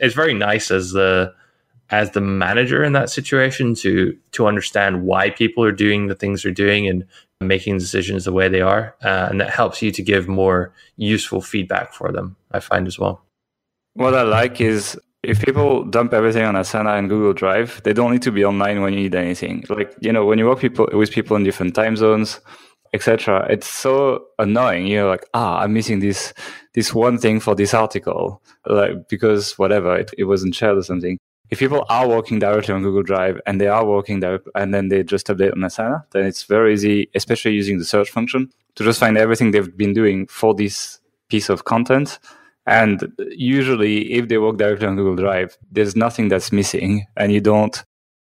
It's 0.00 0.14
very 0.14 0.34
nice 0.34 0.70
as 0.70 0.92
the 0.92 1.34
as 1.90 2.10
the 2.10 2.20
manager 2.20 2.84
in 2.84 2.92
that 2.92 3.10
situation 3.10 3.74
to 3.74 4.16
to 4.32 4.46
understand 4.46 5.02
why 5.02 5.30
people 5.30 5.64
are 5.64 5.72
doing 5.72 6.06
the 6.06 6.14
things 6.14 6.42
they're 6.42 6.52
doing 6.52 6.86
and 6.86 7.04
making 7.40 7.78
decisions 7.78 8.24
the 8.24 8.32
way 8.32 8.48
they 8.48 8.60
are. 8.60 8.94
Uh, 9.02 9.28
and 9.30 9.40
that 9.40 9.50
helps 9.50 9.80
you 9.82 9.92
to 9.92 10.02
give 10.02 10.28
more 10.28 10.72
useful 10.96 11.40
feedback 11.40 11.92
for 11.92 12.12
them, 12.12 12.36
I 12.50 12.60
find 12.60 12.86
as 12.86 12.98
well. 12.98 13.22
What 13.94 14.14
I 14.14 14.22
like 14.22 14.60
is 14.60 14.98
if 15.22 15.44
people 15.44 15.84
dump 15.84 16.12
everything 16.12 16.44
on 16.44 16.54
Asana 16.54 16.98
and 16.98 17.08
Google 17.08 17.32
Drive, 17.32 17.80
they 17.84 17.92
don't 17.92 18.12
need 18.12 18.22
to 18.22 18.32
be 18.32 18.44
online 18.44 18.80
when 18.82 18.92
you 18.92 19.00
need 19.00 19.14
anything. 19.14 19.64
Like, 19.68 19.94
you 20.00 20.12
know, 20.12 20.24
when 20.24 20.38
you 20.38 20.46
work 20.46 20.60
people 20.60 20.88
with 20.92 21.10
people 21.10 21.36
in 21.36 21.44
different 21.44 21.74
time 21.74 21.96
zones, 21.96 22.40
etc., 22.92 23.46
it's 23.50 23.66
so 23.66 24.26
annoying. 24.38 24.86
You're 24.86 25.08
like, 25.08 25.24
ah, 25.34 25.60
I'm 25.60 25.72
missing 25.72 26.00
this 26.00 26.32
this 26.74 26.94
one 26.94 27.18
thing 27.18 27.40
for 27.40 27.54
this 27.54 27.74
article, 27.74 28.42
like 28.66 29.08
because 29.08 29.58
whatever, 29.58 29.96
it, 29.96 30.12
it 30.16 30.24
wasn't 30.24 30.54
shared 30.54 30.78
or 30.78 30.82
something. 30.82 31.18
If 31.50 31.58
people 31.58 31.86
are 31.88 32.06
working 32.06 32.38
directly 32.38 32.74
on 32.74 32.82
Google 32.82 33.02
Drive 33.02 33.40
and 33.46 33.60
they 33.60 33.68
are 33.68 33.86
working 33.86 34.20
there 34.20 34.40
and 34.54 34.74
then 34.74 34.88
they 34.88 35.02
just 35.02 35.28
update 35.28 35.52
on 35.52 35.58
Asana, 35.58 36.04
then 36.12 36.26
it's 36.26 36.44
very 36.44 36.74
easy, 36.74 37.08
especially 37.14 37.54
using 37.54 37.78
the 37.78 37.84
search 37.84 38.10
function, 38.10 38.50
to 38.74 38.84
just 38.84 39.00
find 39.00 39.16
everything 39.16 39.50
they've 39.50 39.76
been 39.76 39.94
doing 39.94 40.26
for 40.26 40.54
this 40.54 41.00
piece 41.28 41.48
of 41.48 41.64
content 41.64 42.18
and 42.68 43.10
usually, 43.30 44.12
if 44.12 44.28
they 44.28 44.36
work 44.36 44.58
directly 44.58 44.86
on 44.86 44.96
Google 44.96 45.16
Drive, 45.16 45.56
there's 45.72 45.96
nothing 45.96 46.28
that's 46.28 46.52
missing, 46.52 47.06
and 47.16 47.32
you 47.32 47.40
don't. 47.40 47.82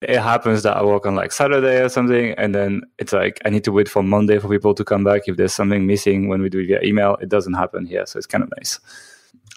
It 0.00 0.18
happens 0.18 0.62
that 0.62 0.78
I 0.78 0.82
work 0.82 1.04
on 1.04 1.14
like 1.14 1.32
Saturday 1.32 1.82
or 1.82 1.90
something, 1.90 2.32
and 2.38 2.54
then 2.54 2.80
it's 2.98 3.12
like 3.12 3.42
I 3.44 3.50
need 3.50 3.62
to 3.64 3.72
wait 3.72 3.90
for 3.90 4.02
Monday 4.02 4.38
for 4.38 4.48
people 4.48 4.72
to 4.72 4.84
come 4.86 5.04
back. 5.04 5.24
If 5.26 5.36
there's 5.36 5.52
something 5.52 5.86
missing 5.86 6.28
when 6.28 6.40
we 6.40 6.48
do 6.48 6.60
it 6.60 6.66
via 6.66 6.82
email, 6.82 7.18
it 7.20 7.28
doesn't 7.28 7.52
happen 7.52 7.84
here, 7.84 8.06
so 8.06 8.16
it's 8.16 8.26
kind 8.26 8.42
of 8.42 8.50
nice. 8.56 8.80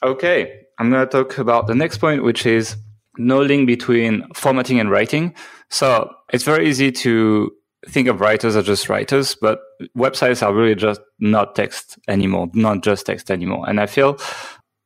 Okay, 0.03 0.63
I'm 0.77 0.89
going 0.89 1.07
to 1.07 1.09
talk 1.09 1.37
about 1.37 1.67
the 1.67 1.75
next 1.75 1.99
point, 1.99 2.23
which 2.23 2.45
is 2.45 2.75
no 3.17 3.41
link 3.41 3.67
between 3.67 4.25
formatting 4.33 4.79
and 4.79 4.89
writing. 4.89 5.33
So 5.69 6.13
it's 6.31 6.43
very 6.43 6.67
easy 6.67 6.91
to 6.91 7.51
think 7.87 8.07
of 8.07 8.19
writers 8.19 8.55
as 8.55 8.65
just 8.65 8.89
writers, 8.89 9.35
but 9.35 9.59
websites 9.97 10.45
are 10.45 10.53
really 10.53 10.75
just 10.75 11.01
not 11.19 11.55
text 11.55 11.97
anymore, 12.07 12.49
not 12.53 12.81
just 12.83 13.05
text 13.05 13.29
anymore. 13.29 13.65
And 13.67 13.79
I 13.79 13.85
feel 13.85 14.17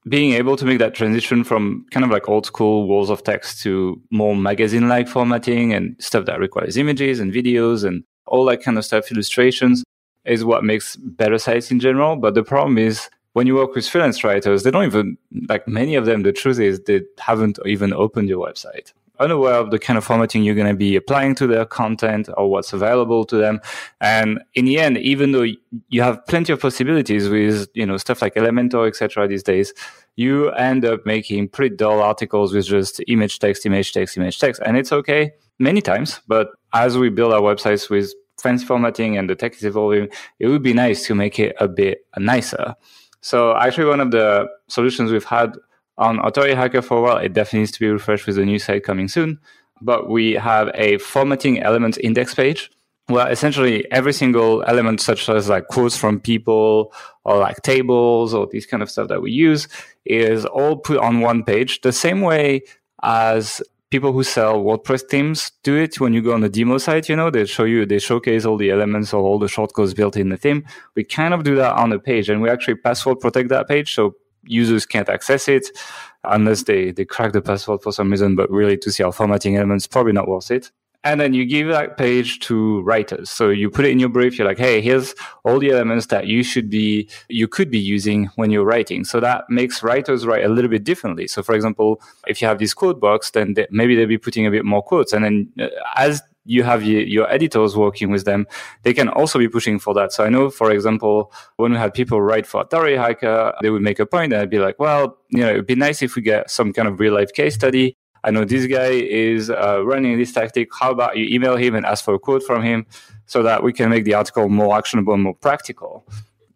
being 0.07 0.33
able 0.33 0.55
to 0.57 0.65
make 0.65 0.79
that 0.79 0.95
transition 0.95 1.43
from 1.43 1.85
kind 1.91 2.03
of 2.03 2.11
like 2.11 2.29
old 2.29 2.45
school 2.45 2.87
walls 2.87 3.09
of 3.09 3.23
text 3.23 3.61
to 3.63 4.01
more 4.11 4.35
magazine 4.35 4.87
like 4.89 5.07
formatting 5.07 5.73
and 5.73 5.95
stuff 5.99 6.25
that 6.25 6.39
requires 6.39 6.77
images 6.77 7.19
and 7.19 7.33
videos 7.33 7.85
and 7.85 8.03
all 8.25 8.45
that 8.45 8.63
kind 8.63 8.77
of 8.77 8.85
stuff, 8.85 9.11
illustrations 9.11 9.83
is 10.25 10.45
what 10.45 10.63
makes 10.63 10.95
better 10.95 11.37
sites 11.37 11.71
in 11.71 11.79
general. 11.79 12.15
But 12.15 12.33
the 12.35 12.43
problem 12.43 12.77
is 12.77 13.09
when 13.33 13.47
you 13.47 13.55
work 13.55 13.75
with 13.75 13.87
freelance 13.87 14.23
writers, 14.23 14.63
they 14.63 14.71
don't 14.71 14.85
even, 14.85 15.17
like 15.47 15.67
many 15.67 15.95
of 15.95 16.05
them, 16.05 16.23
the 16.23 16.31
truth 16.31 16.59
is 16.59 16.81
they 16.81 17.01
haven't 17.19 17.59
even 17.65 17.93
opened 17.93 18.29
your 18.29 18.45
website 18.45 18.91
unaware 19.19 19.55
of 19.55 19.71
the 19.71 19.79
kind 19.79 19.97
of 19.97 20.03
formatting 20.03 20.43
you're 20.43 20.55
going 20.55 20.67
to 20.67 20.77
be 20.77 20.95
applying 20.95 21.35
to 21.35 21.45
their 21.45 21.65
content 21.65 22.29
or 22.37 22.49
what's 22.49 22.73
available 22.73 23.25
to 23.25 23.35
them. 23.35 23.59
And 24.01 24.41
in 24.53 24.65
the 24.65 24.79
end, 24.79 24.97
even 24.97 25.31
though 25.31 25.45
you 25.89 26.01
have 26.01 26.25
plenty 26.27 26.53
of 26.53 26.61
possibilities 26.61 27.29
with, 27.29 27.67
you 27.73 27.85
know, 27.85 27.97
stuff 27.97 28.21
like 28.21 28.35
Elementor, 28.35 28.87
etc. 28.87 29.27
these 29.27 29.43
days, 29.43 29.73
you 30.15 30.49
end 30.51 30.85
up 30.85 31.05
making 31.05 31.49
pretty 31.49 31.75
dull 31.75 32.01
articles 32.01 32.53
with 32.53 32.65
just 32.65 33.01
image 33.07 33.39
text, 33.39 33.65
image 33.65 33.93
text, 33.93 34.17
image 34.17 34.39
text. 34.39 34.61
And 34.65 34.77
it's 34.77 34.91
okay 34.91 35.31
many 35.59 35.81
times. 35.81 36.21
But 36.27 36.49
as 36.73 36.97
we 36.97 37.09
build 37.09 37.33
our 37.33 37.41
websites 37.41 37.89
with 37.89 38.13
fancy 38.41 38.65
formatting 38.65 39.17
and 39.17 39.29
the 39.29 39.35
text 39.35 39.59
is 39.59 39.65
evolving, 39.65 40.09
it 40.39 40.47
would 40.47 40.63
be 40.63 40.73
nice 40.73 41.05
to 41.07 41.15
make 41.15 41.39
it 41.39 41.55
a 41.59 41.67
bit 41.67 42.05
nicer. 42.17 42.75
So 43.21 43.55
actually 43.55 43.85
one 43.85 43.99
of 43.99 44.11
the 44.11 44.47
solutions 44.67 45.11
we've 45.11 45.23
had 45.25 45.53
on 45.97 46.19
Authority 46.19 46.55
Hacker 46.55 46.81
for 46.81 46.97
a 46.97 47.01
while. 47.01 47.17
It 47.17 47.33
definitely 47.33 47.59
needs 47.59 47.71
to 47.73 47.79
be 47.79 47.89
refreshed 47.89 48.25
with 48.25 48.37
a 48.37 48.45
new 48.45 48.57
site 48.57 48.83
coming 48.83 49.07
soon. 49.07 49.39
But 49.81 50.09
we 50.09 50.33
have 50.33 50.71
a 50.73 50.97
formatting 50.97 51.61
elements 51.61 51.97
index 51.97 52.33
page 52.33 52.71
where 53.07 53.29
essentially 53.29 53.89
every 53.91 54.13
single 54.13 54.63
element, 54.63 55.01
such 55.01 55.29
as 55.29 55.49
like 55.49 55.67
quotes 55.67 55.97
from 55.97 56.19
people 56.19 56.93
or 57.25 57.37
like 57.37 57.61
tables 57.63 58.33
or 58.33 58.47
these 58.51 58.65
kind 58.65 58.83
of 58.83 58.89
stuff 58.89 59.07
that 59.09 59.21
we 59.21 59.31
use, 59.31 59.67
is 60.05 60.45
all 60.45 60.77
put 60.77 60.97
on 60.97 61.19
one 61.19 61.43
page, 61.43 61.81
the 61.81 61.91
same 61.91 62.21
way 62.21 62.61
as 63.03 63.61
people 63.89 64.11
who 64.11 64.23
sell 64.23 64.63
WordPress 64.63 65.09
themes 65.09 65.51
do 65.63 65.75
it 65.75 65.99
when 65.99 66.13
you 66.13 66.21
go 66.21 66.33
on 66.33 66.41
the 66.41 66.49
demo 66.49 66.77
site, 66.77 67.09
you 67.09 67.15
know, 67.15 67.29
they 67.29 67.45
show 67.45 67.63
you, 67.63 67.85
they 67.85 67.99
showcase 67.99 68.45
all 68.45 68.57
the 68.57 68.69
elements 68.69 69.13
of 69.13 69.21
all 69.21 69.39
the 69.39 69.47
shortcodes 69.47 69.95
built 69.95 70.15
in 70.15 70.29
the 70.29 70.37
theme. 70.37 70.65
We 70.95 71.03
kind 71.03 71.33
of 71.33 71.43
do 71.43 71.55
that 71.55 71.75
on 71.75 71.89
the 71.89 71.99
page 71.99 72.29
and 72.29 72.41
we 72.41 72.49
actually 72.49 72.75
password 72.75 73.19
protect 73.19 73.49
that 73.49 73.67
page. 73.67 73.93
So 73.93 74.15
users 74.43 74.85
can't 74.85 75.09
access 75.09 75.47
it 75.47 75.67
unless 76.23 76.63
they, 76.63 76.91
they 76.91 77.05
crack 77.05 77.33
the 77.33 77.41
password 77.41 77.81
for 77.81 77.91
some 77.91 78.11
reason. 78.11 78.35
But 78.35 78.51
really, 78.51 78.77
to 78.77 78.91
see 78.91 79.03
our 79.03 79.11
formatting 79.11 79.55
elements, 79.55 79.87
probably 79.87 80.13
not 80.13 80.27
worth 80.27 80.51
it. 80.51 80.71
And 81.03 81.21
then 81.21 81.33
you 81.33 81.45
give 81.45 81.69
that 81.69 81.97
page 81.97 82.39
to 82.41 82.81
writers. 82.81 83.29
So 83.29 83.49
you 83.49 83.69
put 83.69 83.85
it 83.85 83.91
in 83.91 83.99
your 83.99 84.09
brief. 84.09 84.37
You're 84.37 84.47
like, 84.47 84.57
hey, 84.57 84.81
here's 84.81 85.15
all 85.45 85.57
the 85.57 85.71
elements 85.71 86.07
that 86.07 86.27
you 86.27 86.43
should 86.43 86.69
be, 86.69 87.09
you 87.29 87.47
could 87.47 87.71
be 87.71 87.79
using 87.79 88.25
when 88.35 88.51
you're 88.51 88.65
writing. 88.65 89.05
So 89.05 89.21
that 89.21 89.45
makes 89.49 89.81
writers 89.81 90.25
write 90.25 90.43
a 90.43 90.49
little 90.49 90.69
bit 90.69 90.83
differently. 90.83 91.27
So 91.27 91.41
for 91.41 91.55
example, 91.55 92.01
if 92.27 92.41
you 92.41 92.49
have 92.49 92.59
this 92.59 92.73
quote 92.73 92.99
box, 92.99 93.31
then 93.31 93.53
they, 93.53 93.65
maybe 93.71 93.95
they'll 93.95 94.07
be 94.07 94.17
putting 94.17 94.45
a 94.45 94.51
bit 94.51 94.65
more 94.65 94.83
quotes. 94.83 95.13
And 95.13 95.23
then 95.23 95.49
uh, 95.57 95.67
as 95.95 96.21
you 96.45 96.63
have 96.63 96.83
your 96.83 97.31
editors 97.31 97.77
working 97.77 98.09
with 98.09 98.25
them, 98.25 98.47
they 98.83 98.93
can 98.93 99.07
also 99.07 99.39
be 99.39 99.47
pushing 99.47 99.77
for 99.77 99.93
that. 99.93 100.11
So 100.11 100.25
I 100.25 100.29
know, 100.29 100.49
for 100.49 100.71
example, 100.71 101.31
when 101.57 101.71
we 101.71 101.77
had 101.77 101.93
people 101.93 102.21
write 102.21 102.47
for 102.47 102.61
Authority 102.61 102.95
Hacker, 102.95 103.53
they 103.61 103.69
would 103.69 103.83
make 103.83 103.99
a 103.99 104.05
point 104.05 104.33
and 104.33 104.41
I'd 104.41 104.49
be 104.49 104.57
like, 104.57 104.79
well, 104.79 105.17
you 105.29 105.41
know, 105.41 105.51
it'd 105.51 105.67
be 105.67 105.75
nice 105.75 106.01
if 106.01 106.15
we 106.15 106.23
get 106.23 106.49
some 106.49 106.73
kind 106.73 106.87
of 106.87 106.99
real 106.99 107.13
life 107.13 107.31
case 107.33 107.53
study. 107.53 107.95
I 108.23 108.31
know 108.31 108.45
this 108.45 108.67
guy 108.67 108.89
is 108.89 109.49
uh, 109.49 109.83
running 109.85 110.17
this 110.17 110.31
tactic. 110.31 110.69
How 110.77 110.91
about 110.91 111.17
you 111.17 111.25
email 111.25 111.55
him 111.55 111.75
and 111.75 111.85
ask 111.85 112.03
for 112.03 112.13
a 112.13 112.19
quote 112.19 112.43
from 112.43 112.63
him 112.63 112.85
so 113.25 113.43
that 113.43 113.63
we 113.63 113.73
can 113.73 113.89
make 113.89 114.03
the 114.03 114.13
article 114.13 114.49
more 114.49 114.77
actionable 114.77 115.13
and 115.13 115.23
more 115.23 115.35
practical? 115.35 116.05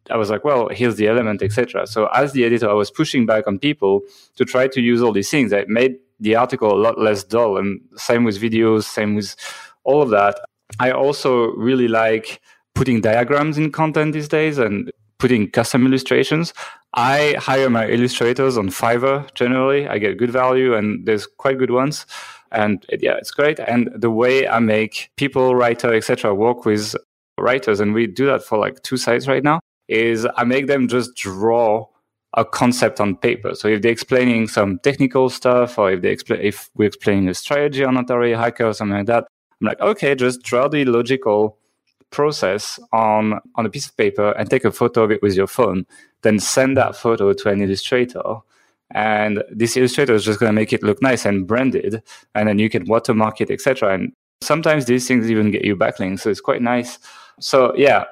I 0.10 0.18
was 0.18 0.30
like, 0.30 0.44
well, 0.44 0.68
here's 0.70 0.98
the 0.98 1.08
element, 1.08 1.42
etc. 1.42 1.88
So 1.88 2.08
as 2.08 2.34
the 2.34 2.44
editor, 2.44 2.70
I 2.70 2.74
was 2.74 2.92
pushing 2.92 3.26
back 3.26 3.48
on 3.48 3.58
people 3.58 4.02
to 4.36 4.44
try 4.44 4.68
to 4.68 4.82
use 4.82 5.02
all 5.02 5.14
these 5.14 5.30
things 5.30 5.52
that 5.52 5.70
made 5.70 5.96
the 6.20 6.36
article 6.36 6.74
a 6.74 6.80
lot 6.80 7.00
less 7.00 7.24
dull. 7.24 7.58
And 7.58 7.80
same 7.96 8.24
with 8.24 8.42
videos, 8.42 8.84
same 8.84 9.16
with 9.16 9.36
all 9.84 10.02
of 10.02 10.10
that. 10.10 10.40
I 10.80 10.92
also 10.92 11.52
really 11.54 11.88
like 11.88 12.42
putting 12.76 13.02
diagrams 13.02 13.58
in 13.58 13.72
content 13.72 14.14
these 14.14 14.28
days 14.28 14.58
and 14.58 14.92
putting 15.24 15.50
custom 15.50 15.88
illustrations. 15.88 16.54
I 16.96 17.36
hire 17.40 17.70
my 17.70 17.88
illustrators 17.88 18.58
on 18.58 18.68
Fiverr 18.68 19.34
generally. 19.36 19.88
I 19.88 19.98
get 19.98 20.18
good 20.18 20.32
value 20.32 20.76
and 20.76 21.06
there's 21.06 21.26
quite 21.26 21.58
good 21.58 21.72
ones. 21.72 22.06
And 22.52 22.86
yeah, 23.00 23.16
it's 23.22 23.32
great. 23.32 23.58
And 23.58 23.90
the 23.96 24.12
way 24.12 24.50
I 24.50 24.60
make 24.60 25.10
people, 25.16 25.56
writer, 25.56 25.94
etc., 25.94 26.36
work 26.36 26.66
with 26.66 26.94
writers, 27.40 27.80
and 27.80 27.94
we 27.94 28.06
do 28.06 28.26
that 28.26 28.44
for 28.44 28.58
like 28.58 28.84
two 28.84 28.98
sites 28.98 29.26
right 29.30 29.46
now, 29.46 29.62
is 29.88 30.28
I 30.36 30.44
make 30.44 30.68
them 30.68 30.90
just 30.90 31.16
draw 31.16 31.88
a 32.36 32.44
concept 32.44 33.00
on 33.00 33.16
paper. 33.16 33.56
So 33.56 33.70
if 33.70 33.82
they're 33.82 33.94
explaining 33.94 34.50
some 34.50 34.78
technical 34.80 35.30
stuff, 35.30 35.80
or 35.80 35.94
if 35.94 36.02
they 36.02 36.10
explain, 36.10 36.42
if 36.42 36.70
we're 36.76 36.90
explaining 36.90 37.30
a 37.30 37.34
strategy 37.34 37.86
on 37.86 37.96
Authority 37.96 38.34
Hacker 38.34 38.66
or 38.66 38.74
something 38.74 38.98
like 38.98 39.08
that, 39.08 39.26
I'm 39.62 39.68
like, 39.68 39.80
okay, 39.80 40.16
just 40.16 40.44
draw 40.44 40.68
the 40.68 40.84
logical 40.84 41.58
process 42.14 42.80
on 42.94 43.42
on 43.56 43.66
a 43.66 43.70
piece 43.70 43.88
of 43.88 43.98
paper 43.98 44.32
and 44.32 44.50
take 44.50 44.64
a 44.64 44.72
photo 44.72 45.04
of 45.04 45.12
it 45.12 45.22
with 45.22 45.36
your 45.36 45.48
phone. 45.48 45.86
Then 46.22 46.40
send 46.40 46.78
that 46.78 46.96
photo 46.96 47.34
to 47.34 47.50
an 47.50 47.62
illustrator. 47.62 48.38
And 48.92 49.44
this 49.52 49.76
illustrator 49.76 50.14
is 50.14 50.24
just 50.24 50.40
going 50.40 50.52
to 50.52 50.54
make 50.54 50.72
it 50.72 50.84
look 50.84 51.02
nice 51.02 51.26
and 51.26 51.46
branded. 51.48 52.02
And 52.36 52.48
then 52.48 52.60
you 52.60 52.70
can 52.70 52.86
watermark 52.86 53.42
it, 53.42 53.50
etc. 53.50 53.94
And 53.94 54.14
sometimes 54.42 54.86
these 54.86 55.08
things 55.08 55.30
even 55.30 55.52
get 55.52 55.66
you 55.66 55.76
backlinks. 55.76 56.22
So 56.22 56.30
it's 56.30 56.40
quite 56.40 56.62
nice. 56.62 57.00
So 57.40 57.76
yeah, 57.76 58.06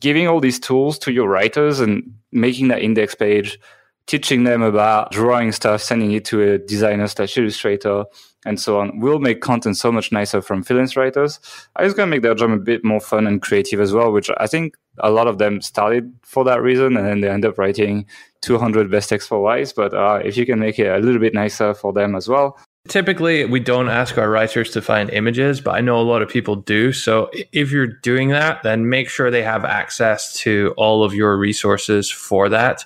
giving 0.00 0.26
all 0.26 0.40
these 0.40 0.58
tools 0.58 0.98
to 1.00 1.12
your 1.12 1.28
writers 1.28 1.80
and 1.80 2.14
making 2.32 2.68
that 2.68 2.82
index 2.82 3.14
page, 3.14 3.58
teaching 4.06 4.44
them 4.44 4.62
about 4.62 5.12
drawing 5.12 5.52
stuff, 5.52 5.82
sending 5.82 6.12
it 6.12 6.24
to 6.26 6.42
a 6.42 6.58
designer 6.58 7.06
slash 7.06 7.36
illustrator, 7.36 8.04
and 8.44 8.60
so 8.60 8.78
on 8.78 9.00
will 9.00 9.18
make 9.18 9.40
content 9.40 9.76
so 9.76 9.90
much 9.90 10.12
nicer 10.12 10.42
from 10.42 10.62
freelance 10.62 10.96
writers. 10.96 11.40
I 11.76 11.84
was 11.84 11.94
going 11.94 12.08
to 12.08 12.10
make 12.10 12.22
their 12.22 12.34
job 12.34 12.50
a 12.50 12.56
bit 12.56 12.84
more 12.84 13.00
fun 13.00 13.26
and 13.26 13.40
creative 13.40 13.80
as 13.80 13.92
well, 13.92 14.12
which 14.12 14.30
I 14.38 14.46
think 14.46 14.76
a 14.98 15.10
lot 15.10 15.26
of 15.26 15.38
them 15.38 15.60
started 15.60 16.12
for 16.22 16.44
that 16.44 16.62
reason, 16.62 16.96
and 16.96 17.06
then 17.06 17.20
they 17.20 17.28
end 17.28 17.44
up 17.44 17.58
writing 17.58 18.06
200 18.42 18.90
best 18.90 19.08
text 19.08 19.28
for 19.28 19.40
wise. 19.40 19.72
But 19.72 19.94
uh, 19.94 20.20
if 20.24 20.36
you 20.36 20.46
can 20.46 20.58
make 20.58 20.78
it 20.78 20.88
a 20.88 20.98
little 20.98 21.20
bit 21.20 21.34
nicer 21.34 21.74
for 21.74 21.92
them 21.92 22.14
as 22.14 22.28
well. 22.28 22.58
Typically, 22.86 23.46
we 23.46 23.60
don't 23.60 23.88
ask 23.88 24.18
our 24.18 24.28
writers 24.28 24.70
to 24.72 24.82
find 24.82 25.08
images, 25.08 25.58
but 25.58 25.74
I 25.74 25.80
know 25.80 25.98
a 25.98 26.02
lot 26.02 26.20
of 26.20 26.28
people 26.28 26.54
do. 26.54 26.92
So 26.92 27.30
if 27.50 27.72
you're 27.72 27.86
doing 27.86 28.28
that, 28.28 28.62
then 28.62 28.90
make 28.90 29.08
sure 29.08 29.30
they 29.30 29.42
have 29.42 29.64
access 29.64 30.34
to 30.40 30.74
all 30.76 31.02
of 31.02 31.14
your 31.14 31.38
resources 31.38 32.10
for 32.10 32.50
that. 32.50 32.84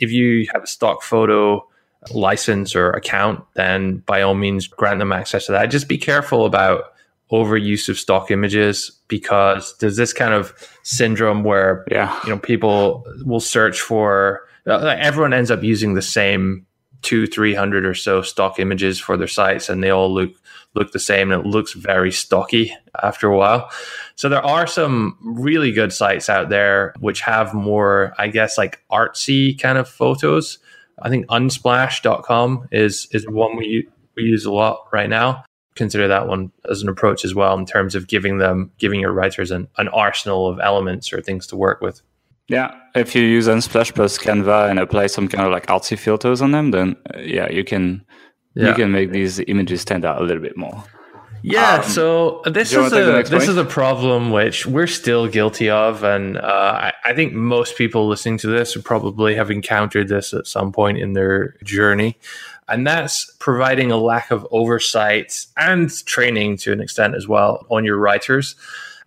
If 0.00 0.12
you 0.12 0.46
have 0.52 0.64
a 0.64 0.66
stock 0.66 1.02
photo, 1.02 1.66
license 2.12 2.74
or 2.74 2.90
account, 2.90 3.44
then 3.54 3.98
by 4.06 4.22
all 4.22 4.34
means 4.34 4.66
grant 4.66 4.98
them 4.98 5.12
access 5.12 5.46
to 5.46 5.52
that. 5.52 5.66
Just 5.66 5.88
be 5.88 5.98
careful 5.98 6.44
about 6.46 6.92
overuse 7.30 7.88
of 7.88 7.98
stock 7.98 8.30
images 8.30 8.90
because 9.08 9.76
there's 9.78 9.96
this 9.96 10.12
kind 10.12 10.32
of 10.32 10.52
syndrome 10.82 11.44
where 11.44 11.84
yeah. 11.90 12.18
you 12.24 12.30
know 12.30 12.38
people 12.38 13.04
will 13.24 13.40
search 13.40 13.80
for 13.80 14.40
everyone 14.66 15.32
ends 15.34 15.50
up 15.50 15.62
using 15.62 15.94
the 15.94 16.02
same 16.02 16.66
two 17.02 17.26
three 17.26 17.54
hundred 17.54 17.84
or 17.84 17.94
so 17.94 18.22
stock 18.22 18.58
images 18.58 18.98
for 18.98 19.16
their 19.16 19.28
sites 19.28 19.68
and 19.68 19.82
they 19.82 19.90
all 19.90 20.12
look 20.12 20.30
look 20.74 20.92
the 20.92 20.98
same 20.98 21.30
and 21.30 21.44
it 21.44 21.48
looks 21.48 21.72
very 21.72 22.10
stocky 22.10 22.74
after 23.02 23.28
a 23.28 23.36
while 23.36 23.70
so 24.16 24.28
there 24.28 24.44
are 24.44 24.66
some 24.66 25.16
really 25.22 25.70
good 25.70 25.92
sites 25.92 26.28
out 26.28 26.48
there 26.48 26.94
which 26.98 27.20
have 27.20 27.54
more 27.54 28.14
i 28.18 28.26
guess 28.26 28.58
like 28.58 28.82
artsy 28.90 29.58
kind 29.60 29.78
of 29.78 29.88
photos 29.88 30.58
I 31.02 31.08
think 31.08 31.26
unsplash.com 31.26 32.68
is 32.72 33.08
is 33.12 33.26
one 33.28 33.56
we 33.56 33.88
we 34.16 34.24
use 34.24 34.44
a 34.44 34.52
lot 34.52 34.86
right 34.92 35.08
now. 35.08 35.44
Consider 35.74 36.08
that 36.08 36.26
one 36.26 36.50
as 36.68 36.82
an 36.82 36.88
approach 36.88 37.24
as 37.24 37.34
well 37.34 37.56
in 37.56 37.64
terms 37.64 37.94
of 37.94 38.08
giving 38.08 38.38
them 38.38 38.72
giving 38.78 39.00
your 39.00 39.12
writers 39.12 39.50
an, 39.50 39.68
an 39.76 39.88
arsenal 39.88 40.48
of 40.48 40.58
elements 40.60 41.12
or 41.12 41.20
things 41.20 41.46
to 41.48 41.56
work 41.56 41.80
with. 41.80 42.02
Yeah, 42.48 42.74
if 42.94 43.14
you 43.14 43.22
use 43.22 43.46
Unsplash 43.46 43.94
plus 43.94 44.16
Canva 44.18 44.70
and 44.70 44.78
apply 44.78 45.08
some 45.08 45.28
kind 45.28 45.44
of 45.44 45.52
like 45.52 45.66
artsy 45.66 45.98
filters 45.98 46.40
on 46.40 46.52
them, 46.52 46.70
then 46.70 46.96
uh, 47.14 47.18
yeah, 47.18 47.50
you 47.50 47.62
can 47.62 48.04
yeah. 48.54 48.68
you 48.68 48.74
can 48.74 48.90
make 48.90 49.12
these 49.12 49.38
images 49.40 49.82
stand 49.82 50.04
out 50.04 50.20
a 50.20 50.24
little 50.24 50.42
bit 50.42 50.56
more. 50.56 50.82
Yeah, 51.42 51.76
um, 51.76 51.84
so 51.84 52.42
this 52.44 52.72
is 52.72 52.92
a 52.92 53.22
this 53.22 53.48
is 53.48 53.56
a 53.56 53.64
problem 53.64 54.30
which 54.30 54.66
we're 54.66 54.86
still 54.86 55.28
guilty 55.28 55.70
of, 55.70 56.02
and 56.02 56.36
uh, 56.36 56.42
I, 56.42 56.92
I, 57.04 57.14
think 57.14 57.32
most 57.32 57.76
people 57.76 58.08
listening 58.08 58.38
to 58.38 58.48
this 58.48 58.74
would 58.74 58.84
probably 58.84 59.34
have 59.36 59.50
encountered 59.50 60.08
this 60.08 60.34
at 60.34 60.46
some 60.46 60.72
point 60.72 60.98
in 60.98 61.12
their 61.12 61.56
journey, 61.62 62.18
and 62.68 62.86
that's 62.86 63.30
providing 63.38 63.92
a 63.92 63.96
lack 63.96 64.30
of 64.30 64.46
oversight 64.50 65.46
and 65.56 65.90
training 66.06 66.56
to 66.58 66.72
an 66.72 66.80
extent 66.80 67.14
as 67.14 67.28
well 67.28 67.64
on 67.70 67.84
your 67.84 67.98
writers. 67.98 68.56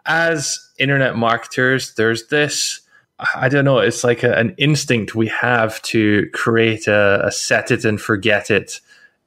As 0.05 0.57
internet 0.79 1.17
marketers, 1.17 1.93
there's 1.95 2.27
this. 2.27 2.79
I 3.35 3.49
don't 3.49 3.65
know. 3.65 3.77
It's 3.77 4.03
like 4.03 4.23
a, 4.23 4.35
an 4.35 4.55
instinct 4.57 5.13
we 5.13 5.27
have 5.27 5.79
to 5.83 6.27
create 6.33 6.87
a, 6.87 7.27
a 7.27 7.31
set 7.31 7.69
it 7.69 7.85
and 7.85 8.01
forget 8.01 8.49
it 8.49 8.79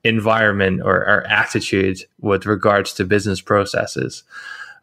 environment 0.04 0.82
or, 0.84 1.04
our 1.04 1.22
attitude 1.26 1.98
with 2.20 2.46
regards 2.46 2.92
to 2.94 3.04
business 3.04 3.40
processes. 3.40 4.22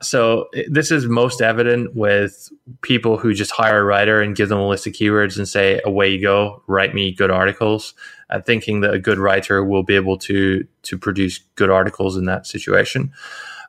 So 0.01 0.49
this 0.67 0.89
is 0.89 1.05
most 1.05 1.41
evident 1.41 1.95
with 1.95 2.49
people 2.81 3.17
who 3.17 3.35
just 3.35 3.51
hire 3.51 3.81
a 3.81 3.83
writer 3.83 4.19
and 4.19 4.35
give 4.35 4.49
them 4.49 4.57
a 4.57 4.67
list 4.67 4.87
of 4.87 4.93
keywords 4.93 5.37
and 5.37 5.47
say, 5.47 5.79
"Away 5.85 6.09
you 6.09 6.21
go, 6.21 6.63
write 6.65 6.95
me 6.95 7.11
good 7.11 7.29
articles," 7.29 7.93
uh, 8.31 8.41
thinking 8.41 8.81
that 8.81 8.95
a 8.95 8.99
good 8.99 9.19
writer 9.19 9.63
will 9.63 9.83
be 9.83 9.95
able 9.95 10.17
to 10.17 10.65
to 10.83 10.97
produce 10.97 11.39
good 11.55 11.69
articles 11.69 12.17
in 12.17 12.25
that 12.25 12.47
situation 12.47 13.11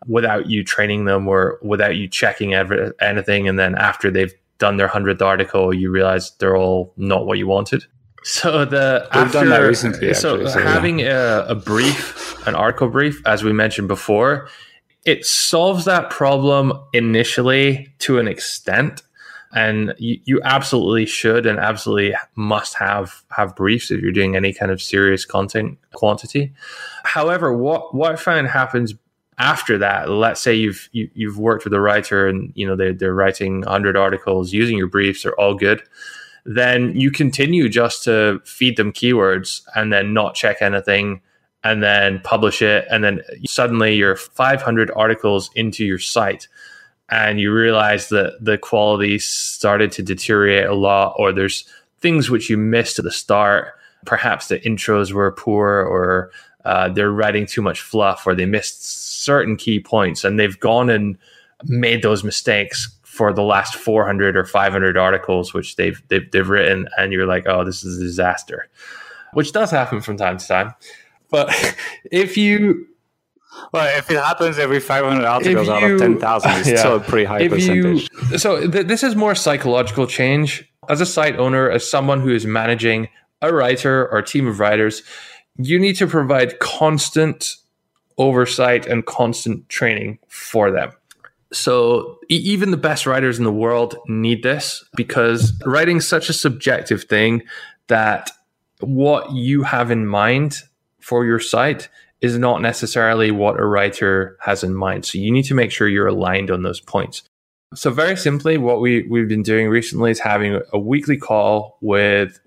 without 0.07 0.49
you 0.49 0.65
training 0.65 1.05
them 1.05 1.29
or 1.29 1.59
without 1.63 1.97
you 1.97 2.09
checking 2.09 2.55
ever, 2.55 2.95
anything. 3.01 3.47
And 3.47 3.59
then 3.59 3.75
after 3.75 4.11
they've 4.11 4.35
done 4.59 4.77
their 4.77 4.89
hundredth 4.89 5.23
article, 5.23 5.75
you 5.75 5.91
realize 5.91 6.33
they're 6.39 6.57
all 6.57 6.93
not 6.97 7.27
what 7.27 7.39
you 7.39 7.47
wanted. 7.47 7.85
So 8.25 8.65
the 8.65 9.09
We've 9.15 9.23
after, 9.23 9.39
done 9.39 9.49
that 9.49 9.59
recently. 9.59 10.15
So, 10.15 10.35
actually, 10.35 10.53
so 10.53 10.61
having 10.63 11.01
yeah. 11.01 11.45
a, 11.45 11.49
a 11.49 11.55
brief, 11.55 12.47
an 12.47 12.55
article 12.55 12.89
brief, 12.89 13.21
as 13.27 13.43
we 13.43 13.53
mentioned 13.53 13.89
before, 13.89 14.49
it 15.05 15.27
solves 15.27 15.85
that 15.87 16.11
problem 16.11 16.73
initially 16.93 17.89
to 18.01 18.19
an 18.19 18.29
extent 18.29 19.03
and 19.55 19.95
you, 19.99 20.19
you, 20.25 20.41
absolutely 20.45 21.05
should 21.05 21.45
and 21.45 21.59
absolutely 21.59 22.17
must 22.37 22.75
have 22.75 23.23
have 23.37 23.55
briefs 23.55 23.91
if 23.91 24.01
you're 24.01 24.13
doing 24.13 24.35
any 24.35 24.53
kind 24.53 24.71
of 24.71 24.81
serious 24.81 25.25
content 25.25 25.79
quantity 25.93 26.53
however 27.05 27.53
what 27.53 27.95
what 27.95 28.13
i 28.13 28.17
find 28.17 28.47
happens 28.47 28.95
after 29.39 29.79
that 29.79 30.09
let's 30.09 30.41
say 30.41 30.55
you've 30.55 30.89
you, 30.93 31.07
have 31.07 31.17
you 31.17 31.29
have 31.29 31.39
worked 31.39 31.65
with 31.65 31.75
a 31.75 31.81
writer 31.81 32.27
and 32.27 32.53
you 32.55 32.67
know 32.67 32.77
they're, 32.77 32.93
they're 32.93 33.15
writing 33.15 33.61
100 33.61 33.97
articles 33.97 34.53
using 34.53 34.79
your 34.79 34.87
briefs 34.87 35.23
they're 35.23 35.39
all 35.39 35.55
good 35.55 35.83
then 36.45 36.95
you 36.95 37.11
continue 37.11 37.69
just 37.69 38.05
to 38.05 38.41
feed 38.45 38.77
them 38.77 38.93
keywords 38.93 39.63
and 39.75 39.93
then 39.93 40.13
not 40.13 40.35
check 40.35 40.61
anything 40.61 41.21
and 41.65 41.83
then 41.83 42.21
publish 42.21 42.63
it. 42.63 42.87
And 42.91 43.05
then 43.05 43.21
suddenly 43.47 43.95
you're 43.95 44.17
500 44.17 44.91
articles 44.97 45.51
into 45.55 45.85
your 45.85 46.01
site 46.01 46.49
and 47.13 47.39
you 47.39 47.53
realize 47.53 48.09
that 48.09 48.39
the 48.41 48.57
quality 48.57 49.19
started 49.19 49.93
to 49.93 50.03
deteriorate 50.03 50.65
a 50.65 50.75
lot, 50.75 51.15
or 51.19 51.31
there's 51.31 51.69
things 52.01 52.31
which 52.31 52.49
you 52.49 52.57
missed 52.57 52.99
at 52.99 53.05
the 53.05 53.11
start. 53.11 53.75
Perhaps 54.07 54.49
the 54.49 54.59
intros 54.61 55.13
were 55.13 55.31
poor, 55.31 55.69
or 55.69 56.31
uh, 56.65 56.89
they're 56.89 57.13
writing 57.13 57.45
too 57.45 57.61
much 57.61 57.83
fluff, 57.83 58.27
or 58.27 58.35
they 58.35 58.47
missed 58.47 59.23
certain 59.23 59.57
key 59.57 59.79
points, 59.79 60.25
and 60.25 60.41
they've 60.41 60.59
gone 60.59 60.89
and 60.89 61.19
made 61.65 62.03
those 62.03 62.25
mistakes 62.25 62.89
for 63.13 63.31
the 63.31 63.43
last 63.43 63.75
400 63.75 64.39
or 64.39 64.45
500 64.47 64.97
articles 64.97 65.53
which 65.53 65.77
they've, 65.77 66.03
they've 66.09 66.31
they've 66.31 66.49
written 66.49 66.89
and 66.97 67.13
you're 67.13 67.27
like 67.27 67.47
oh 67.47 67.63
this 67.63 67.85
is 67.85 67.99
a 67.99 68.03
disaster 68.03 68.71
which 69.35 69.53
does 69.53 69.71
happen 69.71 70.01
from 70.01 70.17
time 70.17 70.39
to 70.39 70.47
time 70.47 70.75
but 71.31 71.55
if 72.11 72.37
you 72.37 72.87
well, 73.73 73.99
if 73.99 74.11
it 74.11 74.17
happens 74.17 74.59
every 74.59 74.81
500 74.81 75.25
articles 75.27 75.67
you, 75.67 75.73
out 75.73 75.83
of 75.83 75.99
10,000, 75.99 76.51
it's 76.53 76.69
yeah. 76.69 76.77
still 76.77 76.97
a 76.97 77.01
pretty 77.11 77.27
high 77.27 77.43
if 77.43 77.53
percentage. 77.53 78.09
You, 78.31 78.39
so 78.39 78.67
th- 78.67 78.87
this 78.87 79.03
is 79.03 79.15
more 79.15 79.35
psychological 79.35 80.07
change. 80.07 80.67
As 80.89 81.03
a 81.03 81.07
site 81.07 81.37
owner, 81.37 81.71
as 81.71 81.89
someone 81.89 82.21
who 82.23 82.31
is 82.31 82.47
managing 82.47 83.09
a 83.43 83.53
writer 83.53 84.09
or 84.09 84.19
a 84.19 84.25
team 84.25 84.47
of 84.47 84.59
writers, 84.59 85.03
you 85.59 85.79
need 85.79 85.97
to 85.97 86.07
provide 86.07 86.61
constant 86.61 87.57
oversight 88.19 88.87
and 88.87 89.05
constant 89.05 89.69
training 89.69 90.19
for 90.29 90.71
them. 90.71 90.93
So 91.53 92.19
even 92.29 92.71
the 92.71 92.77
best 92.77 93.07
writers 93.07 93.39
in 93.39 93.45
the 93.45 93.53
world 93.53 93.97
need 94.09 94.43
this 94.43 94.85
because 94.97 95.53
writing 95.67 95.99
is 95.99 96.09
such 96.09 96.29
a 96.29 96.33
subjective 96.33 97.05
thing 97.05 97.43
that 97.89 98.31
what 98.81 99.33
you 99.33 99.63
have 99.63 99.91
in 99.91 100.07
mind 100.07 100.63
for 101.01 101.25
your 101.25 101.39
site 101.39 101.89
is 102.21 102.39
not 102.39 102.63
necessarily 102.63 103.31
what 103.31 103.61
a 103.61 103.65
writer 103.65 104.39
has 104.41 104.65
in 104.65 104.75
mind. 104.75 105.05
So 105.05 105.19
you 105.19 105.31
need 105.31 105.45
to 105.45 105.55
make 105.55 105.71
sure 105.71 105.89
you're 105.89 106.07
aligned 106.07 106.51
on 106.51 106.63
those 106.63 106.81
points. 106.81 107.23
So 107.75 107.91
very 107.91 108.17
simply, 108.17 108.59
what 108.59 108.81
we, 108.81 109.03
we've 109.09 109.29
been 109.29 109.43
doing 109.43 109.69
recently 109.69 110.11
is 110.11 110.21
having 110.21 110.61
a 110.73 110.79
weekly 110.79 111.17
call 111.17 111.79
with 111.81 112.39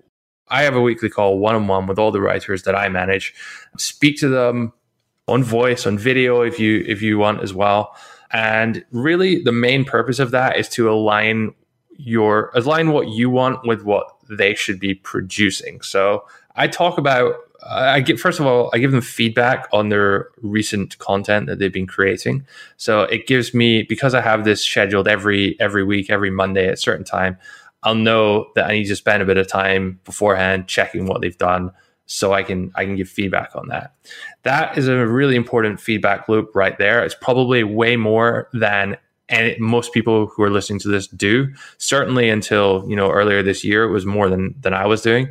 I 0.48 0.62
have 0.62 0.76
a 0.76 0.80
weekly 0.80 1.10
call 1.10 1.38
one 1.38 1.56
on 1.56 1.66
one 1.66 1.86
with 1.88 1.98
all 1.98 2.12
the 2.12 2.20
writers 2.20 2.62
that 2.62 2.76
I 2.76 2.88
manage, 2.88 3.34
speak 3.76 4.18
to 4.20 4.28
them 4.28 4.72
on 5.26 5.42
voice, 5.42 5.84
on 5.86 5.98
video 5.98 6.42
if 6.42 6.60
you 6.60 6.84
if 6.86 7.02
you 7.02 7.18
want 7.18 7.42
as 7.42 7.52
well 7.52 7.96
and 8.30 8.84
really, 8.90 9.42
the 9.42 9.52
main 9.52 9.84
purpose 9.84 10.18
of 10.18 10.30
that 10.32 10.56
is 10.56 10.68
to 10.70 10.90
align 10.90 11.54
your 11.98 12.50
align 12.54 12.90
what 12.90 13.08
you 13.08 13.30
want 13.30 13.66
with 13.66 13.82
what 13.82 14.06
they 14.28 14.54
should 14.54 14.78
be 14.80 14.94
producing. 14.94 15.80
So 15.80 16.24
I 16.54 16.68
talk 16.68 16.98
about 16.98 17.36
I 17.68 18.00
get 18.00 18.20
first 18.20 18.38
of 18.38 18.46
all 18.46 18.70
I 18.74 18.78
give 18.78 18.92
them 18.92 19.00
feedback 19.00 19.68
on 19.72 19.88
their 19.88 20.28
recent 20.42 20.98
content 20.98 21.46
that 21.46 21.58
they've 21.58 21.72
been 21.72 21.86
creating. 21.86 22.46
So 22.76 23.02
it 23.02 23.26
gives 23.26 23.54
me 23.54 23.82
because 23.82 24.14
I 24.14 24.20
have 24.20 24.44
this 24.44 24.64
scheduled 24.64 25.08
every 25.08 25.58
every 25.60 25.84
week, 25.84 26.10
every 26.10 26.30
Monday 26.30 26.66
at 26.66 26.74
a 26.74 26.76
certain 26.76 27.04
time. 27.04 27.38
I'll 27.82 27.94
know 27.94 28.50
that 28.56 28.66
I 28.66 28.72
need 28.72 28.86
to 28.86 28.96
spend 28.96 29.22
a 29.22 29.26
bit 29.26 29.36
of 29.36 29.46
time 29.46 30.00
beforehand 30.04 30.66
checking 30.66 31.06
what 31.06 31.20
they've 31.20 31.38
done 31.38 31.70
so 32.06 32.32
I 32.32 32.42
can 32.42 32.72
I 32.74 32.84
can 32.84 32.96
give 32.96 33.08
feedback 33.08 33.50
on 33.54 33.68
that. 33.68 33.94
That 34.44 34.78
is 34.78 34.88
a 34.88 35.06
really 35.06 35.36
important 35.36 35.80
feedback 35.80 36.28
loop 36.28 36.54
right 36.54 36.78
there. 36.78 37.04
It's 37.04 37.16
probably 37.20 37.64
way 37.64 37.96
more 37.96 38.48
than 38.52 38.96
and 39.28 39.56
most 39.58 39.92
people 39.92 40.28
who 40.28 40.42
are 40.44 40.50
listening 40.50 40.78
to 40.80 40.88
this 40.88 41.08
do. 41.08 41.52
Certainly 41.78 42.30
until 42.30 42.84
you 42.88 42.96
know 42.96 43.10
earlier 43.10 43.42
this 43.42 43.64
year, 43.64 43.84
it 43.84 43.90
was 43.90 44.06
more 44.06 44.30
than 44.30 44.54
than 44.60 44.72
I 44.72 44.86
was 44.86 45.02
doing. 45.02 45.28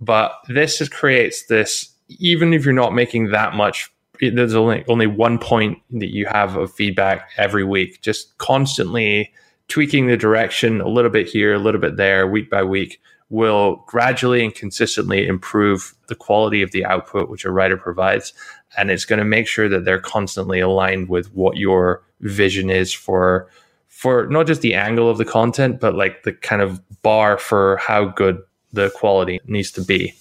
But 0.00 0.32
this 0.48 0.78
just 0.78 0.90
creates 0.90 1.46
this. 1.46 1.88
Even 2.18 2.52
if 2.52 2.64
you're 2.64 2.74
not 2.74 2.92
making 2.92 3.30
that 3.30 3.54
much, 3.54 3.92
there's 4.20 4.54
only 4.54 4.84
only 4.88 5.06
one 5.06 5.38
point 5.38 5.78
that 5.92 6.12
you 6.12 6.26
have 6.26 6.56
of 6.56 6.72
feedback 6.72 7.30
every 7.36 7.64
week. 7.64 8.00
Just 8.02 8.36
constantly 8.38 9.32
tweaking 9.68 10.08
the 10.08 10.16
direction 10.16 10.80
a 10.80 10.88
little 10.88 11.10
bit 11.10 11.28
here, 11.28 11.54
a 11.54 11.58
little 11.58 11.80
bit 11.80 11.96
there, 11.96 12.26
week 12.26 12.50
by 12.50 12.64
week 12.64 13.00
will 13.30 13.84
gradually 13.86 14.44
and 14.44 14.54
consistently 14.54 15.26
improve 15.26 15.94
the 16.08 16.14
quality 16.14 16.62
of 16.62 16.72
the 16.72 16.84
output 16.84 17.30
which 17.30 17.44
a 17.44 17.50
writer 17.50 17.76
provides. 17.76 18.32
And 18.76 18.90
it's 18.90 19.04
going 19.04 19.20
to 19.20 19.24
make 19.24 19.46
sure 19.46 19.68
that 19.68 19.84
they're 19.84 20.00
constantly 20.00 20.60
aligned 20.60 21.08
with 21.08 21.32
what 21.32 21.56
your 21.56 22.02
vision 22.20 22.68
is 22.68 22.92
for 22.92 23.48
for 23.88 24.26
not 24.28 24.46
just 24.46 24.62
the 24.62 24.74
angle 24.74 25.10
of 25.10 25.18
the 25.18 25.24
content, 25.24 25.78
but 25.78 25.94
like 25.94 26.22
the 26.22 26.32
kind 26.32 26.62
of 26.62 26.80
bar 27.02 27.36
for 27.36 27.76
how 27.76 28.06
good 28.06 28.38
the 28.72 28.90
quality 28.90 29.40
needs 29.46 29.70
to 29.72 29.84
be. 29.84 30.14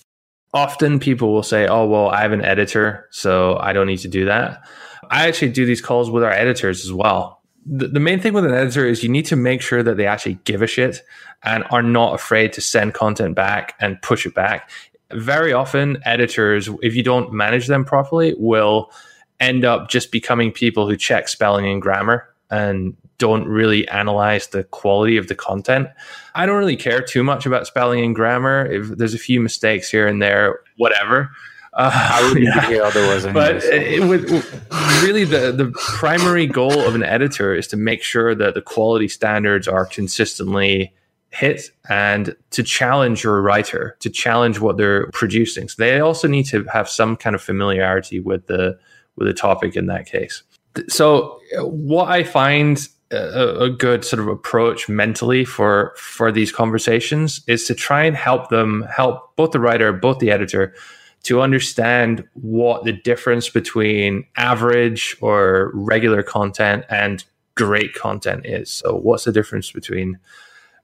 Often 0.54 1.00
people 1.00 1.32
will 1.32 1.44
say, 1.44 1.68
Oh, 1.68 1.88
well, 1.88 2.10
I 2.10 2.22
have 2.22 2.32
an 2.32 2.44
editor, 2.44 3.08
so 3.12 3.58
I 3.58 3.74
don't 3.74 3.88
need 3.88 4.00
to 4.00 4.08
do 4.08 4.26
that. 4.26 4.68
I 5.10 5.28
actually 5.28 5.52
do 5.52 5.66
these 5.66 5.82
calls 5.82 6.12
with 6.12 6.24
our 6.24 6.32
editors 6.32 6.84
as 6.84 6.92
well 6.92 7.39
the, 7.70 7.88
the 7.88 8.00
main 8.00 8.20
thing 8.20 8.34
with 8.34 8.46
an 8.46 8.54
editor 8.54 8.86
is 8.88 9.04
you 9.04 9.10
need 9.10 9.26
to 9.28 9.36
make 9.36 9.62
sure 9.62 9.84
that 9.84 9.98
they 9.98 10.08
actually 10.08 10.40
give 10.44 10.62
a 10.62 10.68
shit 10.68 11.04
and 11.44 11.64
are 11.70 11.84
not 11.84 12.16
afraid 12.16 12.52
to 12.54 12.62
send 12.62 12.94
content 12.94 13.36
back 13.36 13.76
and 13.80 14.02
push 14.02 14.26
it 14.26 14.34
back. 14.34 14.70
Very 15.14 15.54
often, 15.54 15.98
editors, 16.04 16.70
if 16.82 16.96
you 16.96 17.04
don't 17.04 17.32
manage 17.32 17.68
them 17.68 17.86
properly, 17.86 18.34
will 18.38 18.92
end 19.40 19.66
up 19.66 19.90
just 19.90 20.12
becoming 20.12 20.52
people 20.52 20.90
who 20.90 20.98
check 20.98 21.28
spelling 21.28 21.68
and 21.68 21.82
grammar 21.82 22.28
and 22.50 22.96
don't 23.20 23.48
really 23.48 23.88
analyze 23.90 24.48
the 24.48 24.64
quality 24.66 25.18
of 25.18 25.28
the 25.28 25.36
content. 25.36 25.88
I 26.36 26.46
don't 26.46 26.58
really 26.58 26.78
care 26.78 27.02
too 27.02 27.24
much 27.24 27.46
about 27.46 27.68
spelling 27.68 28.04
and 28.04 28.16
grammar. 28.16 28.66
If 28.66 28.90
there's 28.98 29.14
a 29.14 29.20
few 29.20 29.40
mistakes 29.40 29.90
here 29.90 30.08
and 30.08 30.22
there, 30.22 30.60
whatever. 30.78 31.30
Uh, 31.74 31.92
I 31.94 32.28
wouldn't 32.28 32.46
yeah. 32.56 32.68
hear 32.68 32.84
otherwise. 32.84 33.26
But 33.26 33.58
it, 33.64 34.00
it 34.00 35.04
really, 35.04 35.26
the 35.26 35.52
the 35.52 35.72
primary 35.76 36.48
goal 36.48 36.80
of 36.80 36.96
an 36.96 37.04
editor 37.04 37.54
is 37.54 37.68
to 37.68 37.78
make 37.78 38.04
sure 38.04 38.34
that 38.36 38.54
the 38.54 38.62
quality 38.62 39.08
standards 39.08 39.68
are 39.68 39.86
consistently 39.86 40.94
hit 41.32 41.70
and 41.88 42.36
to 42.50 42.64
challenge 42.64 43.24
your 43.24 43.42
writer, 43.42 43.96
to 44.00 44.10
challenge 44.10 44.60
what 44.60 44.78
they're 44.78 45.08
producing. 45.12 45.70
So 45.70 45.76
they 45.84 46.00
also 46.00 46.28
need 46.28 46.46
to 46.48 46.64
have 46.66 46.90
some 46.90 47.16
kind 47.16 47.36
of 47.36 47.42
familiarity 47.42 48.20
with 48.20 48.48
the 48.48 48.78
with 49.16 49.28
the 49.28 49.34
topic 49.34 49.76
in 49.76 49.88
that 49.88 50.06
case. 50.06 50.44
So 50.88 51.40
what 51.60 52.10
I 52.10 52.24
find 52.24 52.80
a, 53.12 53.64
a 53.64 53.70
good 53.70 54.06
sort 54.06 54.20
of 54.20 54.28
approach 54.28 54.88
mentally 54.88 55.46
for 55.46 55.94
for 55.98 56.32
these 56.32 56.52
conversations 56.52 57.42
is 57.48 57.66
to 57.66 57.76
try 57.76 58.04
and 58.04 58.16
help 58.16 58.50
them 58.50 58.84
help 58.84 59.36
both 59.36 59.52
the 59.52 59.60
writer, 59.60 59.92
both 59.92 60.20
the 60.20 60.32
editor 60.32 60.74
to 61.24 61.42
understand 61.42 62.24
what 62.34 62.84
the 62.84 62.94
difference 62.94 63.50
between 63.50 64.26
average 64.38 65.18
or 65.22 65.72
regular 65.74 66.24
content 66.24 66.86
and 66.90 67.24
great 67.56 67.94
content 67.94 68.46
is. 68.46 68.70
So 68.70 68.96
what's 68.96 69.26
the 69.26 69.32
difference 69.32 69.72
between 69.72 70.18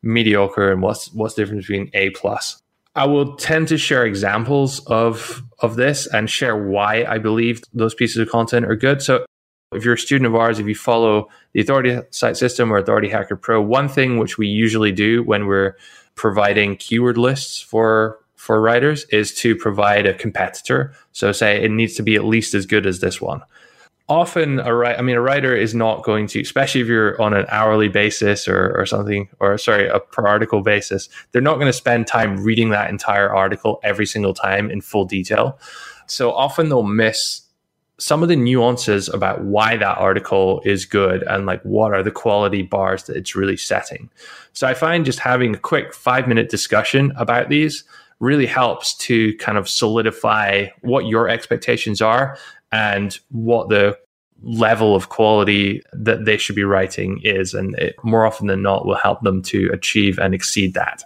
mediocre 0.03 0.71
and 0.71 0.81
what's 0.81 1.11
what's 1.13 1.35
the 1.35 1.43
difference 1.43 1.67
between 1.67 1.89
A 1.93 2.09
plus? 2.11 2.61
I 2.95 3.05
will 3.05 3.35
tend 3.35 3.67
to 3.69 3.77
share 3.77 4.05
examples 4.05 4.79
of 4.87 5.43
of 5.59 5.75
this 5.75 6.07
and 6.07 6.29
share 6.29 6.55
why 6.55 7.05
I 7.05 7.17
believe 7.17 7.61
those 7.73 7.93
pieces 7.93 8.17
of 8.17 8.29
content 8.29 8.65
are 8.65 8.75
good. 8.75 9.01
So 9.01 9.25
if 9.71 9.83
you're 9.83 9.95
a 9.95 9.97
student 9.97 10.27
of 10.27 10.35
ours, 10.35 10.59
if 10.59 10.67
you 10.67 10.75
follow 10.75 11.27
the 11.53 11.61
Authority 11.61 11.99
Site 12.11 12.37
System 12.37 12.71
or 12.71 12.77
Authority 12.77 13.09
Hacker 13.09 13.35
Pro, 13.35 13.61
one 13.61 13.89
thing 13.89 14.17
which 14.17 14.37
we 14.37 14.47
usually 14.47 14.91
do 14.91 15.23
when 15.23 15.47
we're 15.47 15.75
providing 16.15 16.77
keyword 16.77 17.17
lists 17.17 17.59
for 17.59 18.19
for 18.45 18.61
writers 18.61 19.05
is 19.05 19.33
to 19.33 19.55
provide 19.55 20.05
a 20.05 20.13
competitor. 20.13 20.93
So 21.13 21.31
say 21.31 21.63
it 21.63 21.71
needs 21.71 21.95
to 21.95 22.03
be 22.03 22.13
at 22.13 22.25
least 22.25 22.53
as 22.53 22.67
good 22.67 22.85
as 22.85 22.99
this 22.99 23.19
one. 23.19 23.41
Often 24.07 24.59
a 24.59 24.71
writer, 24.71 24.99
I 24.99 25.01
mean 25.01 25.15
a 25.15 25.21
writer 25.21 25.55
is 25.55 25.73
not 25.73 26.03
going 26.03 26.27
to, 26.27 26.41
especially 26.41 26.81
if 26.81 26.87
you're 26.87 27.19
on 27.19 27.33
an 27.33 27.47
hourly 27.49 27.87
basis 27.87 28.47
or, 28.47 28.71
or 28.77 28.85
something, 28.85 29.29
or 29.39 29.57
sorry, 29.57 29.87
a 29.87 29.99
per 29.99 30.27
article 30.27 30.61
basis, 30.61 31.09
they're 31.31 31.41
not 31.41 31.55
going 31.55 31.65
to 31.65 31.73
spend 31.73 32.05
time 32.05 32.37
reading 32.37 32.69
that 32.69 32.91
entire 32.91 33.33
article 33.35 33.79
every 33.81 34.05
single 34.05 34.35
time 34.35 34.69
in 34.69 34.79
full 34.79 35.05
detail. 35.05 35.57
So 36.05 36.31
often 36.31 36.69
they'll 36.69 36.83
miss 36.83 37.41
some 37.97 38.21
of 38.21 38.29
the 38.29 38.35
nuances 38.35 39.09
about 39.09 39.43
why 39.43 39.75
that 39.75 39.97
article 39.97 40.61
is 40.65 40.85
good 40.85 41.23
and 41.23 41.47
like 41.47 41.63
what 41.63 41.95
are 41.95 42.03
the 42.03 42.11
quality 42.11 42.61
bars 42.61 43.05
that 43.05 43.17
it's 43.17 43.35
really 43.35 43.57
setting. 43.57 44.07
So 44.53 44.67
I 44.67 44.75
find 44.75 45.03
just 45.03 45.17
having 45.17 45.55
a 45.55 45.57
quick 45.57 45.95
five 45.95 46.27
minute 46.27 46.49
discussion 46.49 47.11
about 47.15 47.49
these 47.49 47.85
really 48.19 48.45
helps 48.45 48.95
to 48.97 49.35
kind 49.37 49.57
of 49.57 49.69
solidify 49.69 50.67
what 50.81 51.05
your 51.05 51.27
expectations 51.29 52.01
are 52.01 52.37
and 52.71 53.19
what 53.29 53.69
the 53.69 53.97
level 54.41 54.95
of 54.95 55.09
quality 55.09 55.81
that 55.93 56.25
they 56.25 56.37
should 56.37 56.55
be 56.55 56.63
writing 56.63 57.19
is. 57.23 57.53
And 57.53 57.75
it 57.75 57.95
more 58.03 58.25
often 58.25 58.47
than 58.47 58.61
not 58.61 58.85
will 58.85 58.95
help 58.95 59.21
them 59.21 59.41
to 59.43 59.69
achieve 59.73 60.19
and 60.19 60.33
exceed 60.33 60.73
that. 60.73 61.03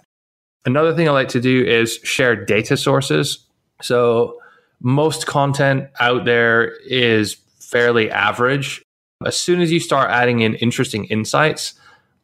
Another 0.64 0.94
thing 0.94 1.08
I 1.08 1.12
like 1.12 1.28
to 1.28 1.40
do 1.40 1.64
is 1.64 1.94
share 2.04 2.36
data 2.36 2.76
sources. 2.76 3.46
So 3.80 4.38
most 4.80 5.26
content 5.26 5.88
out 6.00 6.24
there 6.24 6.76
is 6.86 7.36
fairly 7.60 8.10
average. 8.10 8.82
As 9.24 9.36
soon 9.36 9.60
as 9.60 9.72
you 9.72 9.80
start 9.80 10.10
adding 10.10 10.40
in 10.40 10.54
interesting 10.56 11.04
insights 11.06 11.74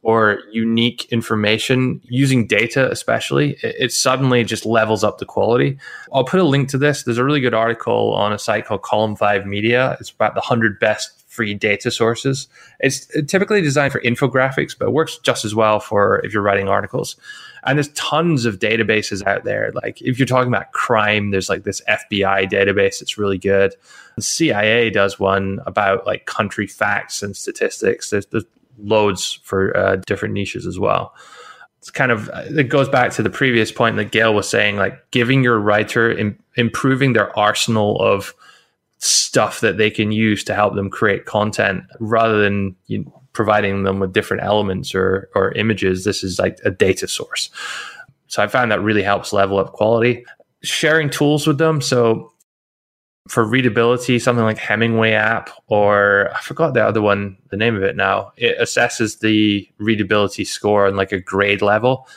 or 0.06 0.38
unique 0.52 1.04
information 1.10 2.00
using 2.04 2.46
data, 2.46 2.88
especially, 2.92 3.54
it, 3.64 3.74
it, 3.76 3.92
suddenly 3.92 4.44
just 4.44 4.64
levels 4.64 5.02
up 5.02 5.18
the 5.18 5.24
quality. 5.24 5.76
I'll 6.12 6.22
put 6.22 6.38
a 6.38 6.44
link 6.44 6.68
to 6.68 6.78
this. 6.78 7.02
There's 7.02 7.18
a 7.18 7.24
really 7.24 7.40
good 7.40 7.54
article 7.54 8.14
on 8.14 8.32
a 8.32 8.38
site 8.38 8.66
called 8.66 8.82
Column 8.82 9.16
5 9.16 9.46
Media. 9.46 9.96
It's 9.98 10.10
about 10.10 10.34
the 10.34 10.42
100 10.42 10.78
best 10.78 11.24
free 11.26 11.54
data 11.54 11.90
sources. 11.90 12.46
It's 12.78 13.10
uh, 13.16 13.22
typically 13.26 13.60
designed 13.60 13.90
for 13.90 14.00
infographics, 14.00 14.78
but 14.78 14.86
it 14.86 14.92
works 14.92 15.18
just 15.18 15.44
as 15.44 15.56
well 15.56 15.80
for 15.80 16.20
if 16.24 16.32
you're 16.32 16.40
writing 16.40 16.68
articles. 16.68 17.16
And 17.64 17.76
there's 17.76 17.88
tons 17.94 18.44
of 18.44 18.60
databases 18.60 19.26
out 19.26 19.42
there. 19.42 19.72
Like 19.74 20.00
if 20.00 20.20
you're 20.20 20.26
talking 20.26 20.54
about 20.54 20.70
crime, 20.70 21.32
there's 21.32 21.48
like 21.48 21.64
this 21.64 21.82
FBI 21.88 22.48
database 22.48 23.00
that's 23.00 23.18
really 23.18 23.38
good. 23.38 23.74
The 24.14 24.22
CIA 24.22 24.88
does 24.90 25.18
one 25.18 25.58
about 25.66 26.06
like 26.06 26.26
country 26.26 26.68
facts 26.68 27.24
and 27.24 27.36
statistics. 27.36 28.10
There's, 28.10 28.26
there's 28.26 28.44
loads 28.78 29.40
for 29.44 29.76
uh, 29.76 29.96
different 30.06 30.34
niches 30.34 30.66
as 30.66 30.78
well. 30.78 31.14
It's 31.78 31.90
kind 31.90 32.10
of 32.10 32.30
it 32.34 32.68
goes 32.68 32.88
back 32.88 33.12
to 33.12 33.22
the 33.22 33.30
previous 33.30 33.70
point 33.70 33.96
that 33.96 34.10
Gael 34.10 34.34
was 34.34 34.48
saying, 34.48 34.76
like 34.76 35.10
giving 35.10 35.44
your 35.44 35.58
writer 35.58 36.10
Im- 36.10 36.38
improving 36.56 37.12
their 37.12 37.36
arsenal 37.38 38.00
of 38.00 38.34
stuff 38.98 39.60
that 39.60 39.76
they 39.76 39.90
can 39.90 40.10
use 40.10 40.42
to 40.44 40.54
help 40.54 40.74
them 40.74 40.90
create 40.90 41.26
content 41.26 41.84
rather 42.00 42.40
than 42.40 42.74
you 42.86 43.04
know, 43.04 43.22
providing 43.32 43.82
them 43.84 44.00
with 44.00 44.12
different 44.12 44.42
elements 44.42 44.94
or 44.94 45.28
or 45.34 45.52
images. 45.52 46.04
This 46.04 46.24
is 46.24 46.38
like 46.38 46.58
a 46.64 46.70
data 46.70 47.06
source. 47.06 47.50
So 48.26 48.42
I 48.42 48.48
found 48.48 48.72
that 48.72 48.82
really 48.82 49.02
helps 49.02 49.32
level 49.32 49.58
up 49.58 49.72
quality. 49.72 50.24
Sharing 50.62 51.10
tools 51.10 51.46
with 51.46 51.58
them. 51.58 51.80
So 51.80 52.32
for 53.28 53.44
readability, 53.44 54.18
something 54.18 54.44
like 54.44 54.58
Hemingway 54.58 55.12
app, 55.12 55.50
or 55.66 56.30
I 56.34 56.40
forgot 56.40 56.74
the 56.74 56.84
other 56.84 57.02
one, 57.02 57.36
the 57.50 57.56
name 57.56 57.76
of 57.76 57.82
it 57.82 57.96
now. 57.96 58.32
It 58.36 58.58
assesses 58.58 59.20
the 59.20 59.68
readability 59.78 60.44
score 60.44 60.86
on 60.86 60.96
like 60.96 61.12
a 61.12 61.20
grade 61.20 61.62
level. 61.62 62.08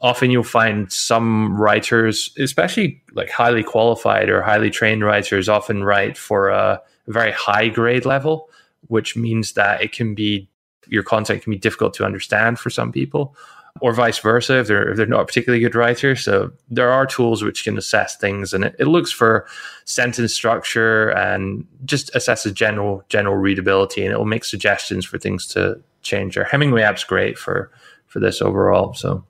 Often 0.00 0.30
you'll 0.30 0.42
find 0.42 0.90
some 0.92 1.56
writers, 1.60 2.34
especially 2.38 3.02
like 3.12 3.30
highly 3.30 3.62
qualified 3.62 4.28
or 4.28 4.42
highly 4.42 4.70
trained 4.70 5.04
writers, 5.04 5.48
often 5.48 5.84
write 5.84 6.18
for 6.18 6.48
a 6.48 6.80
very 7.06 7.32
high 7.32 7.68
grade 7.68 8.04
level, 8.04 8.48
which 8.88 9.16
means 9.16 9.52
that 9.52 9.82
it 9.82 9.92
can 9.92 10.14
be 10.14 10.48
your 10.88 11.04
content 11.04 11.42
can 11.42 11.52
be 11.52 11.58
difficult 11.58 11.94
to 11.94 12.04
understand 12.04 12.58
for 12.58 12.68
some 12.68 12.90
people 12.90 13.36
or 13.80 13.92
vice 13.92 14.18
versa 14.18 14.58
if 14.58 14.66
they're 14.68 14.90
if 14.90 14.96
they're 14.96 15.06
not 15.06 15.22
a 15.22 15.24
particularly 15.24 15.62
good 15.62 15.74
writer 15.74 16.14
so 16.14 16.52
there 16.70 16.90
are 16.90 17.06
tools 17.06 17.42
which 17.42 17.64
can 17.64 17.76
assess 17.78 18.16
things 18.16 18.52
and 18.52 18.64
it, 18.64 18.76
it 18.78 18.86
looks 18.86 19.10
for 19.10 19.46
sentence 19.84 20.34
structure 20.34 21.08
and 21.10 21.66
just 21.84 22.12
assesses 22.14 22.54
general 22.54 23.04
general 23.08 23.36
readability 23.36 24.04
and 24.04 24.12
it 24.12 24.18
will 24.18 24.24
make 24.24 24.44
suggestions 24.44 25.04
for 25.04 25.18
things 25.18 25.46
to 25.46 25.80
change. 26.02 26.36
Our 26.36 26.44
hemingway 26.44 26.82
app's 26.82 27.04
great 27.04 27.38
for 27.38 27.70
for 28.06 28.20
this 28.20 28.42
overall 28.42 28.94
so. 28.94 29.24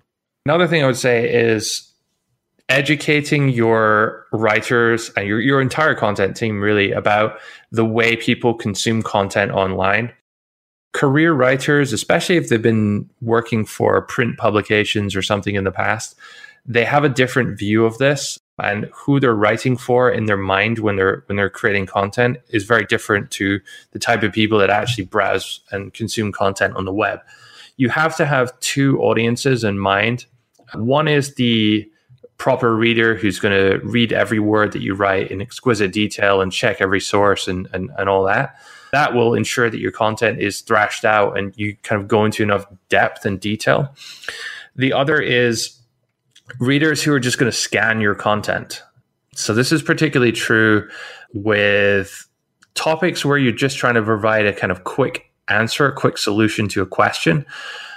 Another 0.44 0.66
thing 0.66 0.82
i 0.82 0.86
would 0.86 0.96
say 0.96 1.32
is 1.32 1.88
educating 2.68 3.48
your 3.48 4.26
writers 4.32 5.10
and 5.16 5.26
your, 5.26 5.40
your 5.40 5.60
entire 5.60 5.94
content 5.94 6.36
team 6.36 6.60
really 6.60 6.90
about 6.92 7.38
the 7.70 7.84
way 7.84 8.16
people 8.16 8.54
consume 8.54 9.02
content 9.02 9.52
online 9.52 10.12
career 10.92 11.32
writers, 11.32 11.92
especially 11.92 12.36
if 12.36 12.48
they've 12.48 12.62
been 12.62 13.08
working 13.20 13.64
for 13.64 14.00
print 14.02 14.36
publications 14.36 15.16
or 15.16 15.22
something 15.22 15.54
in 15.54 15.64
the 15.64 15.72
past, 15.72 16.14
they 16.66 16.84
have 16.84 17.02
a 17.02 17.08
different 17.08 17.58
view 17.58 17.84
of 17.84 17.98
this 17.98 18.38
and 18.62 18.88
who 18.92 19.18
they're 19.18 19.34
writing 19.34 19.76
for 19.76 20.10
in 20.10 20.26
their 20.26 20.36
mind 20.36 20.78
when 20.78 20.96
they're 20.96 21.24
when 21.26 21.36
they're 21.36 21.50
creating 21.50 21.86
content 21.86 22.36
is 22.50 22.64
very 22.64 22.84
different 22.84 23.30
to 23.32 23.60
the 23.90 23.98
type 23.98 24.22
of 24.22 24.32
people 24.32 24.58
that 24.58 24.70
actually 24.70 25.04
browse 25.04 25.60
and 25.72 25.92
consume 25.94 26.30
content 26.30 26.76
on 26.76 26.84
the 26.84 26.92
web. 26.92 27.20
You 27.76 27.88
have 27.88 28.14
to 28.16 28.26
have 28.26 28.58
two 28.60 29.00
audiences 29.00 29.64
in 29.64 29.78
mind. 29.78 30.26
One 30.74 31.08
is 31.08 31.34
the 31.34 31.90
proper 32.36 32.76
reader 32.76 33.14
who's 33.16 33.40
going 33.40 33.54
to 33.54 33.84
read 33.84 34.12
every 34.12 34.38
word 34.38 34.72
that 34.72 34.82
you 34.82 34.94
write 34.94 35.30
in 35.30 35.40
exquisite 35.40 35.92
detail 35.92 36.40
and 36.40 36.52
check 36.52 36.80
every 36.80 37.00
source 37.00 37.48
and, 37.48 37.68
and, 37.72 37.90
and 37.98 38.08
all 38.08 38.24
that 38.24 38.56
that 38.92 39.14
will 39.14 39.34
ensure 39.34 39.68
that 39.68 39.80
your 39.80 39.90
content 39.90 40.40
is 40.40 40.60
thrashed 40.60 41.04
out 41.04 41.36
and 41.36 41.52
you 41.56 41.76
kind 41.82 42.00
of 42.00 42.08
go 42.08 42.24
into 42.24 42.42
enough 42.42 42.66
depth 42.88 43.24
and 43.24 43.40
detail. 43.40 43.94
The 44.76 44.92
other 44.92 45.20
is 45.20 45.78
readers 46.60 47.02
who 47.02 47.12
are 47.12 47.20
just 47.20 47.38
going 47.38 47.50
to 47.50 47.56
scan 47.56 48.00
your 48.00 48.14
content. 48.14 48.82
So 49.34 49.54
this 49.54 49.72
is 49.72 49.82
particularly 49.82 50.32
true 50.32 50.88
with 51.32 52.28
topics 52.74 53.24
where 53.24 53.38
you're 53.38 53.52
just 53.52 53.78
trying 53.78 53.94
to 53.94 54.02
provide 54.02 54.46
a 54.46 54.52
kind 54.52 54.70
of 54.70 54.84
quick 54.84 55.30
answer, 55.48 55.86
a 55.86 55.94
quick 55.94 56.18
solution 56.18 56.68
to 56.68 56.82
a 56.82 56.86
question. 56.86 57.46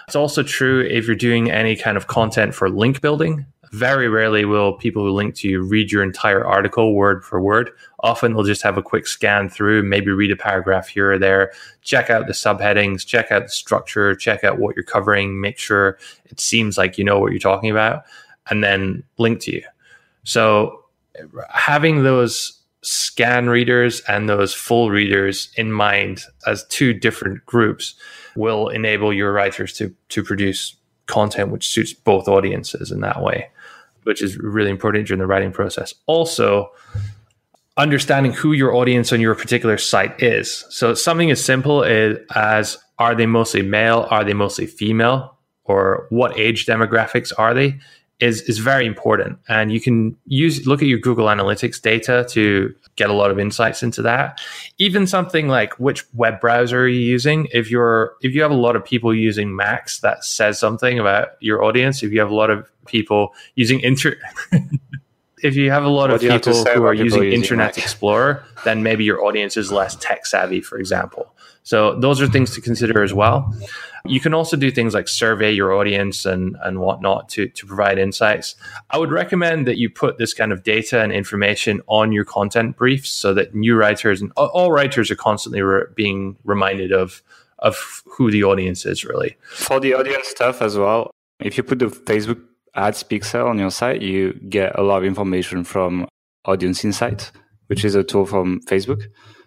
It's 0.07 0.15
also 0.15 0.43
true 0.43 0.81
if 0.81 1.07
you're 1.07 1.15
doing 1.15 1.51
any 1.51 1.75
kind 1.75 1.97
of 1.97 2.07
content 2.07 2.53
for 2.53 2.69
link 2.69 3.01
building. 3.01 3.45
Very 3.75 4.07
rarely 4.07 4.45
will 4.45 4.71
people 4.71 5.03
who 5.03 5.11
link 5.11 5.35
to 5.35 5.49
you 5.49 5.61
read 5.61 5.91
your 5.91 6.01
entire 6.01 6.45
article 6.45 6.93
word 6.93 7.25
for 7.25 7.41
word. 7.41 7.71
Often 7.99 8.33
they'll 8.33 8.43
just 8.43 8.61
have 8.61 8.77
a 8.77 8.81
quick 8.81 9.05
scan 9.05 9.49
through, 9.49 9.83
maybe 9.83 10.11
read 10.11 10.31
a 10.31 10.37
paragraph 10.37 10.87
here 10.87 11.11
or 11.11 11.19
there, 11.19 11.51
check 11.81 12.09
out 12.09 12.27
the 12.27 12.33
subheadings, 12.33 13.05
check 13.05 13.33
out 13.33 13.43
the 13.43 13.49
structure, 13.49 14.15
check 14.15 14.45
out 14.45 14.59
what 14.59 14.77
you're 14.77 14.85
covering, 14.85 15.41
make 15.41 15.57
sure 15.57 15.97
it 16.25 16.39
seems 16.39 16.77
like 16.77 16.97
you 16.97 17.03
know 17.03 17.19
what 17.19 17.33
you're 17.33 17.39
talking 17.39 17.69
about, 17.69 18.03
and 18.49 18.63
then 18.63 19.03
link 19.17 19.41
to 19.41 19.51
you. 19.51 19.63
So 20.23 20.85
having 21.49 22.03
those 22.03 22.57
scan 22.81 23.49
readers 23.49 23.99
and 24.07 24.29
those 24.29 24.53
full 24.53 24.89
readers 24.89 25.49
in 25.57 25.73
mind 25.73 26.23
as 26.47 26.65
two 26.67 26.93
different 26.93 27.45
groups 27.45 27.95
will 28.37 28.69
enable 28.69 29.11
your 29.11 29.33
writers 29.33 29.73
to 29.73 29.93
to 30.09 30.23
produce 30.23 30.77
content 31.07 31.51
which 31.51 31.67
suits 31.67 31.93
both 31.93 32.27
audiences 32.27 32.91
in 32.91 33.01
that 33.01 33.21
way 33.21 33.49
which 34.05 34.21
is 34.23 34.37
really 34.37 34.71
important 34.71 35.07
during 35.07 35.19
the 35.19 35.27
writing 35.27 35.51
process. 35.51 35.93
Also, 36.07 36.71
understanding 37.77 38.33
who 38.33 38.53
your 38.53 38.73
audience 38.73 39.11
on 39.11 39.21
your 39.21 39.35
particular 39.35 39.77
site 39.77 40.23
is. 40.23 40.65
So 40.69 40.93
something 40.93 41.29
as 41.29 41.43
simple 41.43 41.83
as 41.83 42.77
are 42.97 43.13
they 43.13 43.25
mostly 43.25 43.61
male? 43.61 44.07
Are 44.09 44.23
they 44.23 44.33
mostly 44.33 44.65
female? 44.65 45.35
or 45.65 46.05
what 46.09 46.37
age 46.39 46.65
demographics 46.65 47.33
are 47.37 47.53
they 47.53 47.79
is 48.19 48.41
is 48.43 48.59
very 48.59 48.85
important. 48.85 49.39
And 49.47 49.71
you 49.71 49.81
can 49.81 50.15
use 50.25 50.65
look 50.65 50.81
at 50.81 50.87
your 50.87 50.99
google 50.99 51.25
analytics 51.25 51.81
data 51.81 52.25
to 52.29 52.73
get 52.95 53.09
a 53.09 53.13
lot 53.13 53.29
of 53.29 53.39
insights 53.39 53.83
into 53.83 54.01
that. 54.03 54.39
Even 54.77 55.05
something 55.05 55.47
like 55.47 55.73
which 55.79 56.05
web 56.13 56.39
browser 56.39 56.83
are 56.83 56.87
you 56.87 57.01
using? 57.01 57.47
If 57.51 57.69
you're 57.69 58.15
if 58.21 58.33
you 58.33 58.41
have 58.41 58.51
a 58.51 58.55
lot 58.55 58.75
of 58.75 58.85
people 58.85 59.13
using 59.13 59.55
macs 59.55 59.99
that 59.99 60.23
says 60.23 60.57
something 60.59 60.97
about 60.99 61.29
your 61.41 61.63
audience. 61.63 62.03
If 62.03 62.11
you 62.11 62.19
have 62.19 62.31
a 62.31 62.35
lot 62.35 62.49
of 62.49 62.69
people 62.85 63.33
using 63.55 63.79
inter 63.81 64.15
if 65.43 65.55
you 65.55 65.69
have 65.69 65.83
a 65.83 65.89
lot 65.89 66.09
what 66.09 66.23
of 66.23 66.29
people 66.29 66.63
who 66.65 66.85
are 66.85 66.93
using, 66.93 67.23
using 67.23 67.33
internet 67.33 67.75
Mac? 67.75 67.77
explorer 67.77 68.43
then 68.63 68.83
maybe 68.83 69.03
your 69.03 69.23
audience 69.25 69.57
is 69.57 69.71
less 69.71 69.95
tech 69.97 70.25
savvy 70.25 70.61
for 70.61 70.77
example. 70.77 71.31
So 71.63 71.99
those 71.99 72.21
are 72.21 72.27
things 72.27 72.53
to 72.53 72.61
consider 72.61 73.03
as 73.03 73.13
well 73.13 73.53
you 74.07 74.19
can 74.19 74.33
also 74.33 74.57
do 74.57 74.71
things 74.71 74.93
like 74.93 75.07
survey 75.07 75.51
your 75.51 75.73
audience 75.73 76.25
and, 76.25 76.55
and 76.63 76.79
whatnot 76.79 77.29
to, 77.29 77.47
to 77.47 77.65
provide 77.65 77.97
insights. 77.97 78.55
I 78.89 78.97
would 78.97 79.11
recommend 79.11 79.67
that 79.67 79.77
you 79.77 79.89
put 79.89 80.17
this 80.17 80.33
kind 80.33 80.51
of 80.51 80.63
data 80.63 81.01
and 81.01 81.11
information 81.11 81.81
on 81.87 82.11
your 82.11 82.25
content 82.25 82.77
briefs 82.77 83.09
so 83.09 83.33
that 83.33 83.55
new 83.55 83.75
writers 83.75 84.21
and 84.21 84.31
all 84.35 84.71
writers 84.71 85.11
are 85.11 85.15
constantly 85.15 85.61
re- 85.61 85.85
being 85.95 86.37
reminded 86.43 86.91
of 86.91 87.21
of 87.59 88.03
who 88.05 88.31
the 88.31 88.43
audience 88.43 88.85
is 88.85 89.05
really. 89.05 89.37
For 89.49 89.79
the 89.79 89.93
audience 89.93 90.27
stuff 90.27 90.61
as 90.61 90.77
well, 90.77 91.09
if 91.39 91.57
you 91.57 91.63
put 91.63 91.79
the 91.79 91.87
Facebook 91.87 92.41
ads 92.75 93.03
pixel 93.03 93.47
on 93.47 93.57
your 93.57 93.71
site, 93.71 94.01
you 94.01 94.33
get 94.49 94.77
a 94.77 94.83
lot 94.83 94.97
of 94.97 95.05
information 95.05 95.63
from 95.63 96.07
Audience 96.45 96.83
Insight, 96.83 97.31
which 97.67 97.83
is 97.85 97.95
a 97.95 98.03
tool 98.03 98.25
from 98.25 98.61
Facebook. 98.61 99.03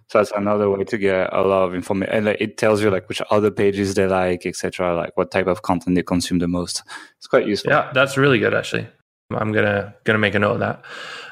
So 0.08 0.18
that's 0.18 0.32
another 0.32 0.70
way 0.70 0.84
to 0.84 0.96
get 0.96 1.32
a 1.34 1.42
lot 1.42 1.64
of 1.64 1.74
information, 1.74 2.14
and 2.14 2.26
like, 2.26 2.40
it 2.40 2.56
tells 2.56 2.82
you 2.82 2.90
like 2.90 3.08
which 3.10 3.20
other 3.30 3.50
pages 3.50 3.94
they 3.94 4.06
like, 4.06 4.46
etc. 4.46 4.96
Like 4.96 5.16
what 5.16 5.30
type 5.30 5.46
of 5.46 5.60
content 5.62 5.96
they 5.96 6.02
consume 6.02 6.38
the 6.38 6.48
most. 6.48 6.82
It's 7.18 7.26
quite 7.26 7.46
useful. 7.46 7.72
Yeah, 7.72 7.90
that's 7.92 8.16
really 8.16 8.38
good 8.38 8.54
actually. 8.54 8.88
I'm 9.30 9.52
gonna 9.52 9.94
gonna 10.04 10.18
make 10.18 10.34
a 10.34 10.38
note 10.38 10.54
of 10.54 10.60
that. 10.60 10.82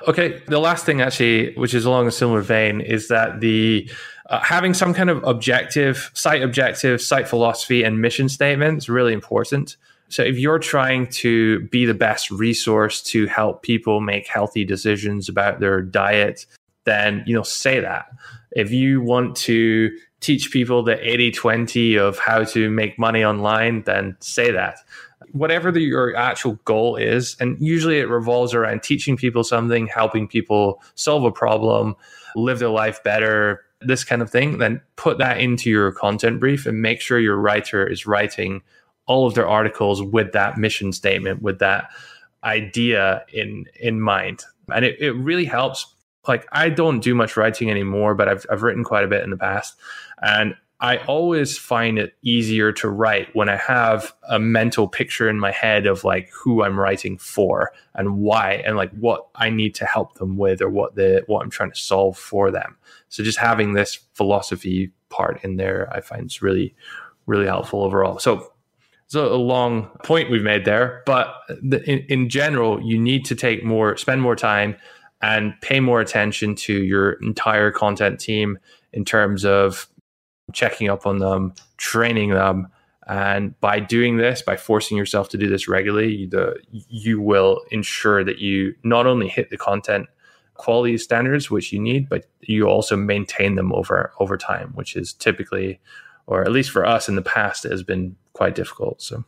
Okay, 0.07 0.43
the 0.47 0.59
last 0.59 0.85
thing 0.85 1.01
actually, 1.01 1.55
which 1.55 1.73
is 1.73 1.87
along 1.87 2.07
a 2.07 2.11
similar 2.11 2.43
vein, 2.43 2.83
is 2.83 3.09
that 3.09 3.41
the 3.41 3.91
uh, 4.29 4.41
having 4.41 4.75
some 4.75 4.93
kind 4.93 5.09
of 5.09 5.25
objective, 5.25 6.11
site 6.13 6.43
objective, 6.43 7.01
site 7.01 7.27
philosophy, 7.27 7.83
and 7.83 8.03
mission 8.03 8.29
statement 8.29 8.79
is 8.79 8.89
really 8.91 9.15
important. 9.15 9.79
So 10.09 10.23
if 10.23 10.39
you're 10.39 10.59
trying 10.59 11.07
to 11.09 11.61
be 11.69 11.87
the 11.87 11.95
best 11.95 12.31
resource 12.31 13.03
to 13.05 13.27
help 13.27 13.63
people 13.63 14.01
make 14.01 14.27
healthy 14.27 14.65
decisions 14.65 15.29
about 15.31 15.61
their 15.61 15.81
diet, 15.81 16.45
then 16.85 17.25
you 17.27 17.35
know 17.35 17.43
say 17.43 17.81
that 17.81 18.07
if 18.57 18.73
you 18.73 19.03
want 19.03 19.37
to 19.37 19.91
teach 20.21 20.51
people 20.51 20.83
the 20.83 20.99
80 21.07 21.31
20 21.31 21.97
of 21.97 22.19
how 22.19 22.43
to 22.45 22.71
make 22.71 22.99
money 22.99 23.23
online, 23.23 23.83
then 23.83 24.17
say 24.21 24.51
that. 24.51 24.79
Whatever 25.33 25.71
the, 25.71 25.83
your 25.83 26.17
actual 26.17 26.55
goal 26.65 26.97
is, 26.97 27.37
and 27.39 27.59
usually 27.61 27.99
it 27.99 28.09
revolves 28.09 28.55
around 28.55 28.83
teaching 28.83 29.15
people 29.15 29.45
something, 29.45 29.87
helping 29.87 30.27
people 30.27 30.83
solve 30.95 31.25
a 31.25 31.31
problem, 31.31 31.95
live 32.35 32.59
their 32.59 32.71
life 32.71 33.05
better, 33.05 33.63
this 33.83 34.05
kind 34.05 34.23
of 34.23 34.31
thing, 34.31 34.57
then 34.57 34.81
put 34.97 35.19
that 35.19 35.39
into 35.39 35.69
your 35.69 35.93
content 35.93 36.41
brief 36.41 36.65
and 36.65 36.81
make 36.81 37.03
sure 37.03 37.19
your 37.19 37.37
writer 37.37 37.87
is 37.87 38.07
writing 38.07 38.63
all 39.05 39.27
of 39.27 39.35
their 39.35 39.47
articles 39.47 40.03
with 40.03 40.33
that 40.33 40.57
mission 40.57 40.95
statement, 40.95 41.43
with 41.43 41.59
that 41.59 41.91
idea 42.43 43.23
in 43.35 43.67
in 43.79 44.01
mind. 44.01 44.45
And 44.73 44.83
it, 44.83 44.99
it 44.99 45.13
really 45.13 45.45
helps 45.45 45.95
like 46.29 46.47
I 46.53 46.69
don't 46.69 47.01
do 47.01 47.15
much 47.15 47.37
writing 47.37 47.71
anymore, 47.71 48.15
but 48.15 48.29
I've 48.29 48.47
I've 48.51 48.63
written 48.63 48.85
quite 48.85 49.05
a 49.05 49.09
bit 49.09 49.23
in 49.25 49.31
the 49.31 49.37
past, 49.37 49.77
and 50.23 50.55
I 50.79 50.99
always 50.99 51.57
find 51.57 51.99
it 51.99 52.15
easier 52.23 52.71
to 52.73 52.89
write 52.91 53.35
when 53.35 53.49
I 53.49 53.57
have 53.57 54.13
a 54.29 54.39
mental 54.39 54.87
picture 54.87 55.29
in 55.29 55.41
my 55.41 55.51
head 55.51 55.87
of 55.87 56.05
like 56.05 56.31
who 56.31 56.63
I'm 56.63 56.79
writing 56.79 57.17
for 57.17 57.73
and 57.95 58.19
why 58.19 58.63
and 58.67 58.77
like 58.77 58.91
what 58.91 59.27
I 59.35 59.49
need 59.49 59.75
to 59.77 59.87
help 59.87 60.19
them 60.19 60.37
with 60.37 60.61
or 60.61 60.69
what 60.69 60.95
the 60.95 61.25
what 61.27 61.43
I'm 61.43 61.51
trying 61.51 61.71
to 61.71 61.81
solve 61.81 62.19
for 62.19 62.51
them. 62.51 62.77
So 63.09 63.23
just 63.23 63.39
having 63.39 63.73
this 63.73 63.99
philosophy 64.13 64.93
part 65.09 65.43
in 65.43 65.57
there, 65.57 65.89
I 65.93 66.01
find 66.01 66.27
is 66.27 66.43
really 66.43 66.75
really 67.25 67.47
helpful 67.47 67.83
overall. 67.83 68.19
So 68.19 68.53
it's 69.07 69.15
a 69.15 69.25
long 69.29 69.89
point 70.03 70.31
we've 70.31 70.43
made 70.43 70.65
there, 70.65 71.03
but 71.07 71.33
in, 71.63 72.05
in 72.09 72.29
general, 72.29 72.83
you 72.83 72.99
need 72.99 73.25
to 73.27 73.37
take 73.37 73.63
more, 73.63 73.97
spend 73.97 74.21
more 74.21 74.35
time 74.35 74.77
and 75.23 75.55
pay 75.61 75.81
more 75.81 76.01
attention 76.01 76.55
to 76.55 76.73
your 76.73 77.13
entire 77.15 77.71
content 77.71 78.21
team 78.21 78.59
in 78.93 79.05
terms 79.05 79.45
of 79.45 79.89
checking 80.53 80.89
up 80.89 81.07
on 81.07 81.19
them, 81.19 81.55
training 81.77 82.31
them. 82.31 82.69
And 83.09 83.59
by 83.61 83.81
doing 83.81 84.17
this, 84.17 84.43
by 84.43 84.57
forcing 84.57 84.97
yourself 84.97 85.29
to 85.31 85.39
do 85.39 85.49
this 85.49 85.69
regularly, 85.69 86.27
the, 86.27 86.57
you 86.71 87.21
will 87.21 87.63
ensure 87.71 88.25
that 88.25 88.39
you 88.39 88.75
not 88.83 89.07
only 89.07 89.29
hit 89.29 89.51
the 89.51 89.57
content 89.57 90.09
quality 90.55 90.97
standards 90.99 91.51
which 91.51 91.73
you 91.73 91.79
need, 91.79 92.09
but 92.09 92.27
you 92.41 92.67
also 92.67 92.97
maintain 92.97 93.55
them 93.55 93.73
over 93.73 94.13
over 94.19 94.37
time, 94.37 94.73
which 94.75 94.97
is 94.97 95.13
typically, 95.13 95.81
or 96.27 96.43
at 96.43 96.51
least 96.51 96.71
for 96.71 96.85
us 96.85 97.09
in 97.09 97.15
the 97.15 97.23
past, 97.23 97.65
it 97.65 97.71
has 97.71 97.83
been 97.83 98.17
quite 98.33 98.55
difficult. 98.55 99.01
So. 99.03 99.25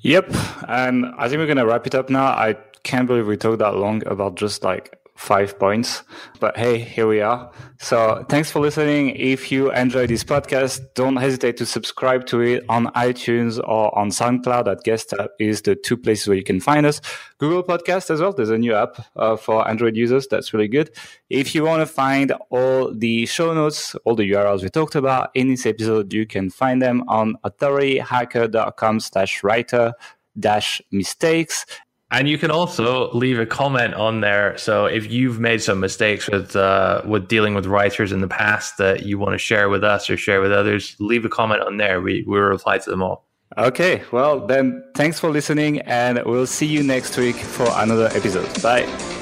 Yep, 0.00 0.34
and 0.68 1.06
I 1.16 1.28
think 1.28 1.38
we're 1.38 1.46
gonna 1.46 1.66
wrap 1.66 1.86
it 1.86 1.94
up 1.94 2.10
now. 2.10 2.26
I 2.26 2.56
can't 2.82 3.06
believe 3.06 3.26
we 3.26 3.36
talked 3.36 3.60
that 3.60 3.76
long 3.76 4.06
about 4.06 4.34
just 4.34 4.64
like 4.64 4.98
five 5.16 5.58
points. 5.58 6.02
But 6.40 6.56
hey, 6.56 6.78
here 6.78 7.06
we 7.06 7.20
are. 7.20 7.50
So 7.78 8.24
thanks 8.28 8.50
for 8.50 8.60
listening. 8.60 9.10
If 9.16 9.52
you 9.52 9.72
enjoy 9.72 10.06
this 10.06 10.24
podcast, 10.24 10.80
don't 10.94 11.16
hesitate 11.16 11.56
to 11.58 11.66
subscribe 11.66 12.26
to 12.26 12.40
it 12.40 12.64
on 12.68 12.86
iTunes 12.88 13.58
or 13.58 13.96
on 13.96 14.10
SoundCloud. 14.10 14.70
At 14.70 14.82
Guest 14.84 15.12
App 15.18 15.30
is 15.38 15.62
the 15.62 15.74
two 15.74 15.96
places 15.96 16.28
where 16.28 16.36
you 16.36 16.44
can 16.44 16.60
find 16.60 16.86
us. 16.86 17.00
Google 17.38 17.62
Podcast 17.62 18.10
as 18.10 18.20
well. 18.20 18.32
There's 18.32 18.50
a 18.50 18.58
new 18.58 18.74
app 18.74 19.04
uh, 19.16 19.36
for 19.36 19.68
Android 19.68 19.96
users. 19.96 20.26
That's 20.28 20.52
really 20.52 20.68
good. 20.68 20.90
If 21.30 21.54
you 21.54 21.64
want 21.64 21.80
to 21.80 21.86
find 21.86 22.32
all 22.50 22.92
the 22.92 23.26
show 23.26 23.52
notes, 23.54 23.94
all 24.04 24.14
the 24.14 24.30
URLs 24.30 24.62
we 24.62 24.70
talked 24.70 24.94
about 24.94 25.30
in 25.34 25.48
this 25.48 25.66
episode, 25.66 26.12
you 26.12 26.26
can 26.26 26.50
find 26.50 26.80
them 26.80 27.04
on 27.08 27.36
authorityhacker.com 27.44 29.00
slash 29.00 29.42
writer 29.42 29.92
dash 30.38 30.80
mistakes 30.90 31.66
and 32.12 32.28
you 32.28 32.38
can 32.38 32.50
also 32.50 33.10
leave 33.12 33.40
a 33.40 33.46
comment 33.46 33.94
on 33.94 34.20
there. 34.20 34.56
So 34.58 34.84
if 34.84 35.10
you've 35.10 35.40
made 35.40 35.62
some 35.62 35.80
mistakes 35.80 36.28
with 36.28 36.54
uh, 36.54 37.02
with 37.04 37.26
dealing 37.26 37.54
with 37.54 37.66
writers 37.66 38.12
in 38.12 38.20
the 38.20 38.28
past 38.28 38.78
that 38.78 39.04
you 39.04 39.18
want 39.18 39.32
to 39.32 39.38
share 39.38 39.68
with 39.68 39.82
us 39.82 40.08
or 40.08 40.16
share 40.16 40.40
with 40.40 40.52
others, 40.52 40.94
leave 41.00 41.24
a 41.24 41.30
comment 41.30 41.62
on 41.62 41.78
there. 41.78 42.00
We 42.00 42.24
we 42.26 42.38
reply 42.38 42.78
to 42.78 42.90
them 42.90 43.02
all. 43.02 43.26
Okay, 43.58 44.02
well 44.12 44.46
then, 44.46 44.82
thanks 44.94 45.20
for 45.20 45.30
listening, 45.30 45.80
and 45.80 46.22
we'll 46.24 46.46
see 46.46 46.66
you 46.66 46.82
next 46.82 47.16
week 47.18 47.36
for 47.36 47.66
another 47.74 48.06
episode. 48.14 48.62
Bye. 48.62 49.21